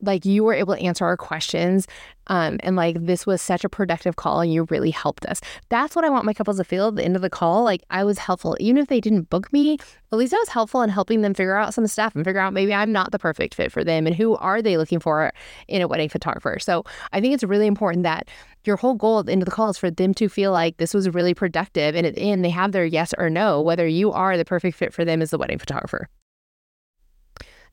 like 0.07 0.25
you 0.25 0.45
were 0.45 0.55
able 0.55 0.75
to 0.75 0.81
answer 0.81 1.05
our 1.05 1.17
questions 1.17 1.87
um, 2.29 2.59
and 2.63 2.77
like 2.77 3.05
this 3.05 3.27
was 3.27 3.43
such 3.43 3.65
a 3.65 3.69
productive 3.69 4.17
call 4.17 4.41
and 4.41 4.53
you 4.53 4.67
really 4.71 4.91
helped 4.91 5.27
us. 5.27 5.41
That's 5.69 5.95
what 5.95 6.05
i 6.05 6.11
want 6.11 6.25
my 6.25 6.33
couples 6.33 6.57
to 6.57 6.65
feel 6.65 6.89
at 6.89 6.97
the 6.97 7.05
end 7.05 7.17
of 7.17 7.23
the 7.23 7.31
call. 7.31 7.65
Like 7.65 7.83
i 7.91 8.05
was 8.05 8.19
helpful. 8.19 8.57
Even 8.61 8.79
if 8.79 8.89
they 8.89 9.01
didn't 9.01 9.31
book 9.31 9.53
me 9.53 9.79
at 10.13 10.19
least 10.19 10.33
i 10.33 10.39
was 10.39 10.49
helpful 10.49 10.83
in 10.83 10.91
helping 10.91 11.23
them 11.23 11.35
figure 11.35 11.57
out 11.57 11.75
some 11.75 11.87
stuff 11.87 12.15
and 12.15 12.25
figure 12.25 12.41
out 12.41 12.53
maybe 12.53 12.73
i'm 12.73 12.93
not 12.93 13.11
the 13.11 13.19
perfect 13.19 13.55
fit 13.55 13.73
for 13.73 13.83
them 13.83 14.07
and 14.07 14.15
who 14.15 14.37
are 14.37 14.63
they 14.63 14.77
looking 14.77 15.01
for 15.01 15.33
in 15.67 15.83
a 15.83 15.89
wedding 15.89 16.09
photographer. 16.09 16.59
So 16.59 16.85
i 17.13 17.21
think 17.21 17.35
it's 17.35 17.45
really 17.45 17.67
important 17.67 18.05
that 18.05 18.29
your 18.65 18.77
whole 18.77 18.95
goal 18.95 19.19
at 19.19 19.27
the 19.27 19.33
end 19.33 19.43
of 19.43 19.47
the 19.47 19.53
call 19.53 19.69
is 19.69 19.79
for 19.79 19.91
them 19.91 20.15
to 20.15 20.29
feel 20.29 20.53
like 20.53 20.79
this 20.79 20.95
was 20.95 21.11
really 21.11 21.35
productive 21.35 21.95
and 21.95 22.07
at 22.07 22.15
the 22.15 22.23
end 22.23 22.45
they 22.45 22.51
have 22.51 22.73
their 22.73 22.87
yes 22.87 23.13
or 23.19 23.29
no 23.29 23.61
whether 23.61 23.87
you 23.87 24.13
are 24.13 24.37
the 24.37 24.45
perfect 24.45 24.77
fit 24.77 24.95
for 24.95 25.05
them 25.05 25.21
as 25.21 25.31
the 25.31 25.39
wedding 25.39 25.59
photographer 25.59 26.09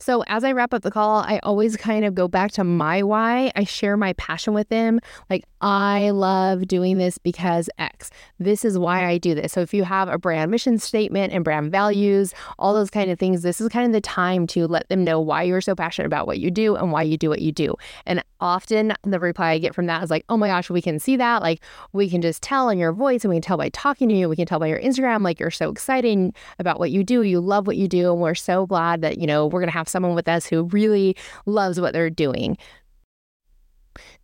So, 0.02 0.24
as 0.26 0.44
I 0.44 0.52
wrap 0.52 0.74
up 0.74 0.82
the 0.82 0.90
call, 0.90 1.20
I 1.20 1.40
always 1.44 1.78
kind 1.78 2.06
of 2.06 2.16
go 2.16 2.28
back 2.28 2.52
to 2.54 2.64
my 2.64 3.04
why. 3.04 3.52
I 3.56 3.64
share 3.66 3.96
my 3.96 4.14
passion 4.14 4.54
with 4.54 4.68
them. 4.70 5.00
Like, 5.30 5.46
I 5.62 6.10
love 6.10 6.68
doing 6.68 6.98
this 6.98 7.20
because 7.20 7.70
X. 7.78 8.10
This 8.40 8.66
is 8.66 8.80
why 8.80 9.06
I 9.06 9.20
do 9.20 9.36
this. 9.36 9.54
So, 9.54 9.62
if 9.62 9.76
you 9.76 9.84
have 9.84 10.10
a 10.10 10.18
brand 10.18 10.50
mission 10.50 10.80
statement 10.80 11.34
and 11.34 11.44
brand 11.44 11.72
values, 11.72 12.34
all 12.58 12.74
those 12.74 12.90
kind 12.90 13.12
of 13.12 13.20
things, 13.20 13.44
this 13.44 13.62
is 13.62 13.70
kind 13.70 13.86
of 13.86 13.94
the 13.94 14.02
time 14.02 14.48
to 14.48 14.68
let 14.68 14.90
them 14.90 15.04
know 15.04 15.20
why 15.20 15.44
you're 15.44 15.62
so 15.62 15.76
passionate 15.76 16.08
about 16.08 16.26
what 16.26 16.40
you 16.40 16.50
do 16.50 16.76
and 16.76 16.92
why 16.92 17.04
you 17.04 17.16
do 17.16 17.30
what 17.30 17.42
you 17.42 17.52
do. 17.52 17.76
And 18.08 18.24
often 18.40 18.94
the 19.04 19.20
reply 19.20 19.52
I 19.52 19.60
get 19.60 19.76
from 19.76 19.86
that 19.86 20.04
is 20.04 20.10
like, 20.10 20.26
oh 20.30 20.36
my 20.36 20.48
gosh, 20.48 20.72
we 20.72 20.82
can 20.82 20.98
see 20.98 21.16
that. 21.18 21.44
Like, 21.44 21.62
we 21.94 22.10
can 22.10 22.24
just 22.24 22.42
tell 22.42 22.70
in 22.70 22.80
your 22.80 22.92
voice 22.92 23.24
and 23.24 23.30
we 23.30 23.36
can 23.36 23.44
tell 23.44 23.58
by 23.58 23.70
talking 23.70 24.10
to 24.10 24.16
you. 24.16 24.28
We 24.28 24.36
can 24.36 24.48
tell 24.48 24.60
by 24.60 24.68
your 24.68 24.80
Instagram, 24.80 25.22
like, 25.22 25.40
you're 25.40 25.52
so 25.52 25.70
excited 25.70 26.36
about 26.58 26.80
what 26.80 26.90
you 26.90 27.04
do. 27.04 27.22
You 27.22 27.40
love 27.40 27.68
what 27.68 27.78
you 27.78 27.88
do. 27.88 28.12
And 28.12 28.20
we're 28.20 28.34
so 28.34 28.66
glad 28.66 29.02
that, 29.02 29.20
you 29.20 29.28
know, 29.28 29.46
we're 29.46 29.60
going 29.60 29.70
to 29.70 29.78
have 29.78 29.91
someone 29.92 30.16
with 30.16 30.28
us 30.28 30.46
who 30.46 30.64
really 30.66 31.16
loves 31.46 31.80
what 31.80 31.94
they're 31.94 32.10
doing. 32.10 32.58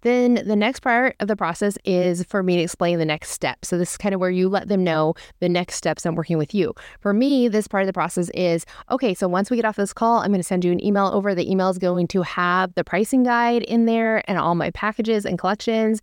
Then 0.02 0.36
the 0.46 0.56
next 0.56 0.80
part 0.80 1.16
of 1.20 1.28
the 1.28 1.36
process 1.36 1.78
is 1.84 2.24
for 2.24 2.42
me 2.42 2.56
to 2.56 2.62
explain 2.62 3.00
the 3.00 3.06
next 3.06 3.32
step. 3.32 3.66
So 3.66 3.78
this 3.78 3.92
is 3.92 3.98
kind 3.98 4.16
of 4.16 4.22
where 4.22 4.30
you 4.30 4.48
let 4.48 4.70
them 4.70 4.84
know 4.84 5.16
the 5.40 5.50
next 5.50 5.76
steps 5.76 6.06
I'm 6.06 6.16
working 6.16 6.38
with 6.38 6.54
you. 6.54 6.74
For 7.02 7.14
me, 7.14 7.48
this 7.48 7.68
part 7.68 7.84
of 7.84 7.88
the 7.88 7.94
process 7.94 8.30
is 8.34 8.66
okay, 8.90 9.14
so 9.14 9.28
once 9.28 9.50
we 9.50 9.58
get 9.58 9.66
off 9.66 9.76
this 9.76 9.94
call, 9.94 10.20
I'm 10.20 10.30
going 10.30 10.40
to 10.40 10.44
send 10.44 10.64
you 10.64 10.72
an 10.72 10.84
email 10.84 11.08
over. 11.08 11.36
The 11.36 11.50
email 11.50 11.70
is 11.70 11.78
going 11.78 12.08
to 12.10 12.22
have 12.22 12.74
the 12.76 12.84
pricing 12.84 13.24
guide 13.24 13.64
in 13.64 13.86
there 13.86 14.24
and 14.30 14.38
all 14.38 14.56
my 14.56 14.72
packages 14.72 15.26
and 15.26 15.38
collections. 15.38 16.00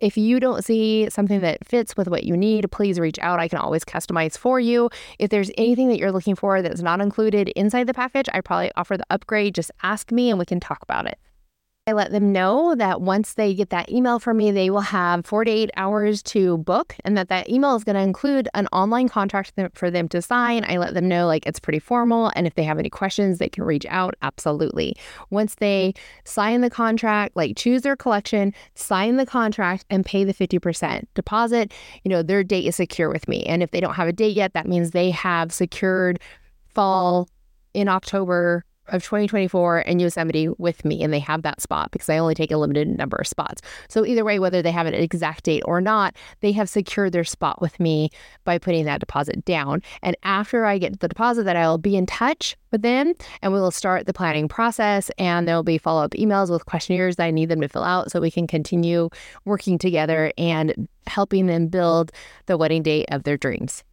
If 0.00 0.16
you 0.16 0.40
don't 0.40 0.64
see 0.64 1.08
something 1.10 1.40
that 1.40 1.66
fits 1.66 1.96
with 1.96 2.08
what 2.08 2.24
you 2.24 2.36
need, 2.36 2.70
please 2.70 2.98
reach 2.98 3.18
out. 3.18 3.38
I 3.38 3.48
can 3.48 3.58
always 3.58 3.84
customize 3.84 4.36
for 4.36 4.58
you. 4.58 4.88
If 5.18 5.30
there's 5.30 5.50
mm. 5.50 5.54
anything 5.58 5.88
that 5.88 5.98
you're 5.98 6.12
looking 6.12 6.34
for 6.34 6.62
that's 6.62 6.80
not 6.80 7.00
included 7.00 7.48
inside 7.50 7.86
the 7.86 7.94
package, 7.94 8.28
I 8.32 8.40
probably 8.40 8.72
offer 8.76 8.96
the 8.96 9.06
upgrade. 9.10 9.54
Just 9.54 9.70
ask 9.82 10.10
me 10.10 10.30
and 10.30 10.38
we 10.38 10.46
can 10.46 10.58
talk 10.58 10.82
about 10.82 11.06
it. 11.06 11.18
I 11.90 11.92
let 11.92 12.12
them 12.12 12.30
know 12.30 12.76
that 12.76 13.00
once 13.00 13.34
they 13.34 13.52
get 13.52 13.70
that 13.70 13.90
email 13.90 14.20
from 14.20 14.36
me, 14.36 14.52
they 14.52 14.70
will 14.70 14.80
have 14.80 15.26
48 15.26 15.72
hours 15.76 16.22
to 16.22 16.58
book 16.58 16.94
and 17.04 17.16
that 17.16 17.28
that 17.30 17.48
email 17.48 17.74
is 17.74 17.82
going 17.82 17.96
to 17.96 18.00
include 18.00 18.48
an 18.54 18.68
online 18.68 19.08
contract 19.08 19.54
for 19.74 19.90
them 19.90 20.08
to 20.10 20.22
sign. 20.22 20.64
I 20.68 20.76
let 20.76 20.94
them 20.94 21.08
know 21.08 21.26
like 21.26 21.44
it's 21.46 21.58
pretty 21.58 21.80
formal 21.80 22.30
and 22.36 22.46
if 22.46 22.54
they 22.54 22.62
have 22.62 22.78
any 22.78 22.90
questions, 22.90 23.38
they 23.38 23.48
can 23.48 23.64
reach 23.64 23.86
out. 23.86 24.14
Absolutely. 24.22 24.94
Once 25.30 25.56
they 25.56 25.92
sign 26.24 26.60
the 26.60 26.70
contract, 26.70 27.34
like 27.34 27.56
choose 27.56 27.82
their 27.82 27.96
collection, 27.96 28.54
sign 28.76 29.16
the 29.16 29.26
contract 29.26 29.84
and 29.90 30.06
pay 30.06 30.22
the 30.22 30.32
50% 30.32 31.06
deposit, 31.14 31.72
you 32.04 32.08
know, 32.08 32.22
their 32.22 32.44
date 32.44 32.66
is 32.66 32.76
secure 32.76 33.10
with 33.10 33.26
me. 33.26 33.42
And 33.46 33.64
if 33.64 33.72
they 33.72 33.80
don't 33.80 33.94
have 33.94 34.06
a 34.06 34.12
date 34.12 34.36
yet, 34.36 34.54
that 34.54 34.68
means 34.68 34.92
they 34.92 35.10
have 35.10 35.52
secured 35.52 36.20
fall 36.72 37.28
in 37.74 37.88
October 37.88 38.64
of 38.90 39.02
2024 39.02 39.80
in 39.80 39.98
Yosemite 39.98 40.48
with 40.58 40.84
me, 40.84 41.02
and 41.02 41.12
they 41.12 41.18
have 41.18 41.42
that 41.42 41.60
spot 41.60 41.90
because 41.90 42.08
I 42.08 42.18
only 42.18 42.34
take 42.34 42.50
a 42.50 42.56
limited 42.56 42.88
number 42.88 43.16
of 43.16 43.26
spots. 43.26 43.62
So, 43.88 44.04
either 44.06 44.24
way, 44.24 44.38
whether 44.38 44.62
they 44.62 44.70
have 44.70 44.86
an 44.86 44.94
exact 44.94 45.44
date 45.44 45.62
or 45.66 45.80
not, 45.80 46.14
they 46.40 46.52
have 46.52 46.68
secured 46.68 47.12
their 47.12 47.24
spot 47.24 47.60
with 47.60 47.78
me 47.80 48.10
by 48.44 48.58
putting 48.58 48.84
that 48.84 49.00
deposit 49.00 49.44
down. 49.44 49.82
And 50.02 50.16
after 50.22 50.64
I 50.64 50.78
get 50.78 51.00
the 51.00 51.08
deposit, 51.08 51.44
that 51.44 51.56
I'll 51.56 51.78
be 51.78 51.96
in 51.96 52.06
touch 52.06 52.56
with 52.70 52.82
them 52.82 53.14
and 53.42 53.52
we 53.52 53.60
will 53.60 53.70
start 53.70 54.06
the 54.06 54.12
planning 54.12 54.48
process. 54.48 55.10
And 55.18 55.46
there'll 55.46 55.62
be 55.62 55.78
follow 55.78 56.04
up 56.04 56.12
emails 56.12 56.50
with 56.50 56.66
questionnaires 56.66 57.16
that 57.16 57.24
I 57.24 57.30
need 57.30 57.48
them 57.48 57.60
to 57.60 57.68
fill 57.68 57.84
out 57.84 58.10
so 58.10 58.20
we 58.20 58.30
can 58.30 58.46
continue 58.46 59.08
working 59.44 59.78
together 59.78 60.32
and 60.38 60.88
helping 61.06 61.46
them 61.46 61.68
build 61.68 62.12
the 62.46 62.56
wedding 62.56 62.82
date 62.82 63.06
of 63.10 63.24
their 63.24 63.36
dreams. 63.36 63.84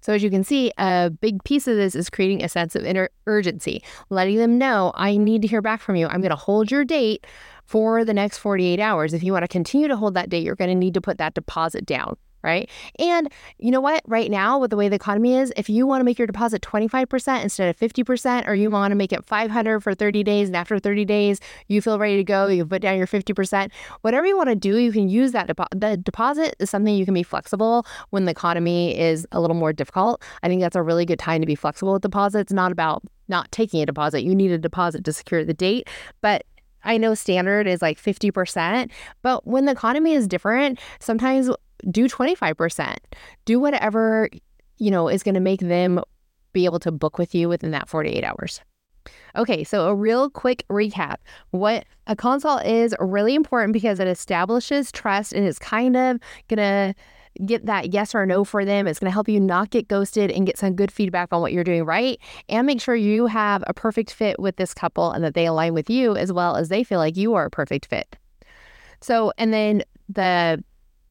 So, 0.00 0.12
as 0.12 0.22
you 0.22 0.30
can 0.30 0.44
see, 0.44 0.72
a 0.78 1.10
big 1.10 1.42
piece 1.44 1.66
of 1.66 1.76
this 1.76 1.94
is 1.94 2.10
creating 2.10 2.42
a 2.42 2.48
sense 2.48 2.74
of 2.74 2.84
inner 2.84 3.10
urgency, 3.26 3.82
letting 4.10 4.36
them 4.36 4.58
know, 4.58 4.92
I 4.94 5.16
need 5.16 5.42
to 5.42 5.48
hear 5.48 5.62
back 5.62 5.80
from 5.80 5.96
you. 5.96 6.06
I'm 6.06 6.20
going 6.20 6.30
to 6.30 6.36
hold 6.36 6.70
your 6.70 6.84
date 6.84 7.26
for 7.64 8.04
the 8.04 8.14
next 8.14 8.38
48 8.38 8.80
hours. 8.80 9.14
If 9.14 9.22
you 9.22 9.32
want 9.32 9.44
to 9.44 9.48
continue 9.48 9.88
to 9.88 9.96
hold 9.96 10.14
that 10.14 10.28
date, 10.28 10.44
you're 10.44 10.54
going 10.54 10.70
to 10.70 10.74
need 10.74 10.94
to 10.94 11.00
put 11.00 11.18
that 11.18 11.34
deposit 11.34 11.86
down 11.86 12.16
right? 12.44 12.70
And 12.98 13.32
you 13.58 13.70
know 13.70 13.80
what? 13.80 14.02
Right 14.06 14.30
now, 14.30 14.58
with 14.58 14.70
the 14.70 14.76
way 14.76 14.88
the 14.88 14.96
economy 14.96 15.36
is, 15.36 15.52
if 15.56 15.68
you 15.68 15.86
want 15.86 16.00
to 16.00 16.04
make 16.04 16.18
your 16.18 16.26
deposit 16.26 16.62
25% 16.62 17.42
instead 17.42 17.68
of 17.68 17.76
50%, 17.76 18.46
or 18.46 18.54
you 18.54 18.70
want 18.70 18.92
to 18.92 18.96
make 18.96 19.12
it 19.12 19.24
500 19.24 19.80
for 19.80 19.94
30 19.94 20.22
days, 20.22 20.48
and 20.48 20.56
after 20.56 20.78
30 20.78 21.04
days, 21.04 21.40
you 21.68 21.80
feel 21.80 21.98
ready 21.98 22.18
to 22.18 22.24
go, 22.24 22.46
you 22.46 22.64
put 22.64 22.82
down 22.82 22.98
your 22.98 23.06
50%, 23.06 23.70
whatever 24.02 24.26
you 24.26 24.36
want 24.36 24.50
to 24.50 24.54
do, 24.54 24.76
you 24.76 24.92
can 24.92 25.08
use 25.08 25.32
that. 25.32 25.46
The 25.46 25.96
deposit 25.96 26.54
is 26.60 26.70
something 26.70 26.94
you 26.94 27.06
can 27.06 27.14
be 27.14 27.22
flexible 27.22 27.86
when 28.10 28.26
the 28.26 28.30
economy 28.30 28.98
is 28.98 29.26
a 29.32 29.40
little 29.40 29.56
more 29.56 29.72
difficult. 29.72 30.22
I 30.42 30.48
think 30.48 30.60
that's 30.60 30.76
a 30.76 30.82
really 30.82 31.06
good 31.06 31.18
time 31.18 31.40
to 31.40 31.46
be 31.46 31.54
flexible 31.54 31.94
with 31.94 32.02
deposits. 32.02 32.52
Not 32.52 32.70
about 32.70 33.02
not 33.28 33.50
taking 33.50 33.80
a 33.80 33.86
deposit. 33.86 34.22
You 34.22 34.34
need 34.34 34.50
a 34.50 34.58
deposit 34.58 35.02
to 35.04 35.12
secure 35.12 35.44
the 35.44 35.54
date, 35.54 35.88
but 36.20 36.44
I 36.84 36.98
know 36.98 37.14
standard 37.14 37.66
is 37.66 37.80
like 37.80 37.98
50%, 37.98 38.90
but 39.22 39.46
when 39.46 39.64
the 39.64 39.72
economy 39.72 40.12
is 40.12 40.28
different, 40.28 40.78
sometimes 41.00 41.48
do 41.90 42.08
25%. 42.08 42.96
Do 43.44 43.60
whatever, 43.60 44.28
you 44.78 44.90
know, 44.90 45.08
is 45.08 45.22
going 45.22 45.34
to 45.34 45.40
make 45.40 45.60
them 45.60 46.00
be 46.52 46.64
able 46.64 46.80
to 46.80 46.92
book 46.92 47.18
with 47.18 47.34
you 47.34 47.48
within 47.48 47.72
that 47.72 47.88
48 47.88 48.24
hours. 48.24 48.60
Okay, 49.36 49.64
so 49.64 49.88
a 49.88 49.94
real 49.94 50.30
quick 50.30 50.64
recap. 50.70 51.16
What 51.50 51.84
a 52.06 52.16
consult 52.16 52.64
is 52.64 52.94
really 53.00 53.34
important 53.34 53.72
because 53.72 54.00
it 54.00 54.06
establishes 54.06 54.92
trust 54.92 55.32
and 55.32 55.46
is 55.46 55.58
kind 55.58 55.96
of 55.96 56.18
going 56.48 56.58
to 56.58 56.94
get 57.44 57.66
that 57.66 57.92
yes 57.92 58.14
or 58.14 58.24
no 58.26 58.44
for 58.44 58.64
them. 58.64 58.86
It's 58.86 59.00
going 59.00 59.10
to 59.10 59.12
help 59.12 59.28
you 59.28 59.40
not 59.40 59.70
get 59.70 59.88
ghosted 59.88 60.30
and 60.30 60.46
get 60.46 60.56
some 60.56 60.74
good 60.74 60.92
feedback 60.92 61.32
on 61.32 61.40
what 61.40 61.52
you're 61.52 61.64
doing 61.64 61.84
right 61.84 62.18
and 62.48 62.66
make 62.66 62.80
sure 62.80 62.94
you 62.94 63.26
have 63.26 63.64
a 63.66 63.74
perfect 63.74 64.12
fit 64.12 64.38
with 64.38 64.56
this 64.56 64.72
couple 64.72 65.10
and 65.10 65.24
that 65.24 65.34
they 65.34 65.46
align 65.46 65.74
with 65.74 65.90
you 65.90 66.16
as 66.16 66.32
well 66.32 66.56
as 66.56 66.68
they 66.68 66.84
feel 66.84 66.98
like 66.98 67.16
you 67.16 67.34
are 67.34 67.46
a 67.46 67.50
perfect 67.50 67.86
fit. 67.86 68.16
So, 69.00 69.32
and 69.36 69.52
then 69.52 69.82
the 70.08 70.62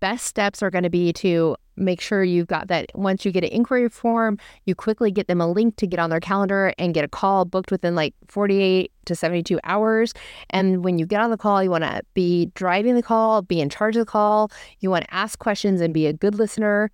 best 0.04 0.26
steps 0.26 0.62
are 0.62 0.70
going 0.70 0.84
to 0.84 0.90
be 0.90 1.14
to 1.14 1.56
make 1.78 2.02
sure 2.02 2.26
you've 2.26 2.48
got 2.48 2.68
that 2.68 2.92
once 2.94 3.24
you 3.24 3.32
get 3.32 3.46
an 3.46 3.50
inquiry 3.52 3.88
form, 3.88 4.38
you 4.66 4.76
quickly 4.76 5.10
get 5.10 5.30
them 5.30 5.40
a 5.40 5.50
link 5.50 5.78
to 5.78 5.88
get 5.88 5.98
on 5.98 6.10
their 6.10 6.20
calendar 6.20 6.74
and 6.78 6.94
get 6.94 7.06
a 7.06 7.08
call 7.08 7.46
booked 7.46 7.72
within 7.72 7.96
like 7.96 8.14
48 8.28 8.92
to 9.06 9.16
72 9.16 9.62
hours. 9.64 10.14
And 10.50 10.84
when 10.84 11.00
you 11.00 11.06
get 11.06 11.22
on 11.22 11.32
the 11.32 11.38
call, 11.38 11.64
you 11.64 11.70
want 11.70 11.86
to 11.86 12.02
be 12.16 12.48
driving 12.48 12.96
the 12.96 13.02
call, 13.02 13.44
be 13.44 13.62
in 13.62 13.70
charge 13.70 13.96
of 13.96 14.02
the 14.02 14.12
call. 14.12 14.52
You 14.82 14.90
want 14.90 15.06
to 15.06 15.14
ask 15.14 15.40
questions 15.40 15.80
and 15.80 15.94
be 15.94 16.06
a 16.06 16.12
good 16.12 16.36
listener. 16.36 16.92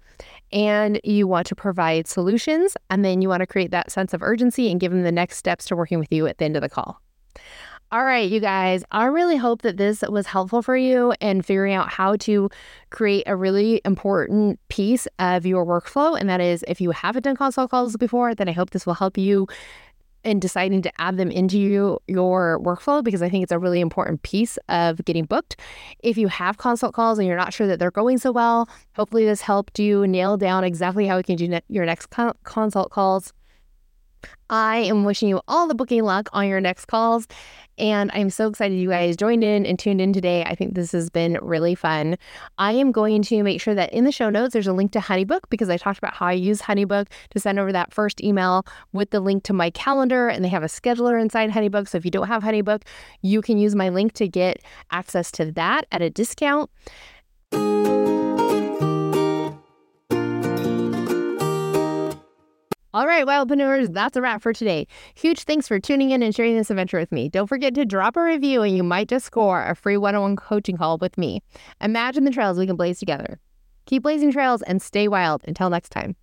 And 0.51 1.01
you 1.03 1.26
want 1.26 1.47
to 1.47 1.55
provide 1.55 2.07
solutions. 2.07 2.78
And 2.91 3.03
then 3.03 3.24
you 3.24 3.28
want 3.28 3.39
to 3.39 3.47
create 3.47 3.72
that 3.72 3.89
sense 3.89 4.14
of 4.14 4.22
urgency 4.22 4.70
and 4.70 4.80
give 4.80 4.91
them 4.91 5.01
the 5.01 5.12
next 5.12 5.38
steps 5.38 5.66
to 5.66 5.76
working 5.76 5.97
with 5.97 6.14
you 6.14 6.28
at 6.28 6.38
the 6.38 6.45
end 6.45 6.55
of 6.55 6.62
the 6.62 6.70
call. 6.70 7.01
All 7.91 8.03
right, 8.03 8.29
you 8.29 8.39
guys, 8.39 8.83
I 8.91 9.05
really 9.05 9.35
hope 9.35 9.63
that 9.63 9.77
this 9.77 10.03
was 10.07 10.27
helpful 10.27 10.61
for 10.61 10.77
you 10.77 11.11
in 11.19 11.41
figuring 11.41 11.73
out 11.73 11.89
how 11.89 12.17
to 12.17 12.51
create 12.91 13.23
a 13.25 13.35
really 13.35 13.81
important 13.83 14.59
piece 14.69 15.07
of 15.17 15.43
your 15.43 15.65
workflow. 15.65 16.15
And 16.19 16.29
that 16.29 16.39
is, 16.39 16.63
if 16.67 16.79
you 16.79 16.91
haven't 16.91 17.23
done 17.23 17.35
consult 17.35 17.71
calls 17.71 17.97
before, 17.97 18.35
then 18.35 18.47
I 18.47 18.51
hope 18.51 18.69
this 18.69 18.85
will 18.85 18.93
help 18.93 19.17
you 19.17 19.47
in 20.23 20.39
deciding 20.39 20.83
to 20.83 21.01
add 21.01 21.17
them 21.17 21.31
into 21.31 21.57
you, 21.57 21.97
your 22.07 22.59
workflow 22.63 23.03
because 23.03 23.23
I 23.23 23.29
think 23.29 23.41
it's 23.41 23.51
a 23.51 23.57
really 23.57 23.79
important 23.79 24.21
piece 24.21 24.59
of 24.69 25.03
getting 25.03 25.25
booked. 25.25 25.59
If 26.03 26.15
you 26.15 26.27
have 26.27 26.59
consult 26.59 26.93
calls 26.93 27.17
and 27.17 27.27
you're 27.27 27.37
not 27.37 27.53
sure 27.53 27.65
that 27.65 27.79
they're 27.79 27.89
going 27.89 28.19
so 28.19 28.31
well, 28.31 28.69
hopefully 28.97 29.25
this 29.25 29.41
helped 29.41 29.79
you 29.79 30.05
nail 30.05 30.37
down 30.37 30.63
exactly 30.63 31.07
how 31.07 31.17
you 31.17 31.23
can 31.23 31.37
do 31.37 31.47
ne- 31.47 31.61
your 31.69 31.85
next 31.85 32.11
con- 32.11 32.35
consult 32.43 32.91
calls 32.91 33.33
I 34.49 34.77
am 34.77 35.03
wishing 35.03 35.29
you 35.29 35.41
all 35.47 35.67
the 35.67 35.75
booking 35.75 36.03
luck 36.03 36.29
on 36.33 36.47
your 36.47 36.59
next 36.59 36.85
calls. 36.85 37.27
And 37.80 38.11
I'm 38.13 38.30
so 38.30 38.47
excited 38.47 38.77
you 38.77 38.89
guys 38.89 39.15
joined 39.15 39.43
in 39.43 39.65
and 39.65 39.80
tuned 39.80 40.01
in 40.01 40.13
today. 40.13 40.43
I 40.43 40.53
think 40.53 40.75
this 40.75 40.91
has 40.91 41.09
been 41.09 41.38
really 41.41 41.75
fun. 41.75 42.17
I 42.57 42.73
am 42.73 42.91
going 42.91 43.21
to 43.23 43.41
make 43.41 43.61
sure 43.61 43.73
that 43.73 43.93
in 43.93 44.03
the 44.03 44.11
show 44.11 44.30
notes, 44.30 44.53
there's 44.53 44.67
a 44.67 44.73
link 44.73 44.91
to 44.91 44.99
Honeybook 44.99 45.41
because 45.49 45.69
I 45.69 45.77
talked 45.77 45.97
about 45.97 46.13
how 46.13 46.25
I 46.25 46.34
use 46.34 46.61
Honeybook 46.61 47.07
to 47.30 47.39
send 47.39 47.57
over 47.57 47.71
that 47.71 47.93
first 47.93 48.21
email 48.21 48.65
with 48.91 49.11
the 49.11 49.21
link 49.21 49.43
to 49.43 49.53
my 49.53 49.69
calendar. 49.69 50.27
And 50.27 50.43
they 50.43 50.49
have 50.49 50.63
a 50.63 50.67
scheduler 50.67 51.19
inside 51.21 51.49
Honeybook. 51.51 51.88
So 51.88 51.97
if 51.97 52.05
you 52.05 52.11
don't 52.11 52.27
have 52.27 52.43
Honeybook, 52.43 52.84
you 53.21 53.41
can 53.41 53.57
use 53.57 53.75
my 53.75 53.89
link 53.89 54.13
to 54.13 54.27
get 54.27 54.61
access 54.91 55.32
to 55.32 55.51
that 55.53 55.86
at 55.91 56.01
a 56.01 56.09
discount. 56.09 56.69
All 62.91 63.05
right, 63.05 63.23
wildpreneurs, 63.23 63.93
that's 63.93 64.17
a 64.17 64.21
wrap 64.21 64.41
for 64.41 64.51
today. 64.51 64.87
Huge 65.13 65.43
thanks 65.43 65.67
for 65.67 65.79
tuning 65.79 66.09
in 66.09 66.23
and 66.23 66.33
sharing 66.33 66.57
this 66.57 66.71
adventure 66.71 66.97
with 66.97 67.11
me. 67.11 67.29
Don't 67.29 67.45
forget 67.45 67.75
to 67.75 67.85
drop 67.85 68.17
a 68.17 68.23
review 68.23 68.63
and 68.63 68.75
you 68.75 68.81
might 68.81 69.07
just 69.07 69.27
score 69.27 69.63
a 69.63 69.75
free 69.75 69.95
one 69.95 70.15
on 70.15 70.21
one 70.23 70.35
coaching 70.35 70.75
call 70.75 70.97
with 70.97 71.15
me. 71.15 71.43
Imagine 71.81 72.23
the 72.23 72.31
trails 72.31 72.57
we 72.57 72.65
can 72.65 72.75
blaze 72.75 72.97
together. 72.97 73.39
Keep 73.85 74.01
blazing 74.01 74.31
trails 74.31 74.63
and 74.63 74.81
stay 74.81 75.07
wild. 75.07 75.43
Until 75.47 75.69
next 75.69 75.89
time. 75.89 76.15